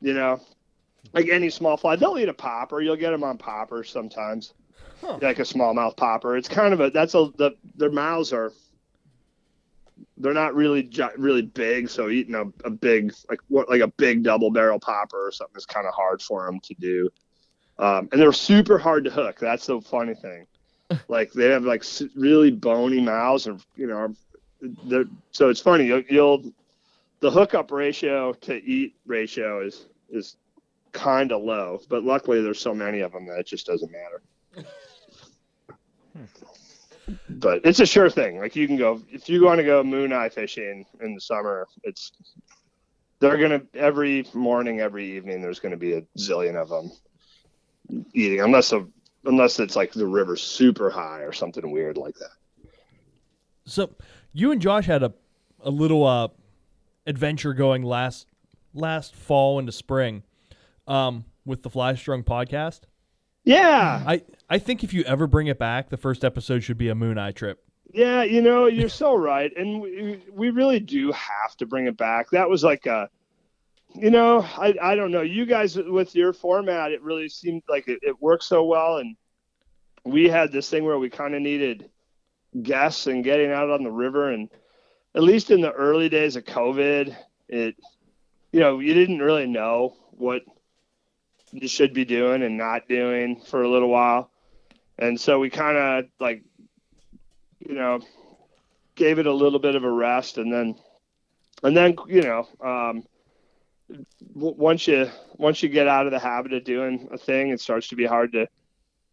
[0.00, 0.40] You know,
[1.12, 2.80] like any small fly, they'll eat a popper.
[2.80, 4.54] You'll get them on poppers sometimes
[5.00, 5.18] huh.
[5.20, 6.36] like a smallmouth popper.
[6.36, 8.52] It's kind of a that's a the their mouths are
[10.20, 14.22] they're not really really big, so eating a, a big like what like a big
[14.22, 17.08] double barrel popper or something is kind of hard for them to do.
[17.78, 19.38] Um, and they're super hard to hook.
[19.40, 20.46] That's the funny thing.
[21.08, 21.84] like they have like
[22.14, 24.14] really bony mouths, and you know,
[24.84, 25.86] they're, so it's funny.
[25.86, 26.52] You'll, you'll
[27.20, 30.36] the hookup ratio to eat ratio is is
[30.92, 34.22] kind of low, but luckily there's so many of them that it just doesn't matter.
[37.28, 38.38] But it's a sure thing.
[38.38, 41.66] Like you can go if you want to go moon eye fishing in the summer.
[41.82, 42.12] It's
[43.20, 45.42] they're gonna every morning, every evening.
[45.42, 46.90] There's gonna be a zillion of them
[48.12, 48.86] eating, unless a,
[49.24, 52.72] unless it's like the river's super high or something weird like that.
[53.64, 53.94] So
[54.32, 55.12] you and Josh had a
[55.62, 56.28] a little uh,
[57.06, 58.26] adventure going last
[58.74, 60.22] last fall into spring
[60.86, 62.80] um, with the Fly Strung podcast.
[63.44, 64.02] Yeah.
[64.06, 66.94] I, I think if you ever bring it back, the first episode should be a
[66.94, 67.64] moon eye trip.
[67.92, 69.50] Yeah, you know, you're so right.
[69.56, 72.30] And we, we really do have to bring it back.
[72.30, 73.08] That was like a,
[73.94, 75.22] you know, I, I don't know.
[75.22, 78.98] You guys with your format, it really seemed like it, it worked so well.
[78.98, 79.16] And
[80.04, 81.90] we had this thing where we kind of needed
[82.62, 84.30] guests and getting out on the river.
[84.30, 84.48] And
[85.14, 87.16] at least in the early days of COVID,
[87.48, 87.74] it,
[88.52, 90.42] you know, you didn't really know what–
[91.52, 94.30] you should be doing and not doing for a little while.
[94.98, 96.42] And so we kind of like,
[97.58, 98.00] you know,
[98.94, 100.76] gave it a little bit of a rest and then,
[101.62, 103.02] and then, you know, um,
[104.34, 107.88] once you, once you get out of the habit of doing a thing, it starts
[107.88, 108.46] to be hard to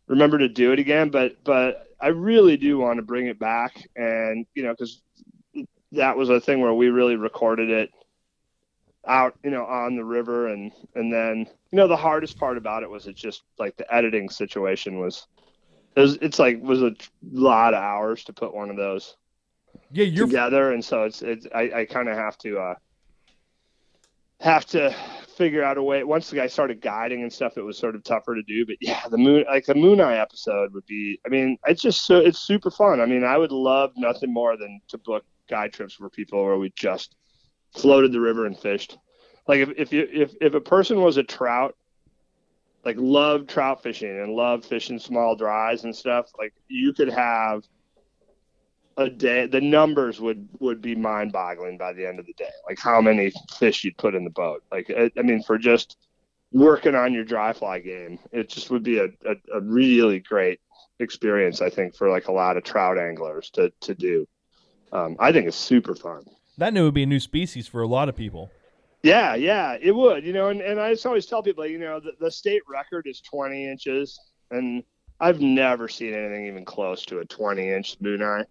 [0.08, 1.10] remember to do it again.
[1.10, 3.88] But, but I really do want to bring it back.
[3.96, 5.02] And, you know, cause
[5.94, 7.90] that was a thing where we really recorded it
[9.08, 12.84] out, you know, on the river, and and then you know the hardest part about
[12.84, 15.28] it was it just like the editing situation was,
[15.96, 16.94] it was it's like was a
[17.32, 19.16] lot of hours to put one of those
[19.92, 22.76] yeah you're together, and so it's it's I, I kind of have to uh
[24.40, 24.96] have to
[25.36, 26.04] figure out a way.
[26.04, 28.66] Once the guy started guiding and stuff, it was sort of tougher to do.
[28.66, 31.20] But yeah, the moon like the Moon Eye episode would be.
[31.26, 33.02] I mean, it's just so it's super fun.
[33.02, 36.58] I mean, I would love nothing more than to book guide trips for people where
[36.58, 37.16] we just
[37.74, 38.98] floated the river and fished.
[39.48, 41.76] Like if if you if if a person was a trout,
[42.84, 47.64] like loved trout fishing and loved fishing small dries and stuff, like you could have
[48.98, 52.50] a day the numbers would would be mind boggling by the end of the day.
[52.68, 54.64] Like how many fish you'd put in the boat.
[54.72, 55.98] Like i, I mean for just
[56.52, 60.62] working on your dry fly game it just would be a, a, a, really great
[61.00, 64.26] experience i think for like a lot of trout anglers to to do.
[64.94, 66.24] Um, i think it's super fun
[66.58, 68.50] that would be a new species for a lot of people.
[69.04, 70.26] Yeah, yeah, it would.
[70.26, 73.06] You know, and, and I just always tell people, you know, the, the state record
[73.08, 74.20] is 20 inches,
[74.52, 74.84] and
[75.20, 78.44] I've never seen anything even close to a 20 inch eye.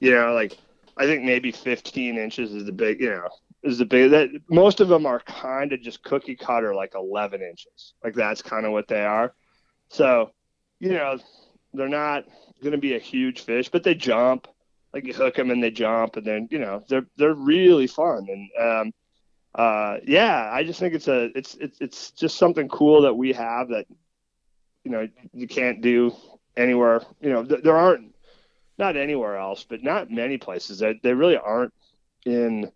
[0.00, 0.56] You know, like
[0.96, 3.28] I think maybe 15 inches is the big, you know,
[3.62, 7.42] is the big that most of them are kind of just cookie cutter, like 11
[7.42, 7.94] inches.
[8.04, 9.34] Like that's kind of what they are.
[9.88, 10.30] So,
[10.80, 11.18] you know,
[11.72, 12.24] they're not
[12.62, 14.48] going to be a huge fish, but they jump
[14.96, 18.26] like you hook them and they jump, and then you know they're they're really fun.
[18.30, 18.94] And um,
[19.54, 23.34] uh, yeah, I just think it's a it's it's it's just something cool that we
[23.34, 23.86] have that
[24.84, 26.14] you know you can't do
[26.56, 27.02] anywhere.
[27.20, 28.14] You know th- there aren't
[28.78, 30.78] not anywhere else, but not many places.
[30.78, 31.74] They they really aren't
[32.24, 32.72] in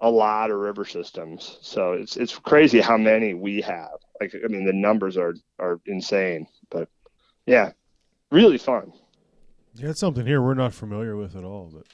[0.00, 1.58] a lot of river systems.
[1.62, 3.98] So it's it's crazy how many we have.
[4.20, 6.88] Like I mean the numbers are are insane, but
[7.46, 7.70] yeah,
[8.32, 8.92] really fun.
[9.76, 11.70] Yeah, it's something here we're not familiar with at all.
[11.74, 11.86] But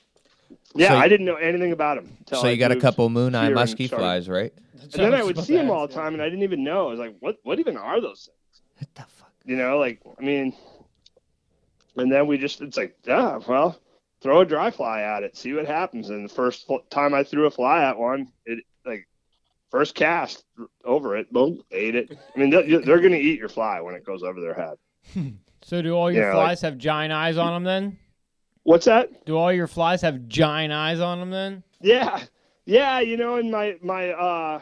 [0.74, 2.16] Yeah, So you- I didn't know anything about them.
[2.28, 4.52] So you got a couple moon eye musky flies, right?
[4.82, 6.86] And then I would see them all the time, and I didn't even know.
[6.88, 7.36] I was like, "What?
[7.42, 9.32] What even are those things?" What the fuck?
[9.44, 10.54] You know, like I mean,
[11.96, 13.78] and then we just—it's like, yeah, well,
[14.20, 16.08] throw a dry fly at it, see what happens.
[16.10, 19.06] And the first fl- time I threw a fly at one, it like
[19.70, 20.44] first cast
[20.84, 22.10] over it, boom, ate it.
[22.34, 24.76] I mean, they're, they're going to eat your fly when it goes over their head.
[25.70, 27.96] So do all your Yeah, like- flies have giant eyes on them then?
[28.64, 29.24] What's that?
[29.24, 31.62] Do all your flies have giant eyes on them then?
[31.80, 32.24] Yeah,
[32.64, 32.98] yeah.
[32.98, 34.60] You know, and my my uh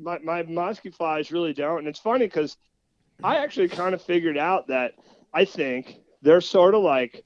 [0.00, 1.80] my my musky flies really don't.
[1.80, 2.56] And it's funny because
[3.22, 4.94] I actually kind of figured out that
[5.34, 7.22] I think they're sort of like,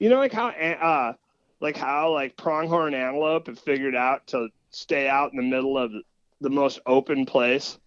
[0.00, 1.12] you know, like how uh
[1.60, 5.92] like how like pronghorn antelope have figured out to stay out in the middle of
[6.40, 7.78] the most open place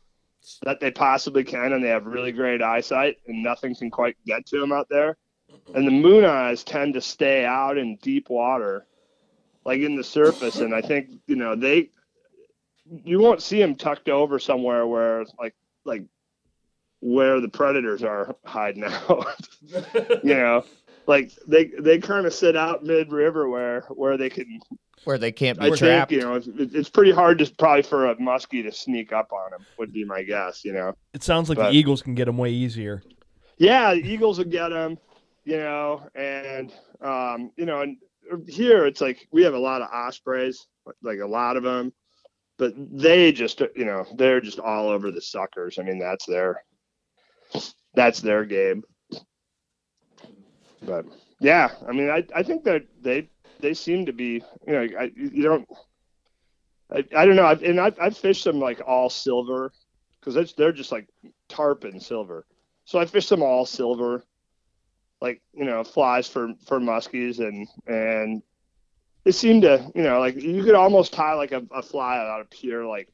[0.63, 4.45] that they possibly can, and they have really great eyesight, and nothing can quite get
[4.47, 5.17] to them out there.
[5.73, 8.85] And the moon eyes tend to stay out in deep water
[9.65, 11.89] like in the surface and i think you know they
[13.03, 15.55] you won't see them tucked over somewhere where like
[15.85, 16.03] like
[17.01, 19.27] where the predators are hiding out
[20.23, 20.63] you know
[21.07, 24.59] like they they kind of sit out mid river where where they can
[25.05, 28.07] Where they can't be i think you know it's, it's pretty hard to probably for
[28.07, 31.49] a muskie to sneak up on them would be my guess you know It sounds
[31.49, 33.01] like But- the Eagles can get them way easier.
[33.57, 34.97] yeah, the Eagles will get them,
[35.45, 36.71] you know, and
[37.01, 37.97] um, you know, and
[38.47, 40.67] here it's like we have a lot of ospreys,
[41.01, 41.91] like a lot of them,
[42.57, 45.79] but they just, you know, they're just all over the suckers.
[45.79, 46.61] I mean, that's their,
[47.95, 48.83] that's their game.
[50.83, 51.05] But
[51.39, 53.29] yeah, I mean, I I think that they
[53.59, 55.67] they seem to be, you know, I you don't.
[56.91, 59.71] I, I don't know, I've, and I've, I've fished them like all silver
[60.19, 61.07] because they're just like
[61.47, 62.45] tarpon silver.
[62.85, 64.23] So I fished them all silver,
[65.21, 68.41] like you know, flies for for muskies, and and
[69.25, 72.41] it seemed to you know like you could almost tie like a, a fly out
[72.41, 73.09] of pure like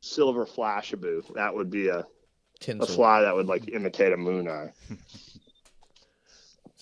[0.00, 1.34] silver Flashabou.
[1.34, 2.06] That would be a,
[2.68, 4.72] a fly that would like imitate a moon eye.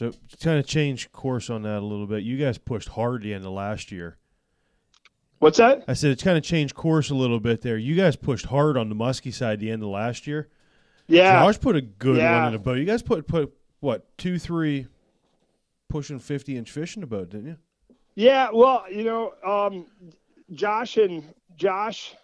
[0.01, 2.23] so to kind of change course on that a little bit.
[2.23, 4.17] You guys pushed hard the end of last year.
[5.41, 5.85] What's that?
[5.87, 7.77] I said it's kind of changed course a little bit there.
[7.77, 10.49] You guys pushed hard on the musky side the end of last year.
[11.07, 12.39] Yeah, Josh put a good Yeah.
[12.39, 12.79] one in the boat.
[12.79, 14.87] You guys put put what two three,
[15.91, 17.57] pushing fifty inch fish in the boat, didn't you?
[18.15, 19.85] Yeah, well, you know, um,
[20.53, 21.25] Josh and
[21.57, 22.15] Josh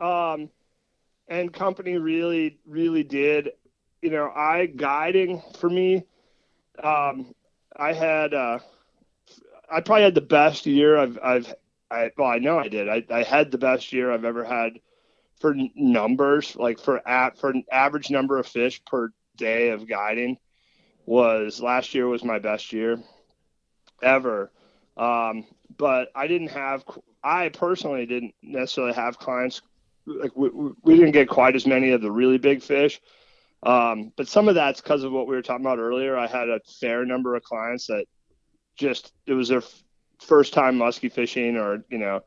[0.00, 0.50] um,
[1.28, 3.50] and company really, really did.
[4.02, 6.02] You know, I guiding for me.
[6.82, 7.34] Um,
[7.76, 8.58] I had, uh,
[9.70, 11.54] I probably had the best year I've, I've,
[11.90, 12.88] I well, I know I did.
[12.88, 14.80] I, I had the best year I've ever had
[15.40, 20.38] for numbers, like for at for an average number of fish per day of guiding.
[21.04, 22.98] Was last year was my best year
[24.02, 24.50] ever.
[24.96, 25.46] Um,
[25.76, 26.84] but I didn't have,
[27.22, 29.62] I personally didn't necessarily have clients
[30.06, 33.00] like we- we didn't get quite as many of the really big fish.
[33.66, 36.16] Um, but some of that's because of what we were talking about earlier.
[36.16, 38.04] I had a fair number of clients that
[38.76, 39.82] just it was their f-
[40.20, 42.20] first time musky fishing, or you know,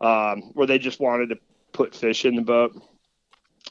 [0.00, 1.36] um, where they just wanted to
[1.72, 2.72] put fish in the boat.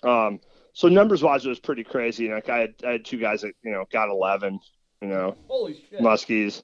[0.03, 0.39] Um,
[0.73, 2.30] so numbers wise, it was pretty crazy.
[2.30, 4.60] Like I had, I had two guys that you know got eleven,
[5.02, 6.61] you know, Holy muskies.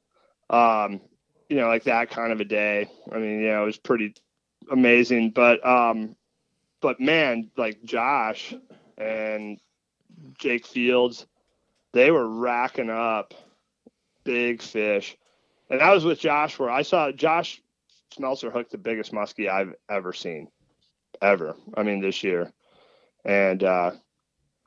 [0.52, 1.02] Um,
[1.50, 2.88] you know, like that kind of a day.
[3.12, 4.14] I mean, you know, it was pretty
[4.70, 5.32] amazing.
[5.32, 6.16] But um,
[6.80, 8.54] but man, like Josh
[9.00, 9.58] and
[10.38, 11.26] Jake Fields,
[11.94, 13.34] they were racking up
[14.24, 15.18] big fish.
[15.70, 17.62] And I was with Josh where I saw Josh
[18.16, 20.50] Smelser hook the biggest muskie I've ever seen.
[21.22, 21.56] Ever.
[21.76, 22.52] I mean this year.
[23.26, 23.92] And uh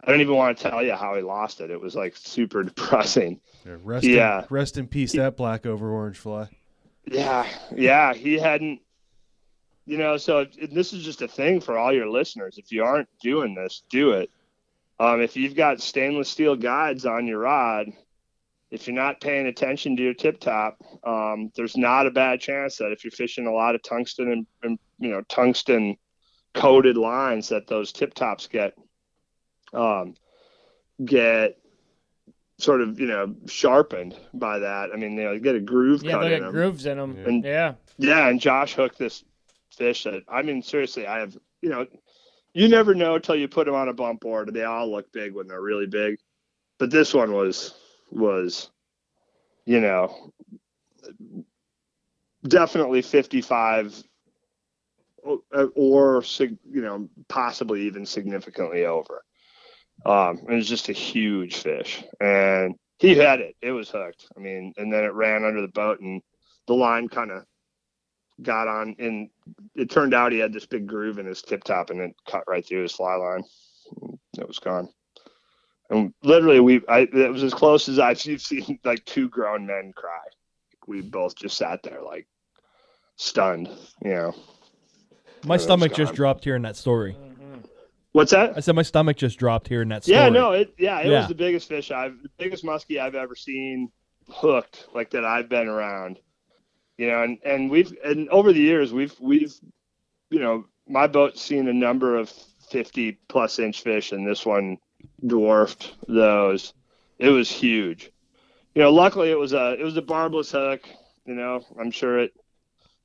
[0.05, 1.71] I don't even want to tell you how he lost it.
[1.71, 3.41] It was like super depressing.
[3.65, 4.41] Yeah, rest Yeah.
[4.41, 6.49] In, rest in peace, that black over orange fly.
[7.07, 8.81] Yeah, yeah, he hadn't.
[9.85, 12.59] You know, so this is just a thing for all your listeners.
[12.59, 14.31] If you aren't doing this, do it.
[14.99, 17.89] Um, if you've got stainless steel guides on your rod,
[18.71, 22.79] if you're not paying attention to your tip top, um, there's not a bad chance
[22.79, 25.97] that if you're fishing a lot of tungsten and, and you know tungsten
[26.55, 28.75] coated lines, that those tip tops get
[29.73, 30.15] um,
[31.05, 31.59] get
[32.59, 34.91] sort of you know sharpened by that.
[34.93, 37.19] I mean, you know, get a groove Yeah, they got grooves in them.
[37.25, 37.75] And- yeah.
[37.99, 39.25] Yeah, and Josh hooked this
[39.75, 41.87] fish that I mean, seriously, I have you know,
[42.57, 44.55] you never know till you put them on a bump board.
[44.55, 46.17] They all look big when they're really big,
[46.79, 47.75] but this one was
[48.11, 48.71] was,
[49.67, 50.33] you know,
[52.49, 54.03] definitely fifty five,
[55.23, 55.41] or,
[55.75, 59.23] or you know, possibly even significantly over.
[60.07, 63.55] Um, it was just a huge fish, and he had it.
[63.61, 64.29] It was hooked.
[64.35, 66.23] I mean, and then it ran under the boat, and
[66.67, 67.45] the line kind of
[68.43, 69.31] got on, and
[69.75, 72.45] it turned out he had this big groove in his tip top, and it cut
[72.47, 73.45] right through his fly line.
[74.39, 74.89] It was gone.
[75.91, 79.93] And literally, we I it was as close as I've seen like two grown men
[79.95, 80.11] cry.
[80.87, 82.27] We both just sat there like
[83.17, 83.69] stunned.
[84.05, 84.35] You know,
[85.45, 87.17] My stomach just dropped hearing that story.
[88.13, 88.57] what's that?
[88.57, 90.19] I said my stomach just dropped hearing that story.
[90.19, 91.21] Yeah, no, it yeah, it Yeah.
[91.21, 93.91] was the biggest fish I've the biggest muskie I've ever seen
[94.29, 96.19] hooked like that I've been around.
[96.99, 99.55] You know, and and we've and over the years we've we've
[100.31, 102.31] you know, my boat's seen a number of
[102.71, 104.79] 50 plus inch fish and this one
[105.25, 106.75] dwarfed those.
[107.19, 108.11] It was huge.
[108.75, 110.89] You know, luckily it was a it was a barbless hook,
[111.25, 111.65] you know.
[111.79, 112.33] I'm sure it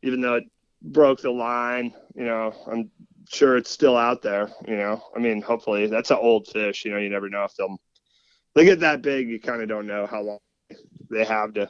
[0.03, 0.45] even though it
[0.81, 2.91] broke the line, you know, I'm
[3.29, 4.49] sure it's still out there.
[4.67, 6.85] You know, I mean, hopefully that's an old fish.
[6.85, 7.79] You know, you never know if they'll
[8.55, 9.29] they get that big.
[9.29, 10.39] You kind of don't know how long
[11.09, 11.69] they have to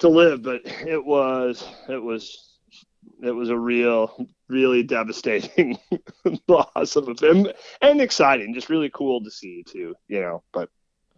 [0.00, 0.42] to live.
[0.42, 2.58] But it was it was
[3.22, 5.78] it was a real, really devastating
[6.48, 7.48] loss of a film
[7.80, 8.54] and exciting.
[8.54, 9.94] Just really cool to see too.
[10.08, 10.68] You know, but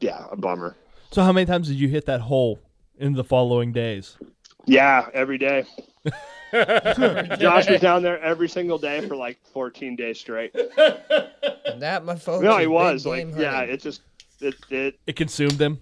[0.00, 0.76] yeah, a bummer.
[1.10, 2.58] So how many times did you hit that hole
[2.98, 4.16] in the following days?
[4.64, 5.64] Yeah, every day.
[6.52, 10.54] Josh was down there every single day for like 14 days straight.
[10.54, 12.44] And that, my folks.
[12.44, 13.74] No, he was like, yeah, hunting.
[13.74, 14.02] it just,
[14.40, 15.80] it, it, It consumed him.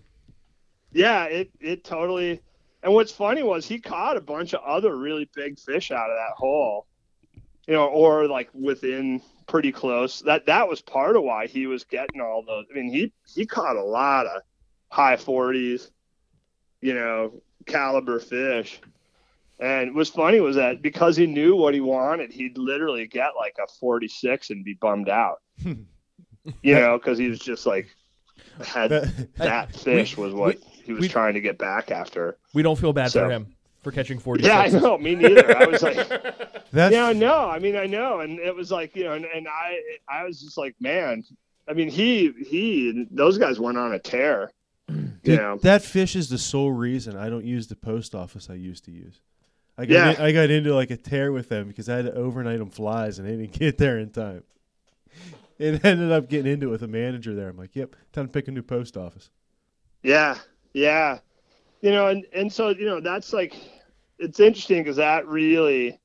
[0.92, 2.40] yeah, it, it totally.
[2.82, 6.16] And what's funny was he caught a bunch of other really big fish out of
[6.16, 6.86] that hole,
[7.66, 10.20] you know, or like within pretty close.
[10.20, 12.66] That that was part of why he was getting all those.
[12.70, 14.42] I mean, he he caught a lot of
[14.88, 15.90] high 40s,
[16.80, 18.80] you know, caliber fish.
[19.58, 23.56] And what's funny was that because he knew what he wanted, he'd literally get like
[23.62, 25.42] a 46 and be bummed out.
[25.64, 27.88] you know, because he was just like
[28.64, 32.36] had That- that fish was what he was we- trying to get back after.
[32.54, 34.44] We don't feel bad So- for him for catching 40.
[34.44, 34.98] Yeah, I know.
[34.98, 35.56] Me neither.
[35.56, 35.96] I was like,
[36.72, 37.48] That's yeah, I know.
[37.48, 38.20] I mean, I know.
[38.20, 39.78] And it was like, you know, and, and I,
[40.08, 41.24] I was just like, man.
[41.68, 44.50] I mean, he, he, those guys went on a tear.
[44.88, 45.56] You Dude, know.
[45.62, 48.90] that fish is the sole reason I don't use the post office I used to
[48.90, 49.20] use.
[49.78, 50.10] I got Yeah.
[50.10, 52.70] in- I got into like a tear with them because I had to overnight them
[52.70, 54.42] flies and they didn't get there in time.
[55.58, 57.48] It ended up getting into it with a manager there.
[57.48, 59.30] I'm like, yep, time to pick a new post office.
[60.02, 60.36] Yeah,
[60.72, 61.18] yeah.
[61.80, 63.54] You know, and and so you know that's like
[64.18, 65.98] it's interesting because that really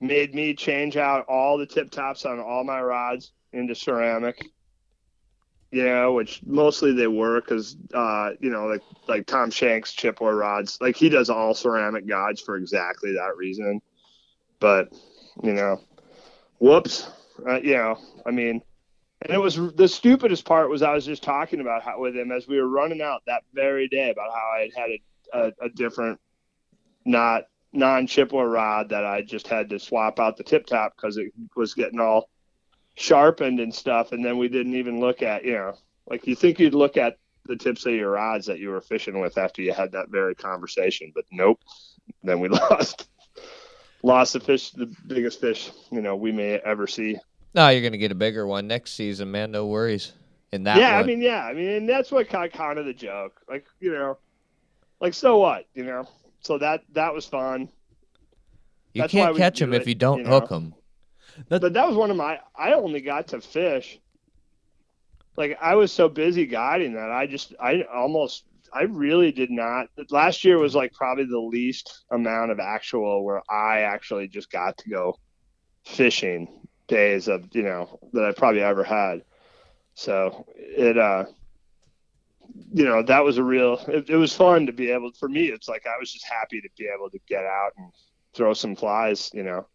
[0.00, 4.44] made me change out all the tip tops on all my rods into ceramic.
[5.70, 10.38] You know, which mostly they were because uh, you know like like Tom Shanks chipboard
[10.38, 13.80] rods, like he does all ceramic guides for exactly that reason.
[14.60, 14.92] But
[15.42, 15.80] you know,
[16.58, 17.08] whoops,
[17.48, 18.62] uh, you know, I mean.
[19.24, 22.30] And it was the stupidest part was I was just talking about how with him
[22.30, 25.66] as we were running out that very day about how I had had a, a,
[25.66, 26.20] a different,
[27.06, 31.16] not non chipboard rod that I just had to swap out the tip top because
[31.16, 32.28] it was getting all
[32.96, 34.12] sharpened and stuff.
[34.12, 35.74] And then we didn't even look at you know
[36.06, 39.20] like you think you'd look at the tips of your rods that you were fishing
[39.20, 41.60] with after you had that very conversation, but nope.
[42.22, 43.08] Then we lost
[44.02, 47.16] lost the fish, the biggest fish you know we may ever see.
[47.54, 49.52] No, you're gonna get a bigger one next season, man.
[49.52, 50.12] No worries.
[50.52, 51.04] In that yeah, one.
[51.04, 53.40] I mean, yeah, I mean, and that's what kind kind of the joke.
[53.48, 54.18] Like, you know,
[55.00, 56.08] like so what, you know?
[56.40, 57.68] So that that was fun.
[58.92, 60.30] you that's why can't we catch do them if you don't you know.
[60.30, 60.74] hook them.
[61.48, 62.40] That- But that was one of my.
[62.56, 63.98] I only got to fish.
[65.36, 69.88] Like I was so busy guiding that I just I almost I really did not.
[70.10, 74.76] Last year was like probably the least amount of actual where I actually just got
[74.78, 75.18] to go
[75.84, 79.22] fishing days of you know that I probably ever had.
[79.94, 81.24] So it uh
[82.72, 85.46] you know that was a real it, it was fun to be able for me
[85.46, 87.90] it's like I was just happy to be able to get out and
[88.34, 89.66] throw some flies you know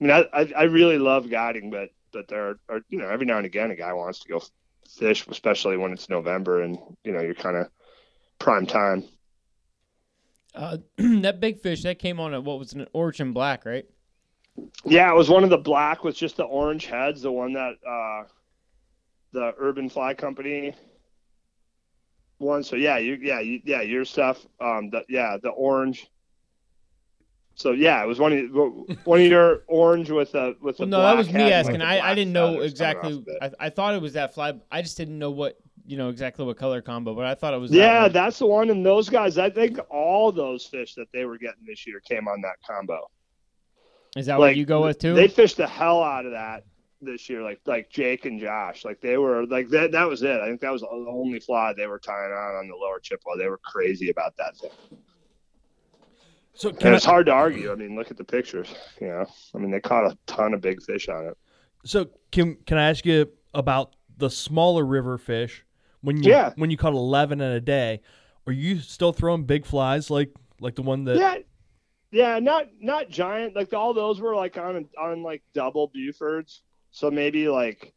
[0.00, 3.26] I mean I I, I really love guiding but but there are you know every
[3.26, 4.42] now and again a guy wants to go
[4.88, 7.68] fish especially when it's November and you know you're kind of
[8.38, 9.04] prime time
[10.54, 13.86] Uh, that big fish that came on a what was an origin black, right?
[14.84, 17.74] Yeah, it was one of the black with just the orange heads, the one that
[17.86, 18.28] uh,
[19.32, 20.74] the Urban Fly Company
[22.38, 22.62] one.
[22.62, 24.46] So yeah, you yeah you, yeah your stuff.
[24.60, 26.08] Um, the, yeah, the orange.
[27.56, 30.90] So yeah, it was one of one of your orange with the with the Well,
[30.90, 31.80] no, that was me asking.
[31.80, 33.12] like I, I didn't know exactly.
[33.12, 33.54] off of it.
[33.60, 34.54] I, I thought it was that fly.
[34.70, 35.56] I just didn't know what
[35.86, 37.70] you know exactly what color combo, but I thought it was.
[37.70, 38.70] that Yeah, that's the one.
[38.70, 42.28] And those guys, I think all those fish that they were getting this year came
[42.28, 43.08] on that combo.
[44.16, 45.14] Is that like, what you go with too?
[45.14, 46.64] They fished the hell out of that
[47.00, 49.92] this year, like like Jake and Josh, like they were like that.
[49.92, 50.40] That was it.
[50.40, 53.36] I think that was the only fly they were tying on on the lower Chippewa.
[53.36, 54.70] They were crazy about that thing.
[56.54, 57.72] So And can I, it's hard to argue.
[57.72, 58.72] I mean, look at the pictures.
[59.00, 61.36] You know, I mean, they caught a ton of big fish on it.
[61.84, 65.64] so can can I ask you about the smaller river fish
[66.00, 66.52] when you Yeah.
[66.56, 68.00] when you caught eleven in a day?
[68.46, 70.30] Are you still throwing big flies like
[70.60, 71.16] like the one that?
[71.16, 71.38] Yeah,
[72.14, 73.56] yeah, not not giant.
[73.56, 76.60] Like all those were like on on like double Bufords,
[76.92, 77.92] so maybe like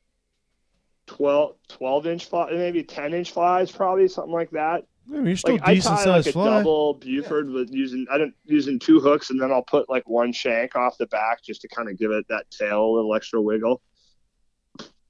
[1.06, 4.86] 12, 12 inch fly, maybe ten inch flies, probably something like that.
[5.08, 6.50] I mean, you're still Like I decent tie like a fly.
[6.50, 10.34] double Buford with using I don't using two hooks, and then I'll put like one
[10.34, 13.40] shank off the back just to kind of give it that tail a little extra
[13.40, 13.84] wiggle.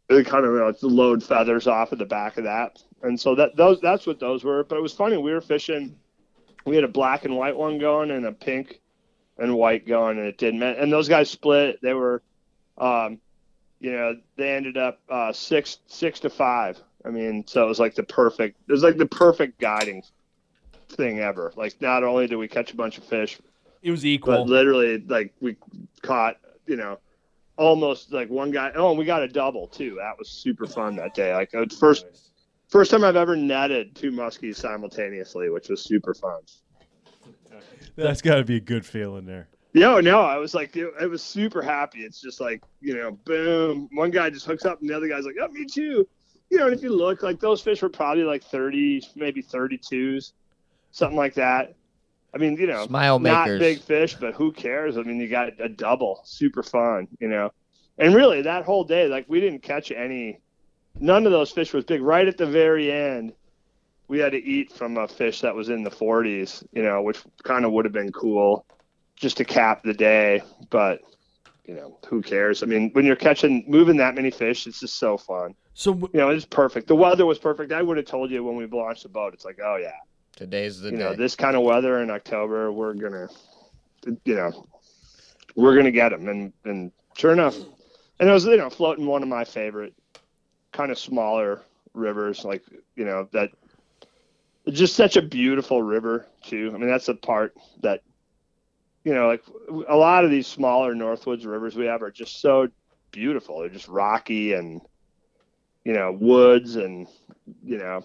[0.10, 3.36] It kind of you know, load feathers off of the back of that, and so
[3.36, 4.66] that those that's what those were.
[4.66, 5.16] But it was funny.
[5.16, 5.96] We were fishing.
[6.66, 8.82] We had a black and white one going and a pink
[9.40, 10.64] and white going, and it didn't.
[10.64, 11.80] And those guys split.
[11.82, 12.22] They were,
[12.78, 13.20] um,
[13.80, 16.80] you know, they ended up uh, six six to five.
[17.06, 18.58] I mean, so it was like the perfect.
[18.68, 20.04] It was like the perfect guiding
[20.90, 21.54] thing ever.
[21.56, 23.40] Like, not only did we catch a bunch of fish,
[23.82, 24.46] It was but equal.
[24.46, 25.56] literally, like we
[26.02, 26.98] caught, you know,
[27.58, 28.72] almost like one guy.
[28.76, 29.96] Oh, and we got a double too.
[30.00, 31.34] That was super fun that day.
[31.34, 32.06] Like, first
[32.68, 36.42] first time I've ever netted two muskies simultaneously, which was super fun.
[37.96, 39.48] That's got to be a good feeling there.
[39.74, 42.00] No, no, I was like, it, I was super happy.
[42.00, 43.90] It's just like, you know, boom.
[43.94, 46.08] One guy just hooks up, and the other guy's like, oh, me too.
[46.50, 50.32] You know, and if you look, like those fish were probably like 30, maybe 32s,
[50.92, 51.76] something like that.
[52.34, 53.60] I mean, you know, Smile not makers.
[53.60, 54.98] big fish, but who cares?
[54.98, 57.52] I mean, you got a double, super fun, you know.
[57.98, 60.40] And really, that whole day, like, we didn't catch any,
[61.00, 62.02] none of those fish was big.
[62.02, 63.34] Right at the very end,
[64.08, 67.20] we had to eat from a fish that was in the 40s, you know, which
[67.44, 68.66] kind of would have been cool
[69.16, 70.42] just to cap the day.
[70.70, 71.02] But,
[71.66, 72.64] you know, who cares?
[72.64, 75.56] I mean, when you're catching, moving that many fish, it's just so fun.
[75.74, 76.88] so You know, it's perfect.
[76.88, 77.72] The weather was perfect.
[77.72, 79.34] I would have told you when we launched the boat.
[79.34, 79.92] It's like, oh, yeah,
[80.36, 81.04] Today's the you day.
[81.04, 83.28] know, this kind of weather in October, we're gonna,
[84.24, 84.68] you know,
[85.56, 87.58] we're gonna get them, and and sure enough,
[88.20, 89.96] and it was you know floating one of my favorite
[90.72, 91.64] kind of smaller
[91.96, 92.64] rivers, like
[92.96, 93.50] you know that,
[94.72, 96.72] just such a beautiful river too.
[96.73, 98.02] I mean, that's the part that,
[99.03, 99.44] you know, like
[99.88, 102.68] a lot of these smaller Northwoods rivers we have are just so
[103.11, 103.60] beautiful.
[103.60, 104.81] They're just rocky and,
[105.84, 107.07] you know, woods and,
[107.64, 108.03] you know,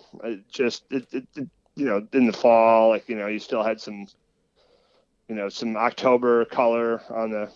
[0.51, 3.81] just it, it, it you know, in the fall, like, you know, you still had
[3.81, 4.07] some,
[5.29, 7.51] you know, some October color on the,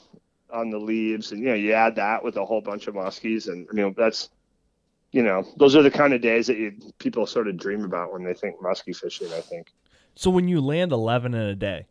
[0.51, 1.33] on the leaves.
[1.33, 3.49] And, you know, you add that with a whole bunch of muskies.
[3.49, 4.31] And, I mean, that's,
[5.17, 8.13] you know, those are the kind of days that you, people sort of dream about
[8.13, 9.73] when they think muskie fishing, I think.
[10.15, 11.87] so when you land eleven in a day,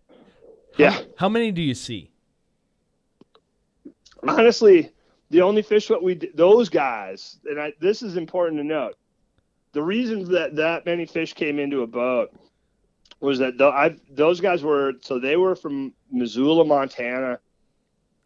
[0.77, 1.02] Yeah.
[1.18, 2.11] how many do you see?
[4.27, 4.91] honestly,
[5.31, 8.93] the only fish that we those guys, and I, this is important to note.
[9.73, 12.30] The reason that that many fish came into a boat
[13.22, 17.39] was that the, I, those guys were so they were from Missoula, Montana,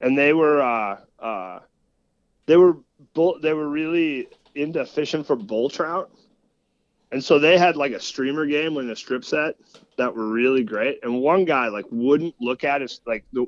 [0.01, 1.59] and they were uh, uh,
[2.47, 2.77] they were
[3.41, 4.27] they were really
[4.59, 6.11] into fishing for bull trout,
[7.11, 9.55] and so they had like a streamer game with a strip set
[9.97, 10.99] that were really great.
[11.03, 13.47] And one guy like wouldn't look at his like the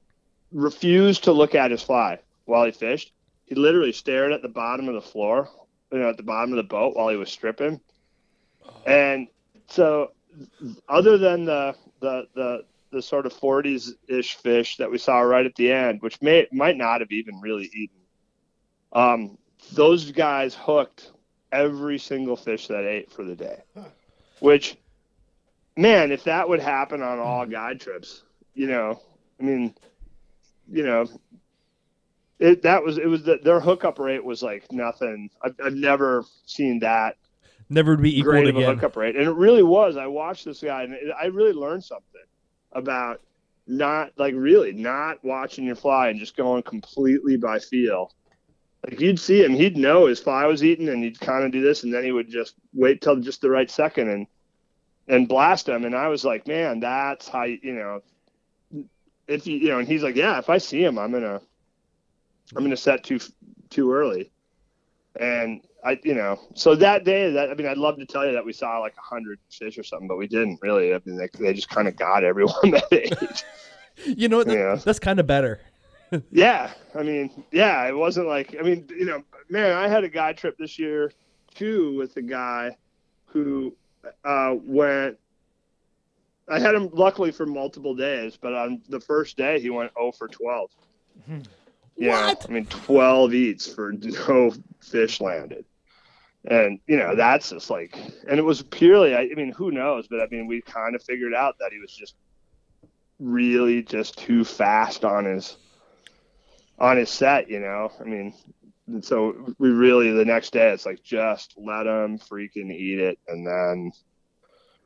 [0.51, 3.13] refused to look at his fly while he fished.
[3.45, 5.49] He literally stared at the bottom of the floor,
[5.91, 7.79] you know, at the bottom of the boat while he was stripping.
[8.85, 9.27] And
[9.67, 10.11] so,
[10.89, 15.45] other than the the the, the sort of 40s ish fish that we saw right
[15.45, 17.99] at the end, which may might not have even really eaten,
[18.93, 19.37] um,
[19.73, 21.11] those guys hooked
[21.51, 23.61] every single fish that ate for the day.
[24.39, 24.77] Which,
[25.77, 28.23] man, if that would happen on all guide trips,
[28.53, 29.01] you know,
[29.39, 29.75] I mean,
[30.69, 31.07] you know,
[32.39, 35.29] it that was it was the, their hookup rate was like nothing.
[35.41, 37.17] I've, I've never seen that
[37.71, 39.95] Never would be equal great of a hookup rate, and it really was.
[39.95, 42.21] I watched this guy, and it, I really learned something
[42.73, 43.21] about
[43.65, 48.11] not like really not watching your fly and just going completely by feel.
[48.87, 51.61] Like you'd see him, he'd know his fly was eating, and he'd kind of do
[51.61, 54.27] this, and then he would just wait till just the right second and
[55.07, 55.85] and blast him.
[55.85, 58.01] And I was like, man, that's how you, you know.
[59.27, 61.39] If you you know, and he's like, yeah, if I see him, I'm gonna
[62.55, 63.19] I'm gonna set too
[63.69, 64.31] too early.
[65.19, 68.31] And I, you know, so that day, that I mean, I'd love to tell you
[68.33, 70.93] that we saw like a hundred fish or something, but we didn't really.
[70.93, 73.43] I mean, they, they just kind of got everyone that age.
[74.05, 74.43] You know?
[74.43, 74.75] That- Yeah.
[74.75, 75.59] That's kind of better.
[76.31, 80.09] Yeah, I mean, yeah, it wasn't like I mean, you know, man, I had a
[80.09, 81.11] guy trip this year
[81.55, 82.75] too with a guy
[83.25, 83.75] who
[84.25, 85.17] uh, went.
[86.49, 90.11] I had him luckily for multiple days, but on the first day he went 0
[90.11, 90.69] for 12.
[91.97, 92.45] Yeah, What?
[92.49, 93.93] I mean, 12 eats for
[94.27, 94.51] no
[94.81, 95.65] fish landed.
[96.45, 97.95] And, you know, that's just like,
[98.27, 100.07] and it was purely, I, I mean, who knows?
[100.07, 102.15] But I mean, we kind of figured out that he was just
[103.19, 105.57] really just too fast on his,
[106.81, 107.91] on his set, you know?
[107.99, 108.33] I mean,
[109.01, 113.19] so we really, the next day, it's like, just let him freaking eat it.
[113.27, 113.91] And then,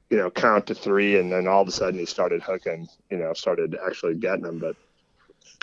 [0.09, 1.17] you know, count to three.
[1.17, 4.59] And then all of a sudden he started hooking, you know, started actually getting them.
[4.59, 4.75] But,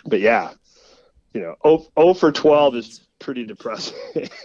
[0.07, 0.53] but yeah,
[1.35, 3.95] you know, 0, 0 for 12 is pretty depressing.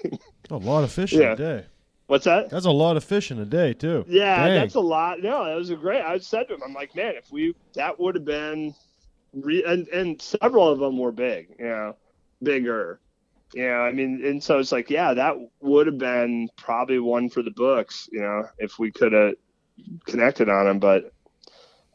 [0.49, 1.33] A lot of fish in Yeah.
[1.33, 1.65] a day.
[2.07, 2.49] What's that?
[2.49, 4.05] That's a lot of fish in a day too.
[4.07, 4.55] Yeah, Dang.
[4.55, 5.21] that's a lot.
[5.21, 6.01] No, that was a great.
[6.01, 8.73] I said to him, I'm like, man, if we that would have been,
[9.43, 11.95] re- and and several of them were big, you know,
[12.41, 12.99] bigger.
[13.53, 17.29] You know, I mean, and so it's like, yeah, that would have been probably one
[17.29, 19.35] for the books, you know, if we could have
[20.05, 20.79] connected on him.
[20.79, 21.13] But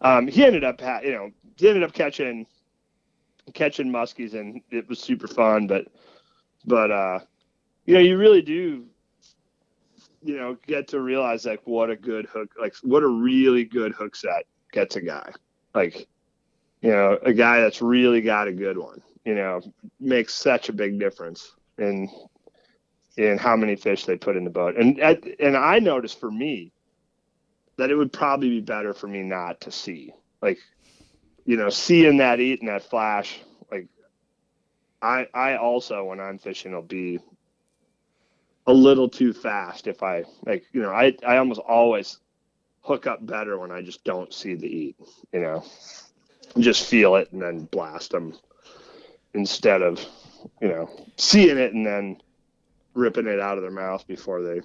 [0.01, 2.47] um, he ended up, ha- you know, he ended up catching
[3.53, 5.67] catching muskies, and it was super fun.
[5.67, 5.89] But
[6.65, 7.19] but uh,
[7.85, 8.87] you know, you really do
[10.23, 13.93] you know, get to realize like what a good hook, like what a really good
[13.93, 15.33] hook set gets a guy.
[15.75, 16.07] Like,
[16.83, 19.61] you know, a guy that's really got a good one, you know,
[20.01, 22.11] makes such a big difference in
[23.17, 24.77] in how many fish they put in the boat.
[24.77, 26.73] And and I noticed for me
[27.77, 30.13] that it would probably be better for me not to see.
[30.43, 30.59] Like,
[31.45, 33.41] you know, seeing that eat and that flash,
[33.71, 33.87] like
[35.01, 37.21] I I also when I'm fishing will be
[38.67, 42.19] a little too fast if I like you know I I almost always
[42.81, 44.97] hook up better when I just don't see the eat
[45.33, 45.65] you know
[46.59, 48.35] just feel it and then blast them
[49.35, 50.05] instead of
[50.61, 52.21] you know seeing it and then
[52.95, 54.61] ripping it out of their mouth before they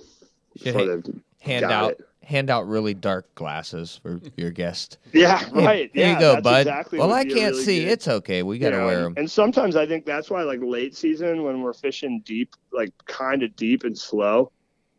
[0.63, 1.01] before
[1.39, 2.01] hand got out it.
[2.23, 4.97] hand out really dark glasses for your guest.
[5.13, 6.59] yeah right Here yeah, you go, that's bud.
[6.67, 7.83] exactly well, I would be a can't really see.
[7.85, 8.43] good- It's okay.
[8.43, 9.13] We got to you know, wear them.
[9.17, 13.43] and sometimes I think that's why, like late season, when we're fishing deep, like kind
[13.43, 14.51] of deep and slow,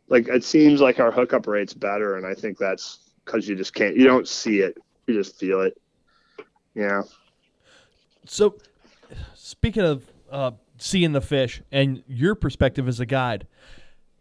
[0.07, 3.75] like it seems like our hookup rate's better, and I think that's because you just
[3.75, 5.79] can't, you don't see it, you just feel it.
[6.75, 7.03] Yeah.
[8.25, 8.55] So,
[9.33, 13.47] speaking of uh, seeing the fish and your perspective as a guide,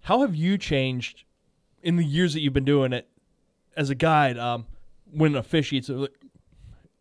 [0.03, 1.25] how have you changed
[1.83, 3.09] in the years that you've been doing it
[3.77, 4.39] as a guide?
[4.39, 4.67] Um,
[5.13, 6.13] when a fish eats it,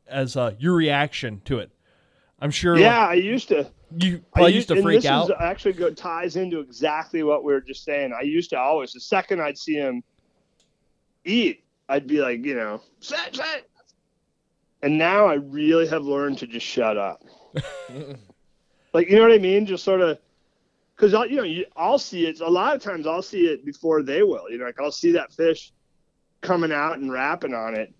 [0.08, 1.72] as uh, your reaction to it,
[2.40, 2.74] I'm sure.
[2.74, 3.70] like, Yeah, I used to.
[3.98, 5.32] you I used to freak this out.
[5.42, 8.14] Actually go, ties into exactly what we were just saying.
[8.18, 10.04] I used to always, the second I'd see him
[11.26, 13.68] eat, I'd be like, you know, set, set.
[14.88, 17.22] And now I really have learned to just shut up.
[18.94, 19.66] like, you know what I mean?
[19.66, 20.18] Just sort of,
[20.96, 22.40] because I'll, you know, you, I'll see it.
[22.40, 24.50] A lot of times I'll see it before they will.
[24.50, 25.74] You know, like I'll see that fish
[26.40, 27.94] coming out and rapping on it.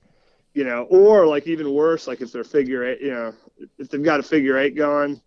[0.54, 3.34] You know, or like even worse, like if they're figure eight, you know,
[3.78, 5.20] if they've got a figure eight going,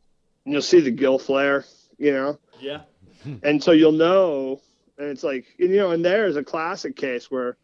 [0.47, 1.67] and you'll see the gill flare,
[1.99, 2.81] you know, yeah.
[3.43, 4.63] and so you'll know,
[4.97, 7.59] and it's like, and, you know, and there is a classic case where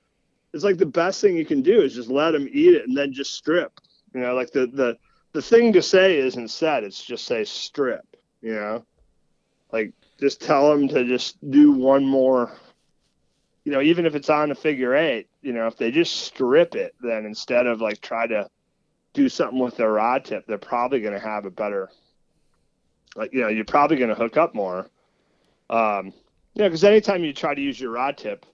[0.53, 2.97] it's like the best thing you can do is just let them eat it and
[2.97, 3.81] then just strip,
[4.17, 4.97] you know, like the the
[5.35, 8.83] the thing to say isn't said, it's just say strip, you know,
[9.71, 12.51] like just tell them to just do one more,
[13.65, 16.75] you know, even if it's on a figure eight, you know, if they just strip
[16.75, 18.49] it, then instead of like try to
[19.13, 21.91] do something with their rod tip, they're probably going to have a better,
[23.17, 24.89] like, you know, you're probably going to hook up more.
[25.69, 26.07] Um,
[26.55, 28.47] you know, because anytime you try to use your rod tip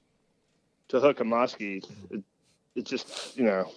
[0.88, 2.24] to hook a muskie, it,
[2.74, 3.70] it just, you know,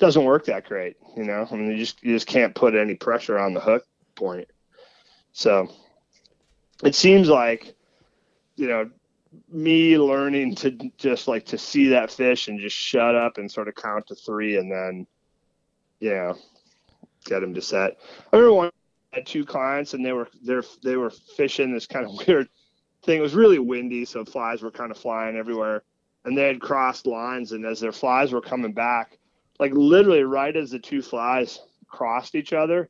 [0.00, 0.96] doesn't work that great.
[1.16, 3.86] You know, I mean, you just you just can't put any pressure on the hook
[4.16, 4.48] point.
[5.32, 5.68] So
[6.82, 7.74] it seems like,
[8.56, 8.90] you know,
[9.48, 13.68] me learning to just like to see that fish and just shut up and sort
[13.68, 15.06] of count to three and then,
[16.00, 16.36] you know,
[17.26, 17.98] get him to set.
[18.32, 18.70] I remember one
[19.12, 22.48] had two clients and they were they're they were fishing this kind of weird
[23.02, 23.18] thing.
[23.18, 25.82] It was really windy, so flies were kind of flying everywhere.
[26.24, 29.16] And they had crossed lines, and as their flies were coming back,
[29.60, 32.88] like literally right as the two flies crossed each other,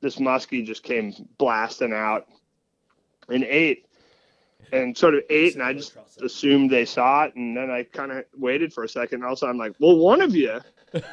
[0.00, 2.26] this muskie just came blasting out
[3.28, 3.86] and ate
[4.72, 8.12] and sort of ate and I just assumed they saw it and then I kind
[8.12, 10.60] of waited for a second and also I'm like, well, one of you,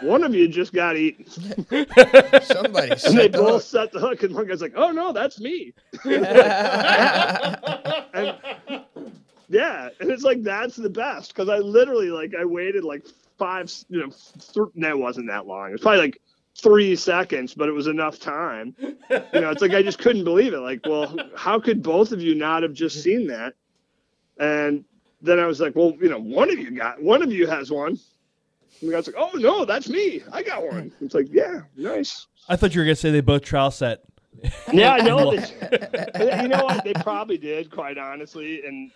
[0.01, 1.25] one of you just got eaten.
[1.27, 3.61] Somebody And they set the both hook.
[3.63, 5.73] set the hook and one guy's like, oh no, that's me.
[8.11, 8.35] And
[9.49, 13.05] yeah, and it's like that's the best because I literally like I waited like
[13.39, 14.09] five, you know,
[14.53, 15.69] th- no, it wasn't that long.
[15.69, 16.21] It was probably like
[16.55, 18.75] three seconds, but it was enough time.
[18.79, 20.59] You know, it's like I just couldn't believe it.
[20.59, 23.53] Like, well, how could both of you not have just seen that?
[24.37, 24.83] And
[25.21, 27.71] then I was like, well, you know, one of you got one of you has
[27.71, 27.97] one.
[28.81, 30.21] And the guy's like, oh no, that's me.
[30.31, 30.91] I got one.
[31.01, 32.27] It's like, yeah, nice.
[32.47, 34.03] I thought you were gonna say they both trial set
[34.71, 35.35] Yeah, I know.
[35.59, 36.83] That, you know what?
[36.83, 38.65] They probably did, quite honestly.
[38.65, 38.91] And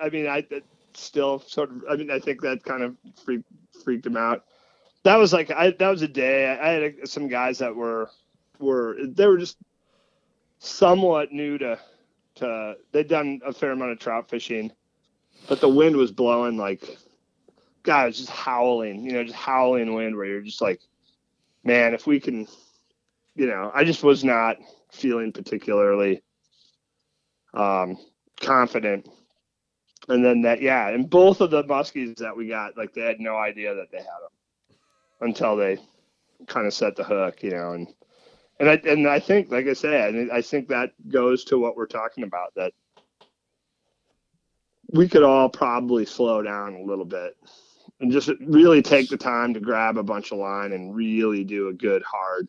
[0.00, 0.62] I mean, I that
[0.94, 1.84] still sort of.
[1.90, 3.44] I mean, I think that kind of freaked
[3.84, 4.44] freaked him out.
[5.02, 5.70] That was like I.
[5.70, 6.48] That was a day.
[6.48, 8.10] I, had some guys that were
[8.58, 9.58] were they were just
[10.58, 11.78] somewhat new to
[12.36, 12.74] to.
[12.92, 14.72] They'd done a fair amount of trout fishing,
[15.48, 16.98] but the wind was blowing like.
[17.82, 19.04] God, it was just howling.
[19.04, 20.80] You know, just howling wind where you're just like,
[21.64, 22.48] man, if we can
[23.34, 24.56] you know, I just was not
[24.92, 26.22] feeling particularly
[27.52, 27.98] um,
[28.40, 29.08] confident.
[30.08, 33.20] And then that, yeah, and both of the muskies that we got, like they had
[33.20, 34.78] no idea that they had them
[35.20, 35.78] until they
[36.46, 37.88] kind of set the hook, you know, and
[38.60, 41.86] and I and I think, like I said, I think that goes to what we're
[41.86, 42.72] talking about that
[44.92, 47.36] we could all probably slow down a little bit
[48.00, 51.68] and just really take the time to grab a bunch of line and really do
[51.68, 52.48] a good hard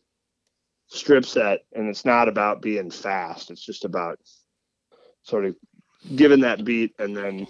[0.88, 1.60] strip set.
[1.72, 3.50] And it's not about being fast.
[3.50, 4.20] It's just about
[5.22, 5.56] sort of
[6.14, 7.46] giving that beat and then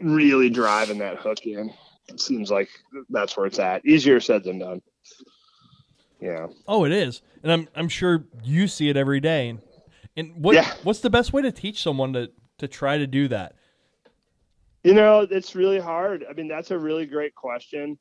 [0.00, 1.72] really driving that hook in
[2.08, 2.68] it seems like
[3.10, 4.82] that's where it's at easier said than done
[6.20, 9.48] yeah Oh, it is, and I'm I'm sure you see it every day.
[9.48, 9.60] And,
[10.16, 10.72] and what Yeah.
[10.84, 13.54] what's the best way to teach someone to to try to do that?
[14.84, 16.24] You know, it's really hard.
[16.28, 17.98] I mean, that's a really great question.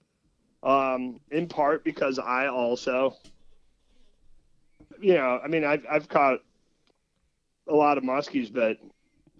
[0.63, 3.15] Um, in part because I also,
[4.99, 6.39] you know, I mean, I've I've caught
[7.67, 8.77] a lot of muskies, but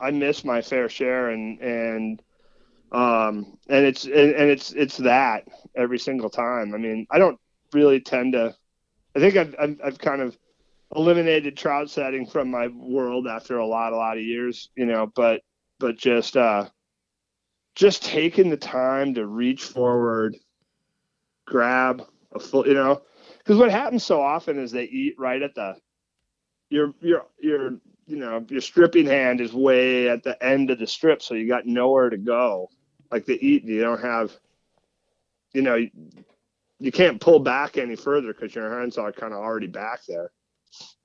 [0.01, 2.21] I miss my fair share, and and
[2.91, 6.73] um, and it's and, and it's it's that every single time.
[6.73, 7.39] I mean, I don't
[7.73, 8.55] really tend to.
[9.15, 10.37] I think I've I've, I've kind of
[10.95, 15.11] eliminated trout setting from my world after a lot a lot of years, you know,
[15.15, 15.41] but
[15.79, 16.67] but just uh
[17.75, 20.35] just taking the time to reach forward,
[21.45, 22.03] grab
[22.33, 23.01] a full, you know,
[23.37, 25.75] because what happens so often is they eat right at the
[26.69, 30.87] your your your you know your stripping hand is way at the end of the
[30.87, 32.69] strip, so you got nowhere to go.
[33.11, 34.31] Like the eat, you don't have,
[35.53, 35.91] you know, you,
[36.79, 40.31] you can't pull back any further because your hands are kind of already back there.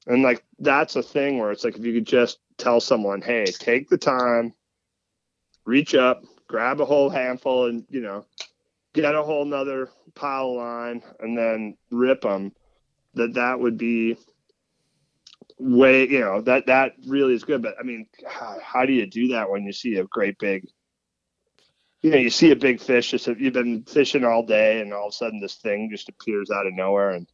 [0.06, 3.44] And like that's a thing where it's like if you could just tell someone, hey,
[3.46, 4.54] take the time,
[5.64, 8.24] reach up, grab a whole handful, and you know,
[8.94, 12.52] get a whole nother pile line, and then rip them.
[13.14, 14.16] That that would be
[15.58, 17.62] way, you know, that that really is good.
[17.62, 20.66] But I mean, how, how do you do that when you see a great big,
[22.02, 25.06] you know, you see a big fish, just you've been fishing all day, and all
[25.06, 27.26] of a sudden this thing just appears out of nowhere, and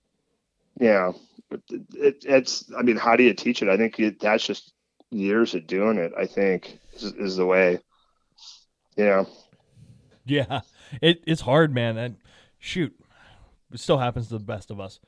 [0.80, 1.16] you know,
[1.50, 1.62] it,
[1.94, 2.70] it, it's.
[2.76, 3.68] I mean, how do you teach it?
[3.68, 4.72] I think it, that's just
[5.10, 6.12] years of doing it.
[6.18, 7.78] I think is, is the way.
[8.96, 9.28] You know.
[10.24, 10.60] Yeah,
[11.00, 11.98] it it's hard, man.
[11.98, 12.16] And
[12.58, 12.94] shoot,
[13.72, 15.00] it still happens to the best of us.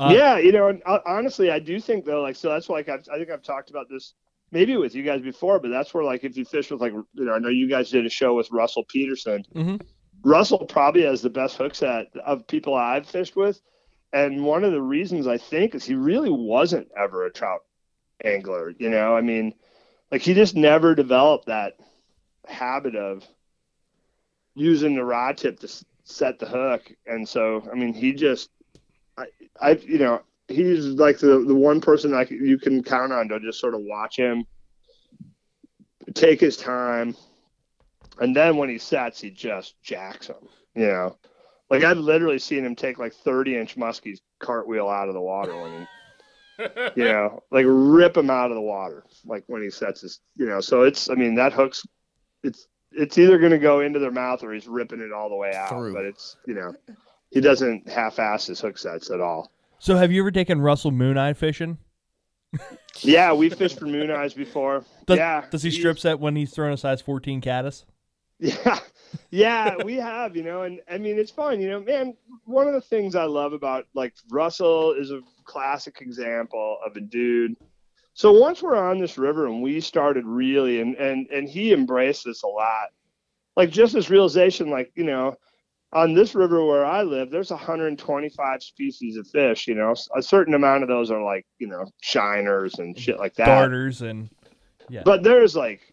[0.00, 2.76] Uh, yeah, you know, and uh, honestly, I do think though, like, so that's why,
[2.76, 4.14] like, I've, I think I've talked about this
[4.50, 7.24] maybe with you guys before, but that's where, like, if you fish with, like, you
[7.24, 9.44] know, I know you guys did a show with Russell Peterson.
[9.54, 9.80] Mhm.
[10.22, 13.60] Russell probably has the best hook set of people I've fished with,
[14.12, 17.64] and one of the reasons I think is he really wasn't ever a trout
[18.24, 18.72] angler.
[18.78, 19.54] You know, I mean,
[20.10, 21.78] like, he just never developed that
[22.46, 23.26] habit of
[24.54, 25.68] using the rod tip to
[26.04, 28.50] set the hook, and so I mean, he just
[29.20, 33.28] I, I, you know, he's like the the one person like you can count on
[33.28, 34.44] to just sort of watch him,
[36.14, 37.16] take his time,
[38.20, 40.48] and then when he sets, he just jacks them.
[40.74, 41.16] You know,
[41.68, 45.60] like I've literally seen him take like thirty inch muskies cartwheel out of the water
[45.60, 45.86] when
[46.58, 46.64] he,
[46.96, 50.46] you know, like rip him out of the water, like when he sets his, you
[50.46, 50.60] know.
[50.60, 51.86] So it's, I mean, that hook's,
[52.42, 55.36] it's it's either going to go into their mouth or he's ripping it all the
[55.36, 55.68] way out.
[55.68, 55.94] Through.
[55.94, 56.74] But it's, you know,
[57.30, 59.50] he doesn't half-ass his hook sets at all.
[59.78, 61.78] So have you ever taken Russell mooneye fishing?
[63.02, 64.84] Yeah, we fished for mooneyes before.
[65.06, 65.44] Does, yeah.
[65.50, 67.86] Does he strip set when he's throwing a size 14 caddis?
[68.38, 68.78] Yeah.
[69.30, 72.74] Yeah, we have, you know, and I mean it's fun, you know, man, one of
[72.74, 77.56] the things I love about like Russell is a classic example of a dude.
[78.14, 82.24] So once we're on this river and we started really and and and he embraced
[82.24, 82.90] this a lot.
[83.56, 85.36] Like just this realization like, you know,
[85.92, 89.94] on this river where I live, there's 125 species of fish, you know.
[90.16, 93.46] A certain amount of those are like, you know, shiners and shit like that.
[93.46, 94.30] Darters and
[94.88, 95.02] yeah.
[95.04, 95.92] But there's like,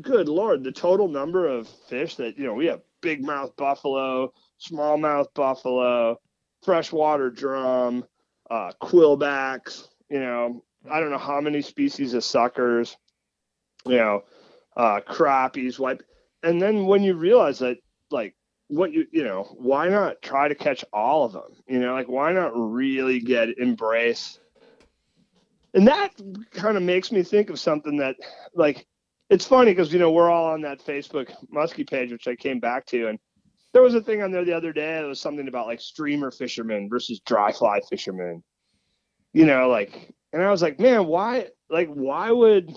[0.00, 4.32] good lord, the total number of fish that you know we have: big mouth buffalo,
[4.60, 6.18] smallmouth buffalo,
[6.62, 8.04] freshwater drum,
[8.50, 9.88] uh, quillbacks.
[10.10, 12.96] You know, I don't know how many species of suckers.
[13.86, 14.24] You know,
[14.76, 16.00] uh, crappies, white.
[16.42, 17.78] And then when you realize that,
[18.10, 18.34] like,
[18.74, 21.52] what you you know, why not try to catch all of them?
[21.68, 24.38] You know, like why not really get embrace
[25.74, 26.12] and that
[26.52, 28.16] kind of makes me think of something that
[28.54, 28.86] like
[29.28, 32.60] it's funny because you know we're all on that Facebook muskie page, which I came
[32.60, 33.18] back to, and
[33.72, 34.98] there was a thing on there the other day.
[34.98, 38.42] It was something about like streamer fishermen versus dry fly fishermen.
[39.32, 41.48] You know, like, and I was like, man, why?
[41.68, 42.72] Like, why would?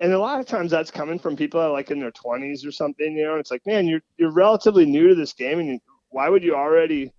[0.00, 2.64] And a lot of times that's coming from people that are like in their twenties
[2.64, 3.14] or something.
[3.14, 6.28] You know, it's like, man, you're you're relatively new to this game, and you, why
[6.28, 7.12] would you already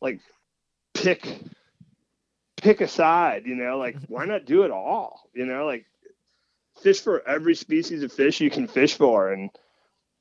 [0.00, 0.20] like
[0.92, 1.26] pick
[2.56, 3.46] pick a side?
[3.46, 5.30] You know, like why not do it all?
[5.34, 5.86] You know, like
[6.82, 9.50] fish for every species of fish you can fish for, and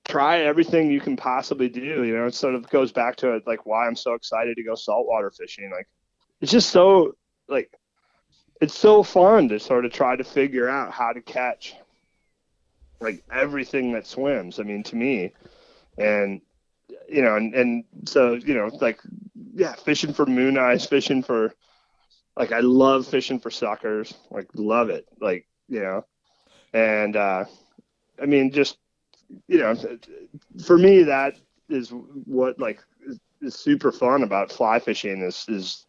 [0.08, 2.04] try everything you can possibly do.
[2.04, 4.76] You know, it sort of goes back to like why I'm so excited to go
[4.76, 5.72] saltwater fishing.
[5.72, 5.88] Like
[6.40, 7.16] it's just so
[7.48, 7.72] like
[8.62, 11.76] it's so fun to sort of try to figure out how to catch
[13.00, 14.60] like everything that swims.
[14.60, 15.34] I mean, to me,
[15.98, 16.42] and
[17.08, 19.00] you know, and, and so you know, like
[19.56, 21.54] yeah, fishing for mooneyes, fishing for
[22.38, 26.06] like I love fishing for suckers, like love it, like you know,
[26.74, 27.46] and uh,
[28.22, 28.78] I mean, just
[29.48, 29.76] you know,
[30.66, 31.36] for me that
[31.70, 31.90] is
[32.26, 32.84] what like
[33.42, 35.86] is, super fun about fly fishing is is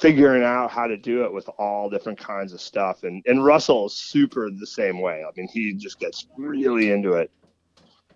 [0.00, 3.04] figuring out how to do it with all different kinds of stuff.
[3.04, 5.22] And and Russell is super the same way.
[5.26, 7.30] I mean, he just gets really into it.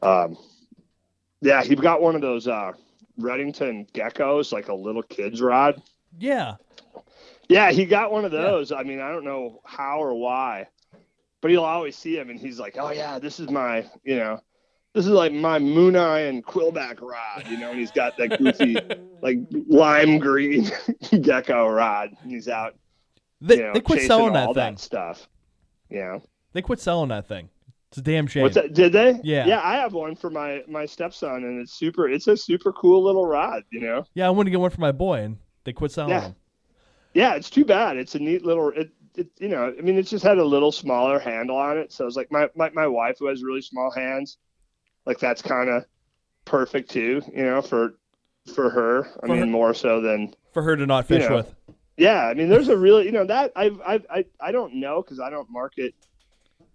[0.02, 0.36] Um,
[1.40, 2.72] yeah, he got one of those uh,
[3.20, 5.82] Redington geckos, like a little kid's rod.
[6.18, 6.56] Yeah.
[7.48, 8.72] Yeah, he got one of those.
[8.72, 10.66] I mean, I don't know how or why,
[11.40, 14.40] but he'll always see him and he's like, "Oh yeah, this is my, you know,
[14.98, 18.76] this is like my mooneye and quillback rod, you know." And he's got that goofy,
[19.22, 19.38] like
[19.68, 20.68] lime green
[21.22, 22.74] gecko rod, and he's out,
[23.40, 24.74] They, you know, they quit chasing selling all that thing.
[24.74, 25.28] that stuff.
[25.90, 26.18] Yeah.
[26.52, 27.48] They quit selling that thing.
[27.90, 28.42] It's a damn shame.
[28.42, 28.74] What's that?
[28.74, 29.18] Did they?
[29.22, 29.46] Yeah.
[29.46, 32.08] Yeah, I have one for my my stepson, and it's super.
[32.08, 34.04] It's a super cool little rod, you know.
[34.14, 36.20] Yeah, I wanted to get one for my boy, and they quit selling Yeah.
[36.20, 36.36] them.
[37.14, 37.96] Yeah, it's too bad.
[37.96, 38.68] It's a neat little.
[38.70, 41.90] It, it you know, I mean, it just had a little smaller handle on it,
[41.92, 44.36] so it's like my my my wife who has really small hands,
[45.08, 45.84] like that's kind of
[46.44, 47.94] perfect too, you know, for
[48.54, 49.06] for her.
[49.22, 51.36] I For mean, her- more so than For her to not You fish know.
[51.36, 51.54] with.
[51.96, 52.26] yeah.
[52.26, 55.18] I mean, there's a really you know that I've I've I I don't know because
[55.18, 55.94] I don't market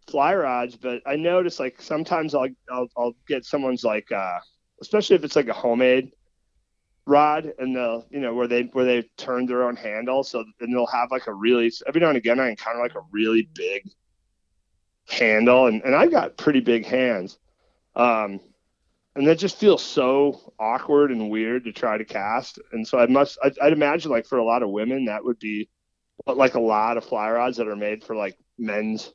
[0.08, 4.40] fly rods, but I notice like sometimes I'll I'll, I'll get someone's like uh
[4.82, 6.12] especially if it's like a homemade
[7.06, 10.72] rod and they'll you know where they where they turn their own handle so then
[10.72, 13.90] they'll have like a really every now and again I encounter like a really big
[15.10, 17.38] handle and, and I've got pretty big hands
[17.96, 18.40] um
[19.16, 23.06] and that just feels so awkward and weird to try to cast and so I
[23.08, 25.70] must I'd, I'd imagine like for a lot of women that would be
[26.26, 29.14] like a lot of fly rods that are made for like men's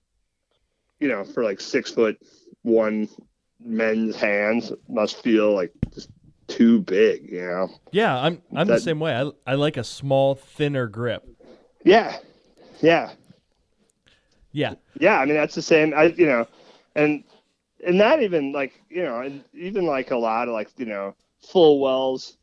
[1.00, 2.18] you know for like six foot
[2.62, 3.08] one
[3.60, 6.08] men's hands must feel like just
[6.46, 9.14] too big you know Yeah, I'm I'm the same way.
[9.14, 11.26] I I like a small, thinner grip.
[11.84, 12.18] yeah
[12.80, 13.10] yeah
[14.52, 14.74] Yeah.
[14.98, 16.46] yeah i mean that's the same i you know
[16.94, 17.22] and
[17.84, 21.14] and that even like you know and even like a lot of like you know
[21.40, 22.36] full wells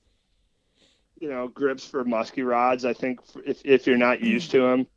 [1.20, 4.88] you know grips for musky rods i think if, if you're not used to them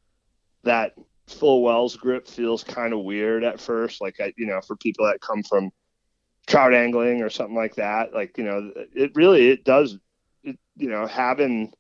[0.65, 0.95] that
[1.27, 5.07] full wells grip feels kind of weird at first like I, you know for people
[5.07, 5.71] that come from
[6.47, 9.99] trout angling or something like that like you know it really it does
[10.43, 11.73] it, you know having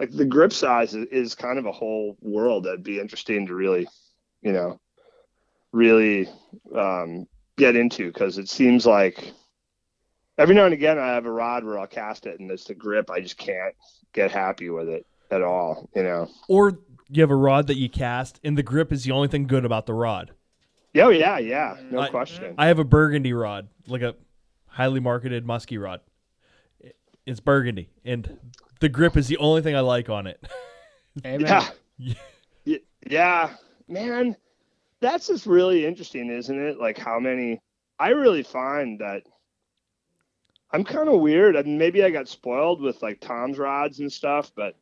[0.00, 3.54] like the grip size is, is kind of a whole world that'd be interesting to
[3.54, 3.86] really
[4.42, 4.80] you know
[5.72, 6.28] really
[6.74, 7.26] um,
[7.62, 9.32] get into because it seems like
[10.36, 12.74] every now and again I have a rod where I'll cast it and it's the
[12.74, 13.74] grip I just can't
[14.12, 15.88] get happy with it at all.
[15.94, 16.28] You know.
[16.48, 19.46] Or you have a rod that you cast, and the grip is the only thing
[19.46, 20.32] good about the rod.
[20.96, 22.54] Oh yeah, yeah, no I- question.
[22.58, 24.16] I have a burgundy rod, like a
[24.66, 26.00] highly marketed musky rod.
[27.24, 28.38] It's burgundy, and
[28.80, 30.42] the grip is the only thing I like on it.
[31.22, 31.46] Hey, man.
[31.98, 32.14] yeah.
[32.64, 32.78] Yeah.
[33.04, 33.50] Yeah,
[33.88, 34.36] man,
[35.02, 36.78] that's just really interesting, isn't it?
[36.80, 37.60] Like how many?
[37.98, 39.22] I really find that
[40.70, 41.56] I'm kind of weird.
[41.56, 44.74] I mean, maybe I got spoiled with like Tom's rods and stuff, but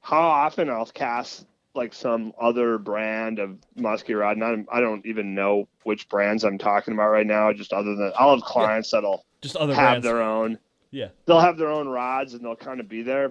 [0.00, 5.06] how often I'll cast like some other brand of musky rod, and I, I don't
[5.06, 7.52] even know which brands I'm talking about right now.
[7.52, 10.04] Just other than I'll have clients that'll Just other have brands.
[10.04, 10.58] their own
[10.90, 11.08] Yeah.
[11.26, 13.30] they'll have their own rods and they'll kind of be there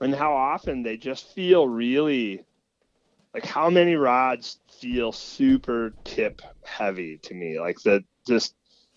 [0.00, 2.44] and how often they just feel really
[3.36, 8.54] like how many rods feel super tip heavy to me like that just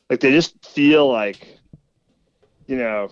[0.09, 1.59] like they just feel like
[2.67, 3.09] you know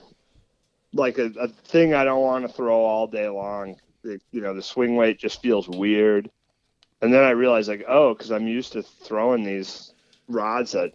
[0.93, 3.75] like a, a thing i don't want to throw all day long
[4.05, 6.29] It- you know the swing weight just feels weird
[7.01, 9.93] and then i realized like oh because i'm used to throwing these
[10.29, 10.93] rods that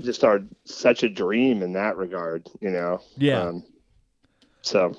[0.00, 3.00] just are such a dream in that regard, you know.
[3.16, 3.44] Yeah.
[3.44, 3.64] Um,
[4.60, 4.94] so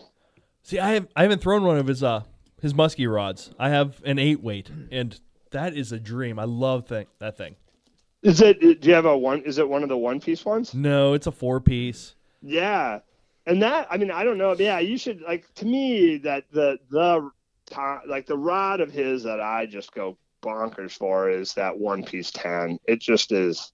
[0.63, 2.23] See, I have I haven't thrown one of his uh
[2.61, 3.51] his musky rods.
[3.59, 5.19] I have an eight weight, and
[5.51, 6.39] that is a dream.
[6.39, 7.55] I love thing, that thing.
[8.23, 8.59] Is it?
[8.59, 9.41] Do you have a one?
[9.41, 10.73] Is it one of the one piece ones?
[10.73, 12.15] No, it's a four piece.
[12.41, 12.99] Yeah,
[13.45, 14.53] and that I mean I don't know.
[14.53, 17.29] Yeah, you should like to me that the the
[18.07, 22.31] like the rod of his that I just go bonkers for is that one piece
[22.31, 22.79] ten.
[22.87, 23.71] It just is.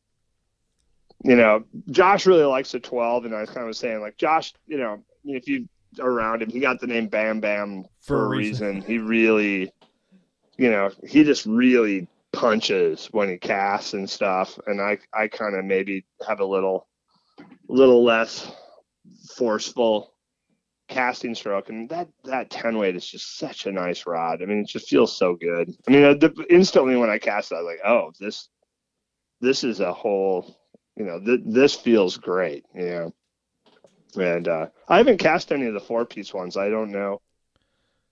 [1.23, 4.53] You know, Josh really likes the twelve, and I was kind of saying like Josh.
[4.67, 8.81] You know, if you around him, he got the name Bam Bam for, a reason.
[8.81, 9.71] He really,
[10.57, 15.55] you know, he just really punches when he casts and stuff, and I I kind
[15.55, 16.87] of maybe have a little
[17.67, 18.51] little less
[19.35, 20.13] forceful
[20.89, 21.69] casting stroke.
[21.69, 24.41] And that that 10 weight is just such a nice rod.
[24.41, 25.73] I mean it just feels so good.
[25.87, 28.49] I mean the, instantly when i cast it i was like oh this
[29.41, 30.57] this is a whole
[30.95, 33.13] you know th- this feels great you know
[34.17, 36.57] and uh i haven't cast any of the four piece ones.
[36.57, 37.21] I don't know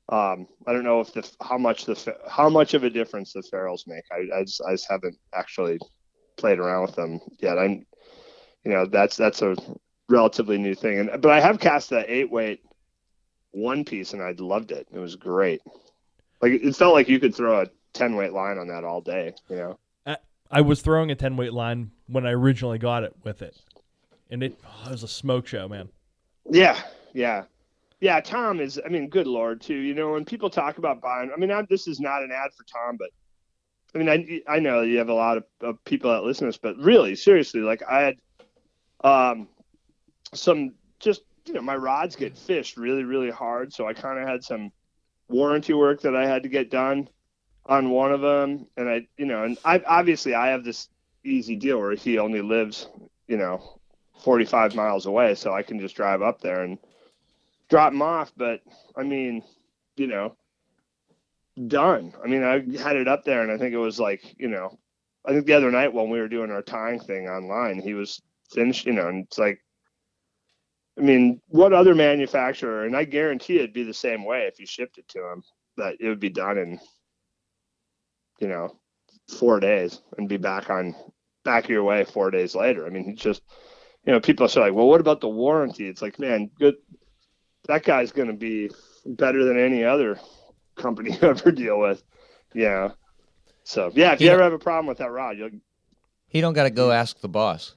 [0.10, 3.44] um i don't know if the how much the how much of a difference the
[3.44, 4.04] ferrules make.
[4.12, 5.80] I i just, I just haven't actually
[6.38, 7.58] played around with them yet.
[7.58, 7.86] I'm
[8.64, 9.56] you know that's that's a
[10.10, 11.00] relatively new thing.
[11.00, 12.62] And but i have cast that eight weight
[13.52, 14.88] one piece and i loved it.
[14.92, 15.62] It was great.
[16.42, 19.34] Like it felt like you could throw a 10 weight line on that all day
[19.50, 19.78] you know?
[20.52, 23.56] I was throwing a ten weight line when I originally got it with it,
[24.32, 25.90] and it, oh, it was a smoke show, man.
[26.50, 26.82] yeah
[27.14, 27.44] yeah
[28.00, 31.30] yeah tom is i mean good lord too you know when people talk about buying
[31.34, 33.10] i mean I, this is not an ad for tom but
[33.94, 36.48] i mean i i know you have a lot of, of people that listen to
[36.48, 38.16] this but really seriously like i had
[39.04, 39.48] um
[40.34, 44.28] some just you know my rods get fished really really hard so i kind of
[44.28, 44.72] had some
[45.28, 47.08] warranty work that i had to get done
[47.66, 50.90] on one of them and i you know and i obviously i have this
[51.24, 52.88] easy deal where he only lives
[53.28, 53.81] you know
[54.22, 56.78] 45 miles away so i can just drive up there and
[57.70, 58.62] drop him off but
[58.96, 59.44] i mean
[59.96, 60.36] you know
[61.68, 64.48] done i mean i had it up there and i think it was like you
[64.48, 64.78] know
[65.26, 68.22] i think the other night when we were doing our tying thing online he was
[68.52, 69.60] finished you know and it's like
[70.98, 74.66] I mean, what other manufacturer, and I guarantee it'd be the same way if you
[74.66, 75.44] shipped it to him,
[75.78, 76.80] that it would be done in,
[78.40, 78.78] you know,
[79.40, 80.96] four days and be back on
[81.44, 82.86] back your way four days later.
[82.86, 83.42] I mean, he just,
[84.06, 85.88] you know, people say like, well, what about the warranty?
[85.88, 86.76] It's like, man, good.
[87.68, 88.72] That guy's going to be
[89.06, 90.20] better than any other
[90.76, 92.04] company you ever deal with.
[92.54, 92.92] Yeah.
[93.64, 95.52] So yeah, if you ever have a problem with that rod, you'll,
[96.28, 97.76] He don't got to go ask the boss.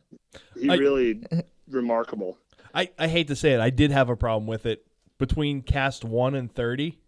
[0.59, 1.23] he I- really
[1.69, 2.39] remarkable.
[2.77, 4.85] I, I hate to say it, I did have a problem with it
[5.19, 6.99] between cast one and thirty.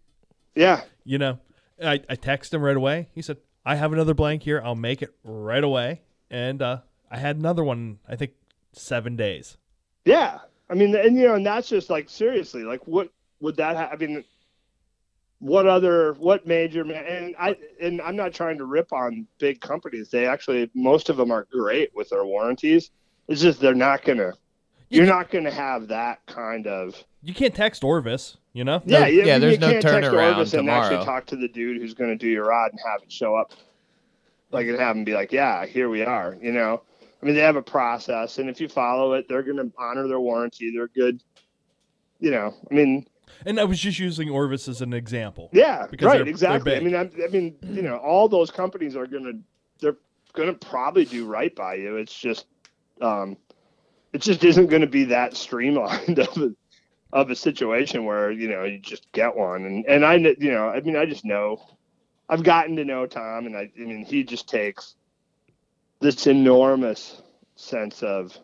[0.55, 0.81] Yeah.
[1.03, 1.39] You know,
[1.83, 3.09] I I text him right away.
[3.13, 4.61] He said, "I have another blank here.
[4.63, 6.77] I'll make it right away." And uh,
[7.11, 7.99] I had another one.
[8.07, 8.31] I think
[8.77, 9.57] seven days.
[10.05, 10.39] Yeah,
[10.69, 13.09] I mean, and you know, and that's just like seriously, like what
[13.41, 13.75] would that?
[13.75, 14.23] Ha- I mean,
[15.39, 17.05] what other, what major man?
[17.05, 20.09] And I and I'm not trying to rip on big companies.
[20.09, 22.89] They actually, most of them are great with their warranties.
[23.27, 24.33] It's just they're not gonna.
[24.89, 26.95] You You're not gonna have that kind of.
[27.21, 28.37] You can't text Orvis.
[28.53, 28.81] You know.
[28.85, 31.05] Yeah, No- you, yeah, you there's no can't text turnaround Orvis and actually tomorrow.
[31.05, 33.51] talk to the dude who's going to do your rod and have it show up,
[34.51, 36.81] like and have him be like, "Yeah, here we are." You know,
[37.21, 40.07] I mean, they have a process, and if you follow it, they're going to honor
[40.07, 40.71] their warranty.
[40.75, 41.21] They're good.
[42.19, 43.05] You know, I mean,
[43.45, 45.49] And I was just using Orvis as an example.
[45.53, 46.75] yeah, Because right, they're- they're exactly.
[46.75, 49.39] I mean, I, I mean, you know, all those companies are going to,
[49.79, 49.97] they're
[50.33, 51.97] going to probably do right by you.
[51.97, 52.45] It's just,
[53.01, 53.37] um,
[54.13, 56.49] it just isn't going to be that streamlined of a,
[57.13, 60.67] of a situation where you know you just get one and and I you know
[60.67, 61.57] I mean I just know
[62.27, 64.95] I've gotten to know Tom and I I mean he just takes
[65.99, 67.21] this enormous
[67.55, 68.37] sense of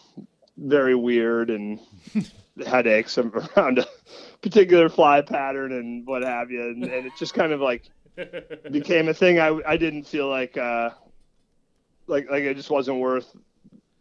[0.58, 1.80] very weird and
[2.68, 3.86] headaches around a
[4.42, 7.84] particular fly pattern and what have you, and, and it just kind of like
[8.72, 9.40] became a thing.
[9.40, 10.90] I I didn't feel like uh,
[12.08, 13.34] like like it just wasn't worth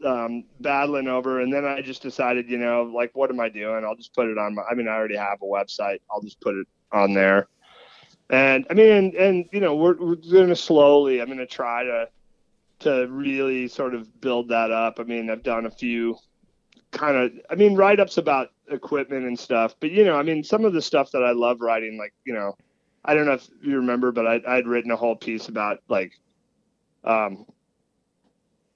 [0.04, 1.40] um, battling over.
[1.40, 3.84] And then I just decided, you know, like what am I doing?
[3.84, 4.62] I'll just put it on my.
[4.70, 6.00] I mean, I already have a website.
[6.10, 7.48] I'll just put it on there.
[8.30, 11.20] And I mean, and, and you know, we're we're gonna slowly.
[11.20, 12.08] I'm gonna try to
[12.80, 15.00] to really sort of build that up.
[15.00, 16.16] I mean, I've done a few
[16.90, 19.74] kind of I mean write ups about equipment and stuff.
[19.80, 22.34] But you know, I mean some of the stuff that I love writing, like, you
[22.34, 22.56] know,
[23.04, 26.12] I don't know if you remember, but I I'd written a whole piece about like
[27.04, 27.46] um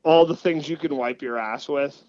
[0.04, 2.02] all the things you can wipe your ass with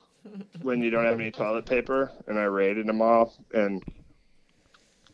[0.62, 3.84] when you don't have any toilet paper and I rated them all and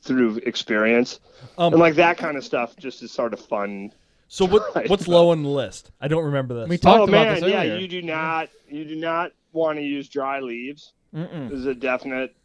[0.02, 1.20] through experience.
[1.58, 3.94] Um, and like that kind of stuff just is sort of fun.
[4.28, 4.64] so what?
[4.90, 5.92] What's low on the list?
[6.00, 6.70] I don't remember this.
[6.70, 7.78] We talked oh about man, this yeah, earlier.
[7.78, 10.94] you do not you do not want to use dry leaves.
[11.14, 11.52] Mm-mm.
[11.52, 12.36] is a definite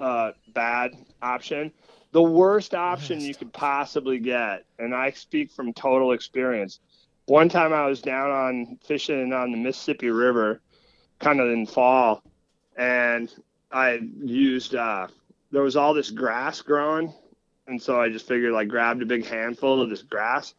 [0.00, 1.72] uh, bad option.
[2.12, 6.80] The worst option you could possibly get, and I speak from total experience.
[7.28, 10.62] One time I was down on fishing on the Mississippi River,
[11.18, 12.22] kind of in fall,
[12.74, 13.30] and
[13.70, 15.08] I used uh,
[15.50, 17.12] there was all this grass growing,
[17.66, 20.54] and so I just figured like grabbed a big handful of this grass,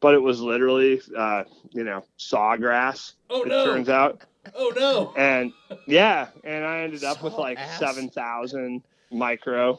[0.00, 3.12] but it was literally uh, you know sawgrass.
[3.28, 3.66] Oh, it no.
[3.66, 4.22] turns out,
[4.54, 5.12] oh no!
[5.18, 5.52] and
[5.86, 7.78] yeah, and I ended up with like ass.
[7.78, 8.82] seven thousand
[9.12, 9.78] micro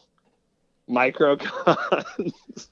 [0.88, 2.70] micro cons.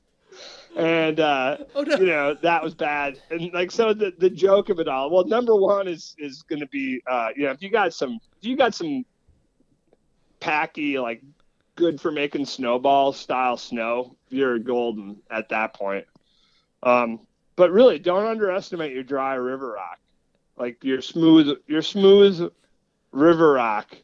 [0.75, 1.95] And uh Oh no!
[1.97, 3.19] you know that was bad.
[3.29, 6.59] And like so the the joke of it all well number one is is going
[6.59, 9.05] to be uh you know if you got some if you got some
[10.39, 11.21] packy like
[11.75, 16.05] good for making snowball style snow you're golden at that point.
[16.81, 17.19] Um
[17.55, 19.99] but really don't underestimate your dry river rock.
[20.57, 22.51] Like your smooth your smooth
[23.11, 23.95] river rock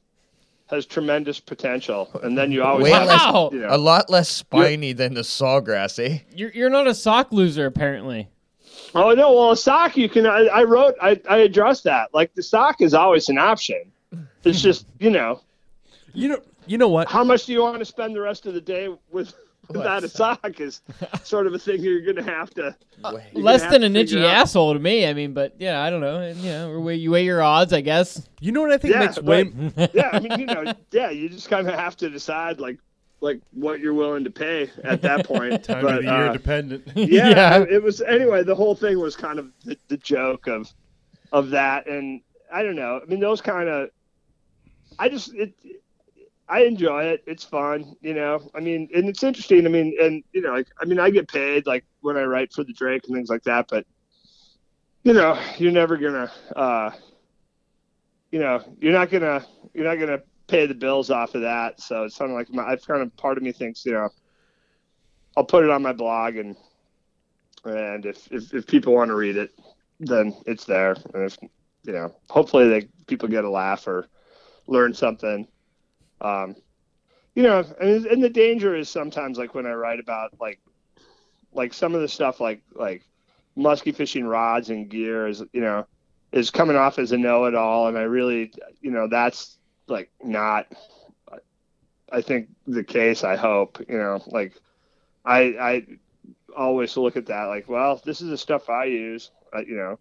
[0.69, 3.49] has tremendous potential and then you always Way have, less- Wow.
[3.51, 6.19] you know, A lot less spiny than the sawgrass, eh?
[6.33, 8.27] You're you're not a sock loser apparently.
[8.95, 10.25] Oh no, well a sock you can.
[10.25, 12.13] I, I wrote, I, I addressed that.
[12.13, 13.91] Like the sock is always an option.
[14.43, 15.41] It's just you know
[16.13, 17.09] You know, you know what?
[17.09, 19.33] how much do you want to spend the rest of the day with
[19.69, 20.81] without a sock is
[21.23, 22.75] sort of a thing you're gonna have to.
[23.03, 24.35] Way- you're Less than to an inchy figure out.
[24.37, 25.07] asshole to me.
[25.07, 26.19] I mean, but yeah, I don't know.
[26.21, 28.27] And, you know, weigh- you weigh your odds, I guess.
[28.41, 29.51] You know what I think Yeah, makes but- way.
[29.93, 32.79] Yeah, I mean you know yeah you just kind of have to decide like
[33.21, 35.63] like what you're willing to pay at that point.
[35.63, 36.83] Time but, of the year uh, dependent.
[36.95, 37.65] yeah, Yeah.
[37.69, 40.71] it was anyway the whole thing was kind of the, the joke of
[41.31, 42.21] of that and
[42.51, 43.89] i don't know i mean those kind of
[44.97, 45.53] i just it
[46.49, 47.23] i enjoy it.
[47.27, 48.49] It's fun you know?
[48.55, 51.27] I mean and it's interesting i mean and you know like i mean i get
[51.27, 53.85] paid like when i write for the drake and things like that but
[55.03, 56.91] you know you're never gonna uh
[58.31, 61.79] you know you're not gonna you're not gonna pay the bills off of that.
[61.79, 64.09] So it's kind of like my i've kind of part of me thinks you know
[65.37, 66.55] i'll put it on my blog and
[67.65, 69.51] and if if, if people want to read it
[69.99, 70.95] then it's there.
[71.13, 71.37] And if
[71.83, 74.07] you know hopefully they people get a laugh or
[74.67, 75.47] learn something
[76.21, 76.55] um
[77.35, 80.59] you know and, and the danger is sometimes like when i write about like
[81.53, 83.03] like some of the stuff like like
[83.55, 85.85] musky fishing rods and gear is you know
[86.31, 87.87] is coming off as a know-it-all.
[87.87, 90.67] And i really you know that's like not
[92.11, 94.53] i think the case i hope you know like
[95.25, 95.85] i i
[96.55, 99.97] always look at that like well this is the stuff i use uh, you know.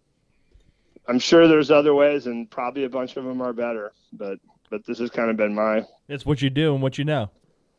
[1.07, 4.39] I'm sure there's other ways and probably a bunch of them are better but
[4.69, 7.29] but this has kind of been my It's what you do and what you know.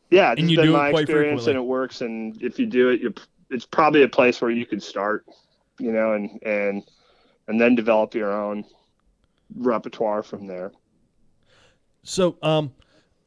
[0.09, 1.51] yeah, this And you been do it my quite experience, frequently.
[1.51, 2.01] and it works.
[2.01, 3.13] And if you do it, you
[3.49, 5.25] it's probably a place where you could start,
[5.79, 6.83] you know, and and
[7.47, 8.63] and then develop your own
[9.55, 10.71] repertoire from there.
[12.03, 12.73] So, um,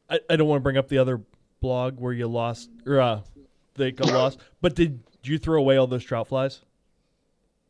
[0.09, 1.21] I, I don't want to bring up the other
[1.61, 3.21] blog where you lost or uh,
[3.75, 4.39] they got lost.
[4.61, 6.61] But did you throw away all those trout flies?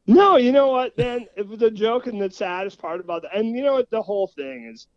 [0.07, 1.25] No, you know what, man?
[1.35, 4.01] It was the joke and the saddest part about that, and you know what, the
[4.01, 4.87] whole thing is.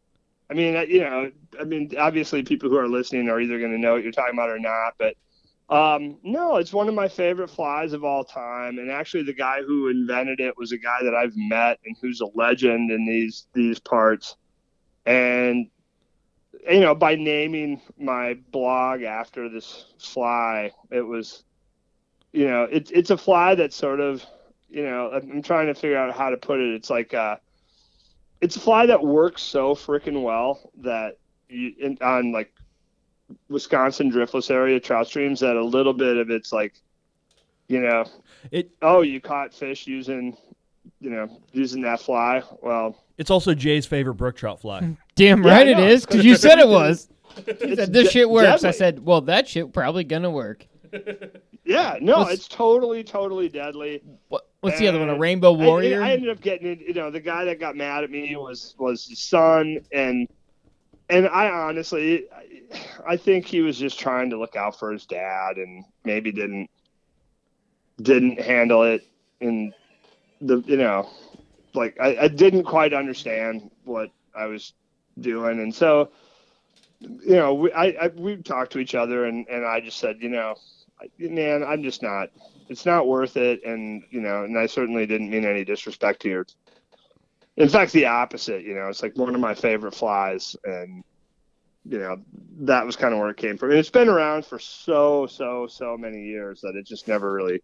[0.50, 1.30] I mean, uh, you know,
[1.60, 4.34] I mean, obviously, people who are listening are either going to know what you're talking
[4.34, 4.94] about or not.
[4.98, 5.14] But
[5.68, 8.78] um, no, it's one of my favorite flies of all time.
[8.78, 12.20] And actually, the guy who invented it was a guy that I've met and who's
[12.20, 14.36] a legend in these these parts.
[15.04, 15.68] And
[16.68, 21.44] you know, by naming my blog after this fly, it was,
[22.32, 24.24] you know, it's it's a fly that sort of,
[24.70, 26.74] you know, I'm trying to figure out how to put it.
[26.74, 27.36] It's like uh
[28.40, 32.52] it's a fly that works so freaking well that you in, on like
[33.48, 36.74] Wisconsin driftless area trout streams that a little bit of it's like,
[37.69, 38.05] you know,
[38.51, 40.36] It oh, you caught fish using
[41.01, 42.43] you know, using that fly.
[42.62, 44.97] Well, It's also Jay's favorite brook trout fly.
[45.15, 45.97] Damn Yeah, right it know.
[46.06, 47.09] because you said it was.
[47.36, 48.65] He said, this de- shit works.
[48.65, 50.66] I said, well, that shit probably gonna work.
[51.65, 54.02] yeah, no, What's- it's totally, totally deadly.
[54.28, 55.08] What, what's the other one?
[55.08, 56.02] A rainbow warrior?
[56.02, 56.80] I, ended up getting it.
[56.80, 60.28] You know, the guy that got mad at me was was his son, and
[61.08, 65.06] and I honestly, I, I think he was just trying to look out for his
[65.06, 66.70] dad, and maybe didn't
[68.00, 69.06] didn't handle it
[69.40, 69.72] in
[70.40, 71.08] the you know,
[71.74, 74.72] like I, I didn't quite understand what I was
[75.20, 76.10] doing, and so
[77.00, 80.16] you know, we, I, I we talked to each other, and and I just said,
[80.20, 80.77] you know, I-
[81.18, 82.30] man, I'm just not
[82.68, 83.64] it's not worth it.
[83.64, 86.46] And you know and i certainly didn't mean any disrespect to your
[87.56, 90.56] in fact the opposite you know it's like one of my favorite flies.
[90.64, 91.04] And
[91.84, 92.16] you know
[92.60, 93.70] that was kind of where it came from.
[93.70, 97.62] And it's been around for so so so many years that it just never really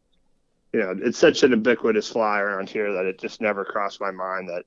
[0.73, 4.11] you know it's such an ubiquitous fly around here that it just never crossed my
[4.11, 4.65] mind that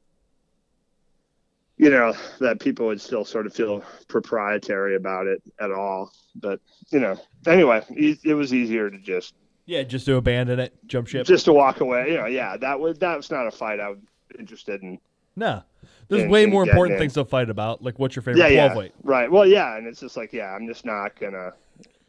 [1.77, 6.59] you know that people would still sort of feel proprietary about it at all but
[6.91, 9.35] you know anyway it, was easier to just
[9.65, 11.25] Yeah, just to abandon it, jump ship.
[11.27, 12.11] just to walk away.
[12.11, 13.99] You know, yeah, that was that was not a fight I was
[14.39, 14.97] interested in.
[15.35, 15.61] no,
[16.07, 16.99] there's in- way in more important in.
[17.01, 17.83] things to fight about.
[17.83, 18.91] Like, what's your favorite Yeah, 12 yeah, weight?
[19.03, 19.29] right.
[19.31, 21.51] Well, yeah, and it's just like, yeah, I'm just not gonna.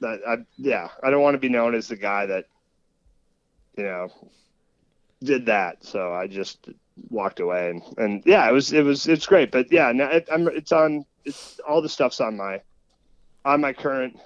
[0.01, 2.45] That I yeah, I don't want to be known as the guy that,
[3.77, 4.09] you know,
[5.23, 5.85] did that.
[5.85, 6.69] So I just
[7.11, 10.29] walked away, and and yeah, it was it was it's great, but yeah, now it,
[10.31, 12.61] it's on it's all the stuff's on my
[13.45, 14.19] on my current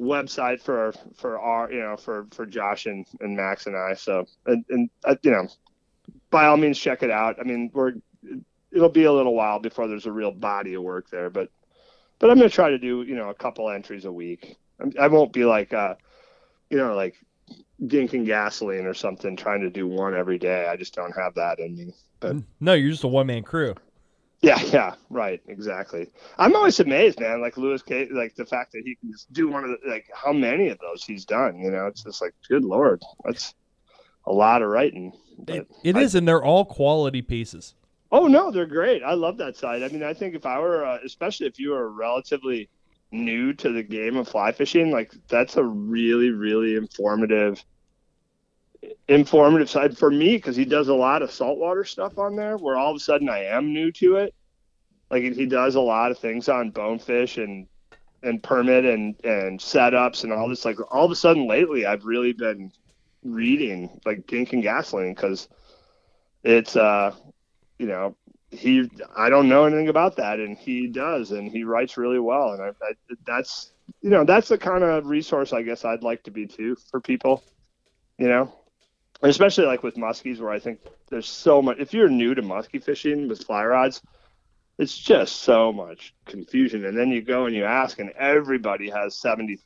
[0.00, 4.26] website for for our you know for for Josh and, and Max and I so
[4.46, 5.46] and and uh, you know
[6.30, 7.36] by all means check it out.
[7.38, 7.94] I mean we're
[8.72, 11.50] it'll be a little while before there's a real body of work there but
[12.18, 14.56] but I'm gonna try to do you know a couple entries a week.
[14.80, 15.94] I'm, I won't be like uh
[16.70, 17.16] you know like
[17.88, 21.34] Gink and gasoline or something trying to do one every day I just don't have
[21.34, 23.74] that in me but No, you're just a one man crew.
[24.42, 26.08] yeah, yeah, right, exactly.
[26.38, 27.40] I'm always amazed, man.
[27.40, 30.06] Like Lewis K, like the fact that he can just do one of the, like
[30.14, 31.58] how many of those he's done.
[31.58, 33.54] You know, it's just like, good lord, that's
[34.26, 35.12] a lot of writing.
[35.48, 37.74] It, it is, and they're all quality pieces.
[38.12, 39.02] oh no, they're great.
[39.02, 39.82] I love that side.
[39.82, 42.68] I mean, I think if I were, uh, especially if you were relatively
[43.10, 47.64] new to the game of fly fishing, like that's a really, really informative,
[49.08, 52.56] informative side for me because he does a lot of saltwater stuff on there.
[52.56, 54.34] Where all of a sudden I am new to it.
[55.10, 57.66] Like he does a lot of things on bonefish and
[58.22, 60.64] and permit and and setups and all this.
[60.64, 62.72] Like all of a sudden lately, I've really been
[63.24, 65.48] reading like Gink and Gasoline because
[66.42, 67.14] it's uh
[67.78, 68.16] you know
[68.50, 72.52] he I don't know anything about that and he does and he writes really well
[72.52, 72.92] and I, I
[73.26, 76.76] that's you know that's the kind of resource I guess I'd like to be too
[76.90, 77.44] for people
[78.18, 78.52] you know
[79.30, 82.82] especially like with muskies where I think there's so much if you're new to muskie
[82.82, 84.02] fishing with fly rods
[84.78, 89.14] it's just so much confusion and then you go and you ask and everybody has
[89.16, 89.58] 70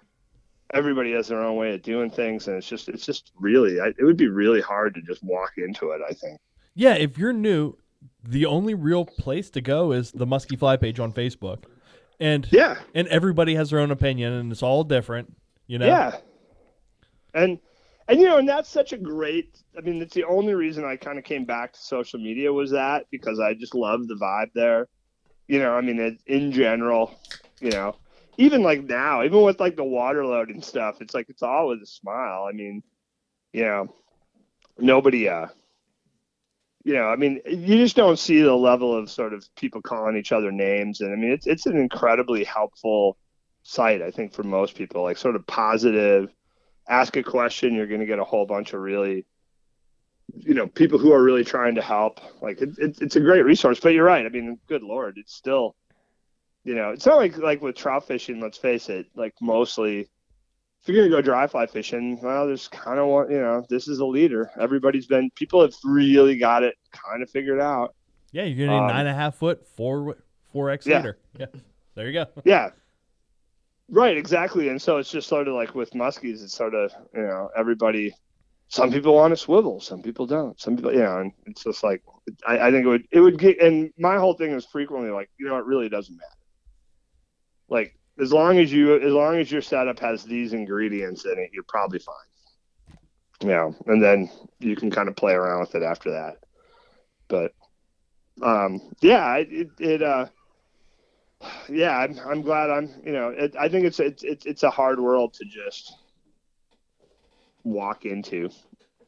[0.75, 3.89] everybody has their own way of doing things and it's just it's just really I,
[3.99, 6.39] it would be really hard to just walk into it I think
[6.77, 7.79] Yeah, if you're new,
[8.23, 11.65] the only real place to go is the Muskie Fly page on Facebook,
[12.21, 15.35] and yeah and everybody has their own opinion, and it's all different.
[15.67, 15.87] You know.
[15.87, 16.17] Yeah.
[17.35, 17.59] And
[18.09, 20.97] and you know, and that's such a great I mean, it's the only reason I
[20.97, 24.53] kind of came back to social media was that because I just love the vibe
[24.55, 24.89] there.
[25.49, 27.15] You know, I mean, it, in general,
[27.61, 27.97] you know,
[28.37, 31.69] even like now, even with like the water load and stuff, it's like it's all
[31.69, 32.47] with a smile.
[32.49, 32.83] I mean,
[33.53, 33.95] you know,
[34.79, 35.47] nobody uh
[36.87, 40.17] you know, I mean, you just don't see the level of sort of people calling
[40.17, 43.19] each other names, and I mean, it's it's an incredibly helpful
[43.65, 45.03] site, I think, for most people.
[45.03, 46.33] Like, sort of positive.
[46.89, 49.27] Ask a question, you're going to get a whole bunch of really,
[50.37, 52.21] you know, people who are really trying to help.
[52.41, 53.81] Like, it, it, it's a great resource.
[53.81, 54.25] But you're right.
[54.25, 55.75] I mean, good lord, it's still,
[56.65, 58.41] you know, it's not like like with trout fishing.
[58.41, 59.07] Let's face it.
[59.15, 63.31] Like, mostly, if you're going to go dry fly fishing, well, there's kind of one.
[63.31, 64.51] You know, this is a leader.
[64.59, 65.31] Everybody's been.
[65.35, 67.95] People have really got it kind of figured out.
[68.33, 70.17] Yeah, you're gonna need Um, nine and a half foot, four
[70.53, 70.99] four X Yeah.
[70.99, 71.19] leader.
[71.39, 71.47] Yeah,
[71.95, 72.27] there you go.
[72.45, 72.71] Yeah.
[73.89, 74.69] Right, exactly.
[74.69, 78.15] And so it's just sort of like with muskies, it's sort of, you know, everybody,
[78.69, 80.61] some people want to swivel, some people don't.
[80.61, 82.03] Some people, you know, and it's just like,
[82.47, 85.31] I, I think it would, it would get, and my whole thing is frequently like,
[85.39, 86.27] you know, it really doesn't matter.
[87.69, 91.51] Like, as long as you, as long as your setup has these ingredients in it,
[91.53, 92.15] you're probably fine.
[93.43, 96.39] Know, and then you can kind of play around with it after that.
[97.29, 97.53] But,
[98.43, 100.27] um, yeah, it, it uh,
[101.69, 104.71] yeah, I'm, I'm glad I'm, you know, it, I think it's, it's, it's, it's a
[104.71, 105.93] hard world to just
[107.65, 108.51] walk into,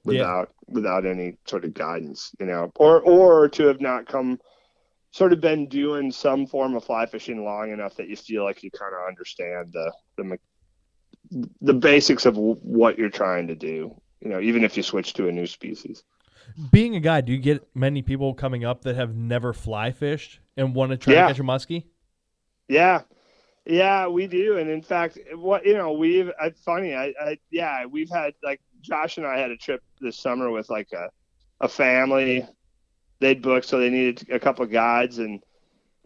[0.05, 4.39] without without any sort of guidance, you know, or or to have not come
[5.11, 8.63] sort of been doing some form of fly fishing long enough that you feel like
[8.63, 10.39] you kind of understand the the
[11.61, 13.95] the basics of what you're trying to do.
[14.21, 16.03] You know, even if you switch to a new species.
[16.73, 20.41] Being a guy, do you get many people coming up that have never fly fished
[20.57, 21.23] and want to try Yeah.
[21.23, 21.85] to catch a muskie?
[22.69, 23.03] Yeah,
[23.66, 26.95] yeah, we do, and in fact, what you know, we've it's funny.
[26.95, 30.70] I, I yeah, we've had like Josh and I had a trip this summer with
[30.70, 31.11] like a
[31.61, 32.47] a family.
[33.20, 35.43] They'd booked, so they needed a couple of guides, and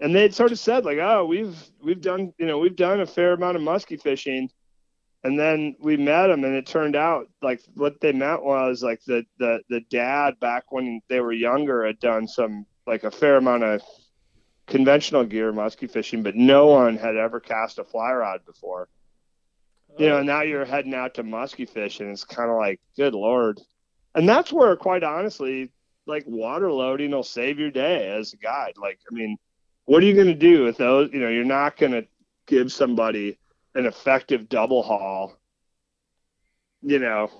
[0.01, 3.06] and they'd sort of said like, oh, we've we've done you know we've done a
[3.06, 4.51] fair amount of muskie fishing,
[5.24, 9.02] and then we met them, and it turned out like what they meant was like
[9.06, 13.36] the the the dad back when they were younger had done some like a fair
[13.36, 13.82] amount of
[14.66, 18.89] conventional gear muskie fishing, but no one had ever cast a fly rod before.
[19.98, 20.22] You know, oh.
[20.22, 23.60] now you're heading out to muskie fish, and it's kind of like, good lord.
[24.14, 25.70] And that's where, quite honestly,
[26.06, 28.74] like water loading will save your day as a guide.
[28.80, 29.36] Like, I mean,
[29.84, 31.10] what are you going to do with those?
[31.12, 32.06] You know, you're not going to
[32.47, 33.39] give somebody
[33.74, 35.36] an effective double haul.
[36.82, 37.30] You know,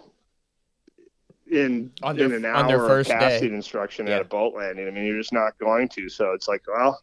[1.51, 3.29] in On their- in an on their hour first of day.
[3.29, 4.17] casting instruction Yeah.
[4.17, 4.87] at a boat landing.
[4.87, 6.09] I mean, you're just not going to.
[6.09, 7.03] So it's like, well,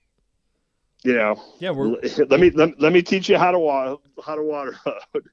[1.04, 1.88] you know, Yeah, we're
[2.30, 5.30] let me let, let me teach you how to water how to water load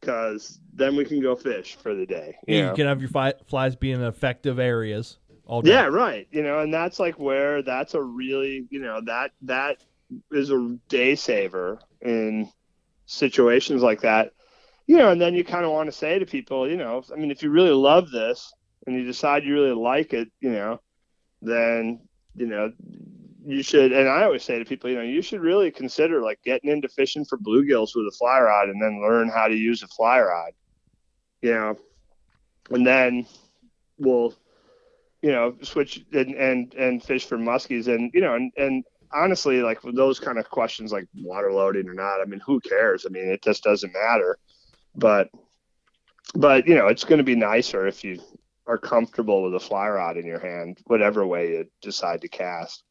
[0.00, 2.36] because then we can go fish for the day.
[2.46, 2.74] You you know?
[2.74, 5.70] can have your fi- flies be in effective areas all day.
[5.70, 6.26] Yeah, right.
[6.30, 9.78] You know, and that's like where that's a really you know that that
[10.30, 12.50] is a day saver in
[13.06, 14.32] situations like that.
[14.86, 17.16] You know, and then you kind of want to say to people, you know, I
[17.16, 18.52] mean, if you really love this
[18.86, 20.80] and you decide you really like it, you know,
[21.42, 22.00] then
[22.34, 22.72] you know
[23.44, 23.92] you should.
[23.92, 26.88] And I always say to people, you know, you should really consider like getting into
[26.88, 30.20] fishing for bluegills with a fly rod, and then learn how to use a fly
[30.20, 30.52] rod.
[31.42, 31.76] You know,
[32.70, 33.26] and then
[33.98, 34.34] we'll
[35.22, 39.62] you know, switch and and, and fish for muskies, and you know, and and honestly,
[39.62, 43.04] like those kind of questions, like water loading or not, I mean, who cares?
[43.06, 44.38] I mean, it just doesn't matter.
[44.94, 45.28] But
[46.34, 48.20] but you know, it's going to be nicer if you
[48.66, 52.82] are comfortable with a fly rod in your hand, whatever way you decide to cast.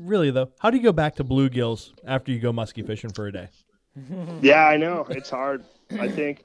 [0.00, 3.26] Really though, how do you go back to bluegills after you go muskie fishing for
[3.26, 3.48] a day?
[4.40, 5.64] Yeah, I know it's hard.
[5.98, 6.44] I think.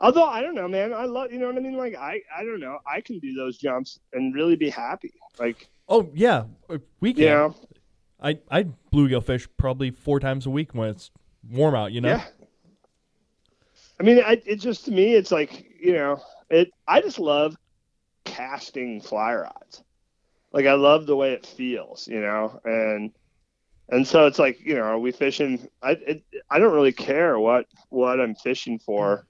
[0.00, 1.76] Although I don't know, man, I love you know what I mean.
[1.76, 5.12] Like I, I don't know, I can do those jumps and really be happy.
[5.38, 7.22] Like Oh yeah, uh, we can.
[7.24, 7.54] you know,
[8.22, 11.10] I I bluegill fish probably four times a week when it's
[11.50, 11.92] warm out.
[11.92, 12.08] You know.
[12.10, 12.24] Yeah.
[14.00, 16.70] I mean, I, it just to me, it's like you know, it.
[16.86, 17.56] I just love
[18.24, 19.82] casting fly rods.
[20.52, 23.10] Like I love the way it feels, you know, and
[23.88, 25.68] and so it's like you know, are we fishing?
[25.82, 29.26] I it, I don't really care what what I'm fishing for,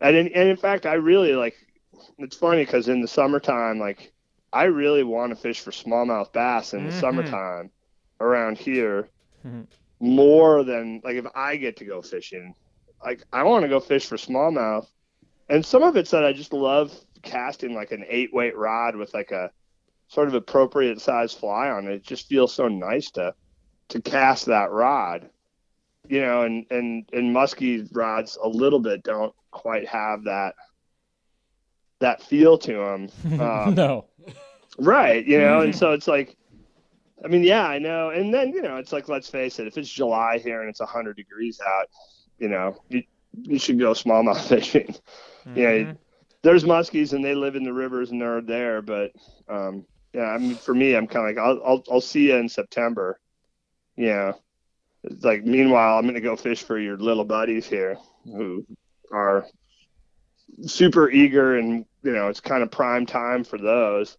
[0.00, 1.54] and in, and in fact, I really like.
[2.18, 4.12] It's funny because in the summertime, like
[4.52, 6.92] I really want to fish for smallmouth bass in the Mhm.
[6.92, 7.70] summertime
[8.20, 9.10] around here
[9.44, 9.66] Mhm.
[10.00, 12.54] more than like if I get to go fishing.
[13.04, 14.86] Like I want to go fish for smallmouth,
[15.48, 16.92] and some of it's that I just love
[17.22, 19.50] casting like an eight weight rod with like a
[20.08, 21.92] sort of appropriate size fly on it.
[21.94, 23.34] It just feels so nice to
[23.90, 25.30] to cast that rod,
[26.08, 26.42] you know.
[26.42, 30.54] And and and muskie rods a little bit don't quite have that
[32.00, 33.08] that feel to them.
[33.40, 34.06] Um, no.
[34.78, 36.36] Right, you know, and so it's like,
[37.24, 38.10] I mean, yeah, I know.
[38.10, 40.78] And then, you know, it's like, let's face it, if it's July here and it's
[40.78, 41.88] 100 degrees out,
[42.38, 43.02] you know, you,
[43.42, 44.94] you should go smallmouth fishing.
[45.56, 45.96] Yeah, Mhm.
[46.42, 48.80] There's muskies and they live in the rivers and they're there.
[48.82, 49.10] But,
[49.48, 52.36] um, yeah, I mean, for me, I'm kind of like, I'll, I'll, I'll see you
[52.36, 53.18] in September.
[53.96, 54.32] Yeah.
[55.04, 58.64] it's like, meanwhile, I'm going to go fish for your little buddies here who
[59.12, 59.46] are
[60.62, 64.16] super eager and, you know, it's kind of prime time for those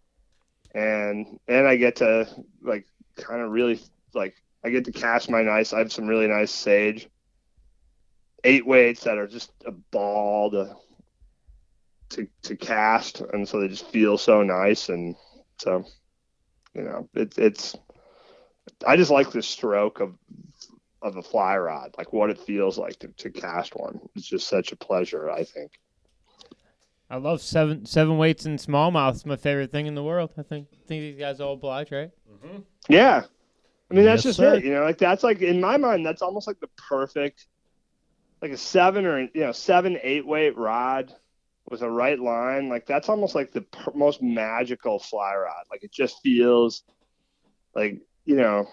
[0.74, 2.28] and and I get to
[2.62, 2.86] like
[3.16, 3.80] kind of really
[4.14, 4.34] like
[4.64, 5.72] I get to cast my nice.
[5.72, 7.08] I have some really nice sage
[8.44, 10.76] eight weights that are just a ball to
[12.10, 15.16] to to cast, and so they just feel so nice, and
[15.60, 15.84] so
[16.74, 17.76] you know it's it's
[18.86, 20.14] I just like the stroke of
[21.02, 24.00] of a fly rod, like what it feels like to, to cast one.
[24.14, 25.72] It's just such a pleasure, I think.
[27.08, 29.14] I love seven seven weights and smallmouth.
[29.14, 30.32] It's my favorite thing in the world.
[30.38, 32.10] I think think these guys all oblige, right?
[32.32, 32.58] Mm-hmm.
[32.88, 33.22] Yeah.
[33.90, 34.54] I mean, that's Yes, just sir.
[34.54, 34.64] it.
[34.64, 37.46] You know, like that's like in my mind, that's almost like the perfect,
[38.40, 41.12] like a seven or you know seven eight weight rod
[41.68, 42.68] with a right line.
[42.68, 45.64] Like that's almost like the per- most magical fly rod.
[45.70, 46.82] Like it just feels
[47.74, 48.66] like you know,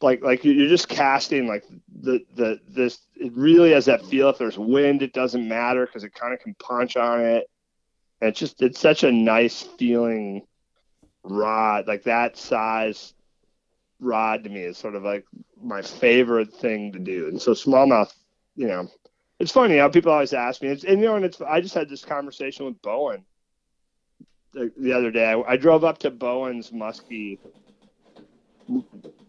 [0.00, 1.64] like like you're just casting like
[2.00, 3.00] the the this.
[3.16, 4.28] It really has that feel.
[4.30, 7.48] If there's wind, it doesn't matter because it kind of can punch on it.
[8.20, 10.42] And it's just it's such a nice feeling
[11.22, 13.14] rod, like that size
[14.00, 15.24] rod to me is sort of like
[15.62, 17.28] my favorite thing to do.
[17.28, 18.12] And so smallmouth,
[18.56, 18.88] you know,
[19.40, 21.74] it's funny how people always ask me, it's, and you know, and it's I just
[21.74, 23.24] had this conversation with Bohen
[24.52, 25.24] the, the other day.
[25.24, 27.38] I, I drove up to Bohen's Muskie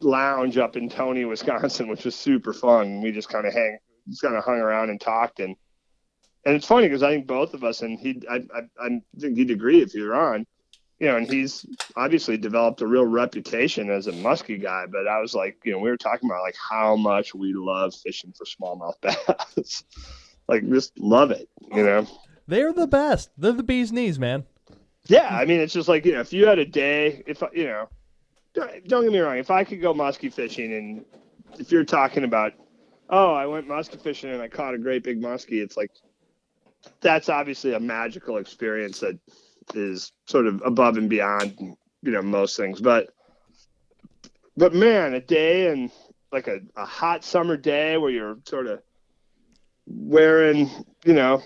[0.01, 3.01] lounge up in Tony, Wisconsin, which was super fun.
[3.01, 3.79] We just kind of hang,
[4.09, 5.55] just kind of hung around and talked, and
[6.45, 9.37] and it's funny because I think both of us, and he, I, I, I think
[9.37, 10.45] he'd agree if you're on,
[11.01, 11.65] you know, and he's
[11.95, 14.85] obviously developed a real reputation as a muskie guy.
[14.85, 17.95] But I was like, you know, we were talking about like how much we love
[17.95, 19.83] fishing for smallmouth bass,
[20.47, 22.05] like just love it, you know.
[22.47, 23.31] They're the best.
[23.35, 24.45] They're the bee's knees, man.
[25.07, 27.65] Yeah, I mean, it's just like you know, if you had a day, if you
[27.65, 27.89] know,
[28.53, 31.05] don't, don't get me wrong, if I could go muskie fishing, and
[31.57, 32.53] if you're talking about,
[33.09, 35.89] oh, I went muskie fishing and I caught a great big muskie, it's like
[36.99, 39.17] that's obviously a magical experience that
[39.73, 41.55] is sort of above and beyond,
[42.01, 42.81] you know, most things.
[42.81, 43.09] But,
[44.57, 45.91] but man, a day and
[46.31, 48.81] like a, a hot summer day where you're sort of
[49.87, 50.69] wearing,
[51.03, 51.41] you know,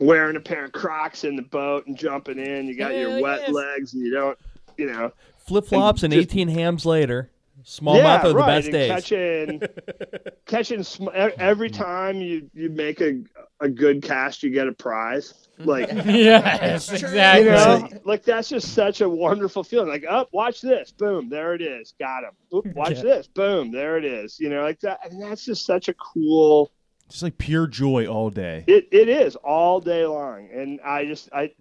[0.00, 2.66] wearing a pair of Crocs in the boat and jumping in.
[2.66, 3.50] You got your wet yes.
[3.50, 4.38] legs, and you don't,
[4.76, 5.12] you know.
[5.38, 7.30] Flip flops and, just- 18 hams later.
[7.64, 8.46] Smallmouth yeah, are the right.
[8.46, 8.90] best and days.
[8.90, 9.62] Catching,
[10.46, 13.22] catching sm- every time you you make a
[13.60, 15.34] a good cast, you get a prize.
[15.58, 17.46] Like yes, exactly.
[17.46, 19.88] you know, like that's just such a wonderful feeling.
[19.88, 22.30] Like, up, watch this, boom, there it is, got him.
[22.54, 23.02] Oop, watch Yeah.
[23.02, 24.38] this, boom, there it is.
[24.38, 25.00] You know, like that.
[25.04, 26.70] And that's just such a cool.
[27.08, 28.64] Just like pure joy all day.
[28.66, 31.52] It it is all day long, and I just I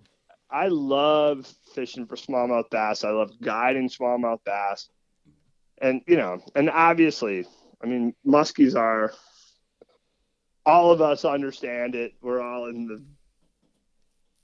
[0.51, 3.03] I love fishing for smallmouth bass.
[3.03, 4.89] I love guiding smallmouth bass,
[5.79, 7.45] and you know, and obviously,
[7.83, 9.13] I mean, muskies are.
[10.65, 12.13] All of us understand it.
[12.21, 13.03] We're all in the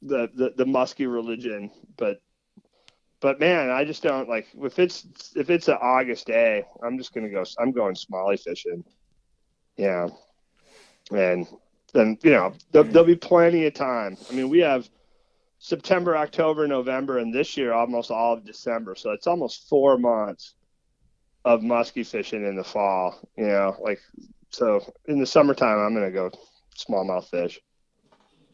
[0.02, 2.22] the the, the muskie religion, but
[3.20, 5.06] but man, I just don't like if it's
[5.36, 7.44] if it's an August day, I'm just gonna go.
[7.60, 8.84] I'm going smalley fishing.
[9.76, 10.10] Yeah,
[11.12, 11.48] and
[11.94, 14.18] then you know there, there'll be plenty of time.
[14.30, 14.90] I mean, we have
[15.60, 18.96] September, October, November, and this year almost all of December.
[18.96, 20.56] So it's almost four months
[21.46, 23.20] of muskie fishing in the fall.
[23.38, 24.00] You know, like
[24.50, 26.32] so in the summertime, I'm gonna go
[26.78, 27.60] smallmouth fish.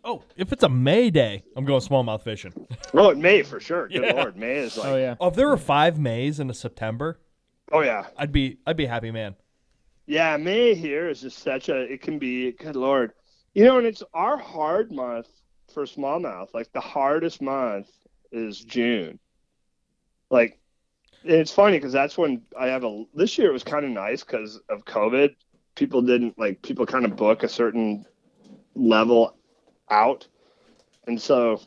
[0.03, 2.53] Oh, if it's a May day, I'm going smallmouth fishing.
[2.93, 3.88] Oh, in May for sure.
[3.88, 4.13] Good Yeah.
[4.13, 5.15] lord, May is oh, like Oh yeah.
[5.19, 7.19] Oh, if there were five Mays in a September,
[7.72, 8.07] oh yeah.
[8.17, 9.35] I'd be I'd be a happy man.
[10.05, 11.81] Yeah, May here is just such a.
[11.81, 12.51] It can be.
[12.53, 13.13] Good lord,
[13.53, 15.27] you know, and it's our hard month
[15.72, 16.53] for smallmouth.
[16.53, 17.88] Like the hardest month
[18.31, 19.19] is June.
[20.31, 20.58] Like, and
[21.23, 23.03] it's funny because that's when I have a.
[23.14, 25.35] This year it was kind of nice because of COVID.
[25.75, 28.06] People didn't like people kind of book a certain
[28.75, 29.38] level
[29.89, 30.27] out,
[31.07, 31.61] and so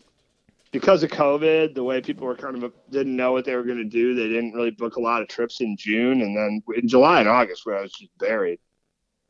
[0.73, 3.79] because of COVID, the way people were kind of didn't know what they were going
[3.79, 6.89] to do, they didn't really book a lot of trips in June and then in
[6.89, 8.59] July and August where I was just buried.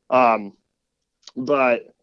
[0.09, 0.53] Um,
[1.37, 1.95] but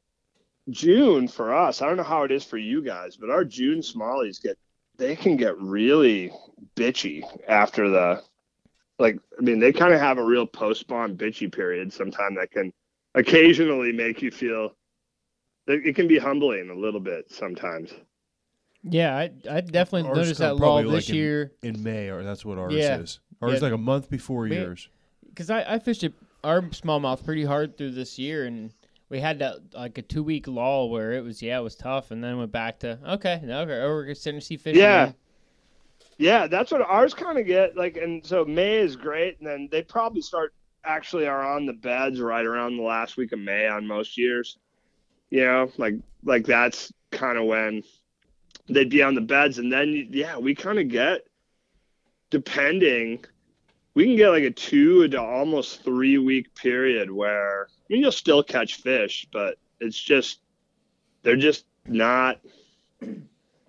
[0.69, 3.79] June for us, I don't know how it is for you guys, but our June
[3.79, 4.57] smallies get
[4.99, 6.31] they can get really
[6.75, 8.21] bitchy after the
[8.99, 9.17] like.
[9.37, 11.91] I mean, they kind of have a real post spawn bitchy period.
[11.91, 12.71] Sometime that can
[13.15, 14.75] occasionally make you feel.
[15.67, 17.91] It it can be humbling a little bit sometimes.
[18.83, 22.09] Yeah, I I definitely Ours noticed that lull probably this like in- year In May,
[22.09, 22.99] or that's what ours Yeah.
[22.99, 23.19] is.
[23.41, 24.89] Ours is like a month before We- yours.
[25.27, 26.13] because I, I fished it,
[26.43, 28.71] our smallmouth pretty hard through this year, and
[29.09, 32.11] we had that like a two week lull where it was yeah it was tough,
[32.11, 34.75] and then went back to okay no, okay oh, we're starting to see fish.
[34.75, 35.03] Yeah.
[35.03, 35.15] again.
[36.17, 39.69] Yeah, that's what ours kind of get like, and so May is great, and then
[39.71, 43.67] they probably start actually are on the beds right around the last week of May
[43.67, 44.57] on most years.
[45.29, 47.83] You know, like like that's kind of when
[48.67, 51.25] they'd be on the beds, and then yeah, we kind of get
[52.29, 53.23] depending.
[53.95, 58.11] We can get like a two to almost three week period where I mean you'll
[58.11, 60.39] still catch fish, but it's just
[61.23, 62.39] they're just not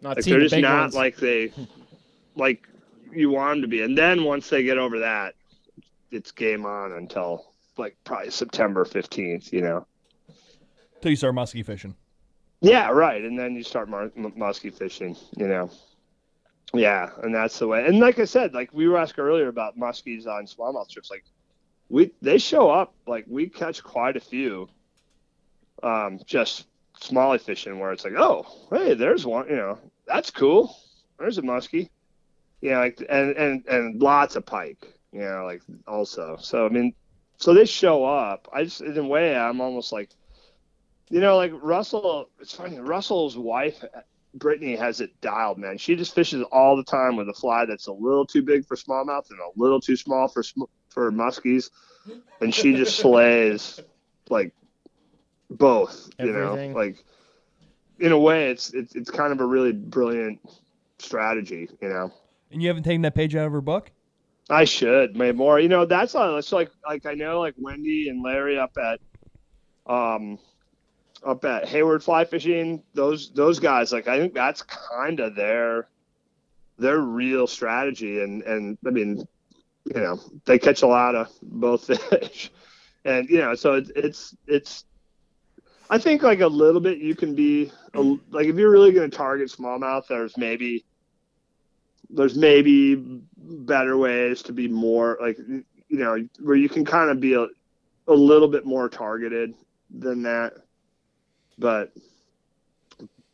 [0.03, 0.95] not like they're just big not ones.
[0.95, 1.53] like they
[2.37, 2.67] like
[3.13, 5.35] you want them to be and then once they get over that
[6.13, 9.87] it's game on until like probably september 15th you know
[11.01, 11.95] Till you start muskie fishing.
[12.61, 15.71] yeah right and then you start mar- m- muskie fishing you know
[16.73, 19.79] yeah and that's the way and like i said like we were asked earlier about
[19.79, 21.25] muskies on smallmouth trips like
[21.89, 24.69] we they show up like we catch quite a few
[25.83, 26.67] um just
[27.01, 30.77] smallie fishing where it's like oh hey there's one you know that's cool
[31.19, 31.89] there's a muskie.
[32.61, 36.95] Yeah like and and and lots of pike you know like also so i mean
[37.37, 40.11] so they show up i just in a way i'm almost like
[41.09, 43.83] you know like russell it's funny russell's wife
[44.35, 45.79] Brittany has it dialed, man.
[45.79, 48.77] She just fishes all the time with a fly that's a little too big for
[48.77, 51.71] smallmouth and a little too small for sm- for muskies,
[52.41, 53.81] and she just slays
[54.29, 54.53] like
[55.51, 56.11] both.
[56.19, 57.05] You know, like
[57.99, 60.41] in a way, it's it's it's kind of a really brilliant
[60.99, 61.69] strategy.
[61.81, 62.13] You know.
[62.53, 63.91] And you haven't taken that page out of her book?
[64.49, 65.61] I should maybe more.
[65.61, 69.01] You know, that's uh, it's like like I know like Wendy and Larry up at
[69.87, 70.39] um
[71.25, 72.83] up at Hayward Fly Fishing.
[72.95, 75.89] Those those guys like I think that's kind of their
[76.79, 78.21] their real strategy.
[78.21, 79.27] And and I mean,
[79.85, 82.51] you know, they catch a lot of both fish,
[83.05, 84.85] and you know, so it's it's it's.
[85.93, 89.11] I think like a little bit you can be a, like if you're really going
[89.11, 90.85] to target smallmouth, there's maybe
[92.09, 92.95] there's maybe
[93.37, 95.65] better ways to be more like you
[95.99, 97.47] know where you can kind of be a,
[98.07, 99.53] a little bit more targeted
[99.91, 100.53] than that
[101.61, 101.93] but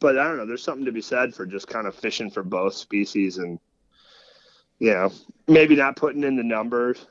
[0.01, 2.43] but i don't know there's something to be said for just kind of fishing for
[2.43, 3.59] both species and
[4.79, 5.11] you know
[5.49, 7.07] maybe not putting in the numbers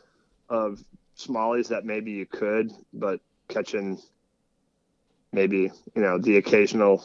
[0.49, 0.83] of
[1.17, 3.97] smallies that maybe you could but catching
[5.31, 7.03] maybe you know the occasional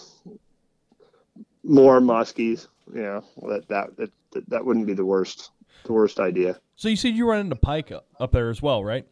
[1.63, 4.11] more muskies you know that that that,
[4.49, 5.51] that wouldn't be the worst
[5.85, 8.85] the worst idea So you said you run into pike up, up there as well,
[8.85, 9.07] right?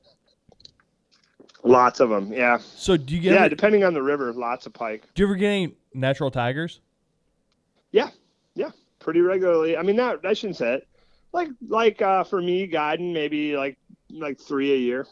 [1.64, 2.58] Lots of them yeah.
[2.58, 5.08] So do you get yeah ever- depending on the river lots of pike.
[5.14, 6.80] Do you ever get any natural tigers?
[7.92, 8.10] yeah
[8.54, 9.76] yeah pretty regularly.
[9.76, 10.88] I mean not i shouldn't say it.
[11.32, 13.76] Like like uh for me guiding maybe like
[14.10, 15.06] like three a year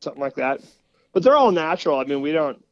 [0.00, 0.60] something like that.
[1.12, 1.98] But they're all natural.
[1.98, 2.62] I mean we don't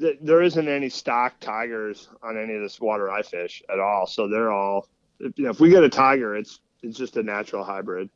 [0.00, 4.06] th- there isn't any stock tigers on any of this water i fish at all.
[4.06, 4.88] So they're all
[5.20, 8.10] if, you know, if we get a tiger it's it's just a natural hybrid.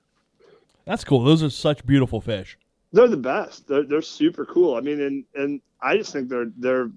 [0.84, 1.22] That's cool.
[1.22, 2.56] Those are such beautiful fish.
[2.92, 3.68] They're the best.
[3.68, 4.76] They're they're super cool.
[4.76, 6.90] I mean, and and I just think they're they're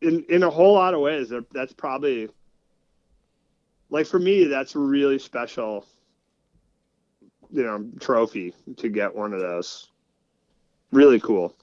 [0.00, 1.28] in in a whole lot of ways.
[1.28, 2.28] They're that's probably
[3.90, 5.86] like for me that's a really special,
[7.52, 9.88] you know, trophy to get one of those.
[10.92, 11.54] Really cool.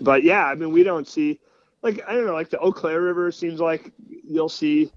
[0.00, 1.40] But yeah, I mean, we don't see
[1.82, 4.90] like I don't know, like the Eau Claire River seems like you'll see.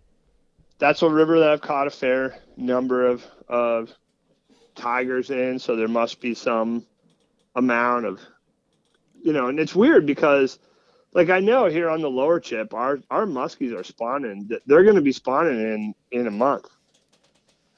[0.77, 3.91] That's a river that I've caught a fair number of of
[4.75, 6.85] tigers in, so there must be some
[7.56, 8.19] amount of
[9.22, 10.59] you know and it's weird because
[11.14, 14.95] like i know here on the lower chip our our muskies are spawning they're going
[14.95, 16.67] to be spawning in in a month.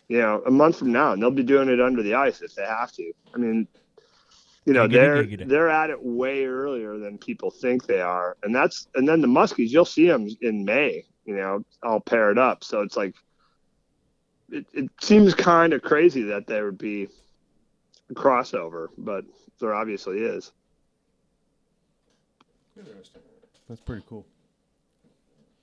[0.09, 2.55] You know a month from now and they'll be doing it under the ice if
[2.55, 3.11] they have to.
[3.33, 3.67] I mean
[4.65, 8.37] you know they're they're at it way earlier than people think they are.
[8.43, 12.37] And that's and then the muskies you'll see them in may you know all paired
[12.37, 12.63] up.
[12.63, 13.15] So it's like
[14.49, 17.09] it, it seems kind of crazy that there would be
[18.09, 19.25] a crossover but
[19.59, 20.51] there obviously is
[23.67, 24.25] That's pretty cool.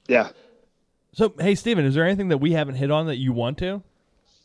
[0.09, 0.31] yeah
[1.13, 3.83] So hey, Steven, is there anything that we haven't hit on that you want to?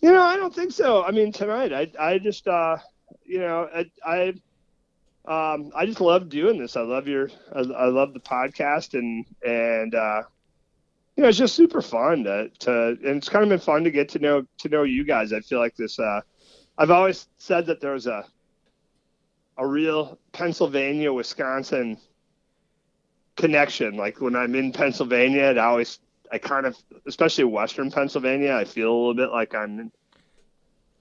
[0.02, 1.04] You know, I don't think so.
[1.04, 2.78] I mean, tonight, I, I just, uh,
[3.26, 6.78] you know, I, I, um, I just love doing this.
[6.78, 10.24] I love your, I, I love the podcast, and and uh,
[11.16, 12.72] you know, it's just super fun to, to,
[13.04, 15.34] and it's kind of been fun to get to know to know you guys.
[15.34, 16.00] I feel like this.
[16.00, 16.22] Uh,
[16.78, 18.26] I've always said that there's a,
[19.60, 21.98] a real Pennsylvania Wisconsin
[23.36, 23.96] connection.
[23.98, 26.00] Like when I'm in Pennsylvania, it always
[26.32, 29.92] I kind of, especially Western Pennsylvania, I feel a little bit like I'm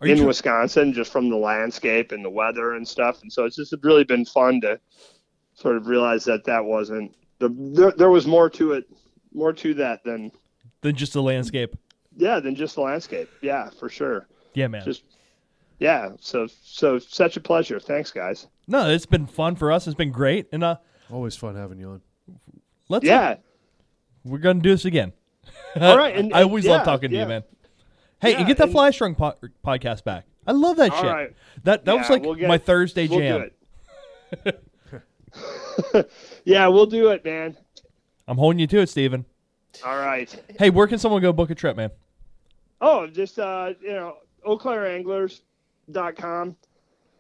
[0.03, 3.23] in Wisconsin just from the landscape and the weather and stuff.
[3.23, 4.81] And so it's just really been fun to
[5.55, 8.85] sort of realize that that wasn't the, there, there was more to it,
[9.33, 10.33] more to that than,
[10.81, 11.77] than just the landscape?
[12.17, 13.29] yeah, than just the landscape.
[13.43, 14.27] Yeah, for sure.
[14.55, 14.85] Yeah, man.
[14.85, 15.05] Just,
[15.79, 16.11] yeah.
[16.21, 17.79] So, so such a pleasure.
[17.81, 18.47] Thanks guys.
[18.67, 19.87] no, it's been fun for us.
[19.87, 20.77] It's been great, and uh,
[21.11, 22.01] Always fun having you on.
[22.89, 23.37] let's Yeah.
[24.25, 25.13] we're gonna do this again.
[25.77, 27.43] All right, and- I always and- love yeah, talking to you, man.
[28.21, 30.25] Hey, and get that and- Fly Strung po- podcast back.
[30.47, 31.11] I love that All shit.
[31.11, 31.37] right.
[31.65, 33.51] That that was like we'll get- my Thursday We'll jam.
[34.45, 34.65] do it.
[36.45, 37.57] yeah, we'll do it, man.
[38.27, 39.25] I'm holding you to it, Steven.
[39.87, 40.35] All right.
[40.59, 41.91] Hey, where can someone go book a trip, man?
[42.81, 44.17] Oh, just uh, you know,
[45.89, 46.57] eauclaireanglers.com.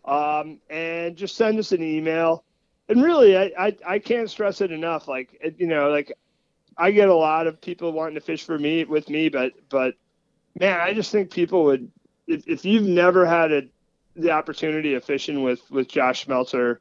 [0.04, 2.44] Um, and just send us an email.
[2.88, 5.06] And really, I, I, I can't stress it enough.
[5.06, 6.12] Like, it, you know, like
[6.78, 9.94] I get a lot of people wanting to fish for me with me, but, but
[10.58, 11.90] man, I just think people would,
[12.26, 13.62] if, if you've never had a,
[14.16, 16.78] the opportunity of fishing with, with Josh Schmelzer,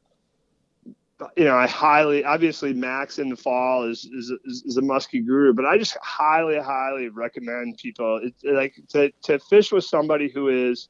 [1.36, 5.20] you know, I highly, obviously Max in the fall is, is, is, is a musky
[5.20, 10.30] guru, but I just highly, highly recommend people it's like to, to fish with somebody
[10.30, 10.88] who is,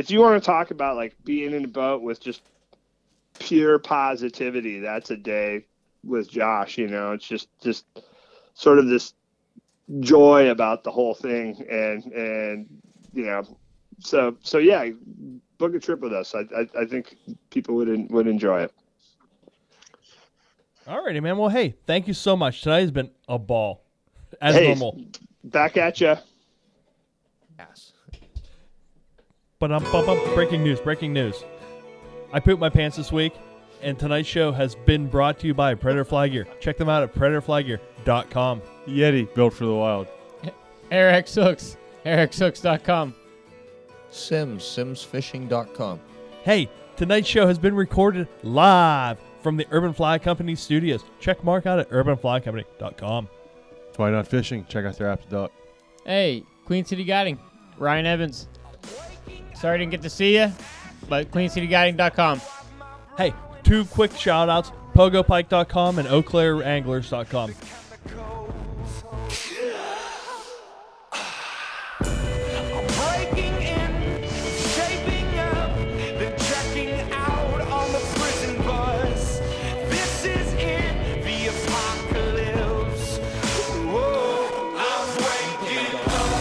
[0.00, 2.42] if you want to talk about like being in a boat with just
[3.38, 5.66] pure positivity, that's a day
[6.04, 7.84] with Josh, you know, it's just, just
[8.54, 9.12] sort of this
[10.00, 12.66] joy about the whole thing, and and
[13.12, 13.42] you know,
[13.98, 14.88] so so yeah,
[15.58, 16.34] book a trip with us.
[16.34, 17.16] I I, I think
[17.50, 18.72] people would en- would enjoy it.
[20.86, 21.36] Alrighty, man.
[21.36, 22.62] Well, hey, thank you so much.
[22.62, 23.84] Tonight has been a ball,
[24.40, 24.68] as Hey.
[24.68, 25.00] normal.
[25.44, 26.16] Back at you.
[27.58, 27.89] Yes.
[29.60, 30.80] But um, bum, bum, breaking news!
[30.80, 31.44] Breaking news!
[32.32, 33.34] I pooped my pants this week,
[33.82, 36.46] and tonight's show has been brought to you by Predator Fly Gear.
[36.60, 38.62] Check them out at predatorflygear.com.
[38.88, 40.06] Yeti built for the wild.
[40.90, 41.76] Ahrex Hooks.
[42.06, 43.14] AhrexHooks.com.
[44.08, 46.00] Simms, simmsfishing.com.
[46.42, 51.04] Hey, tonight's show has been recorded live from the Urban Fly Company studios.
[51.20, 53.28] Check Mark out at urbanflycompany.com.
[53.96, 54.64] Why Knot Fishing?
[54.70, 55.52] Check out their app, Doc.
[56.06, 57.38] Hey, Queen City Guiding.
[57.76, 58.48] Ryan Evans.
[59.60, 60.52] Sorry I didn't get to see you,
[61.08, 62.40] but queencityguiding.com.
[63.18, 68.39] Hey, two quick shout outs pogopike.com and eauclaireanglers.com.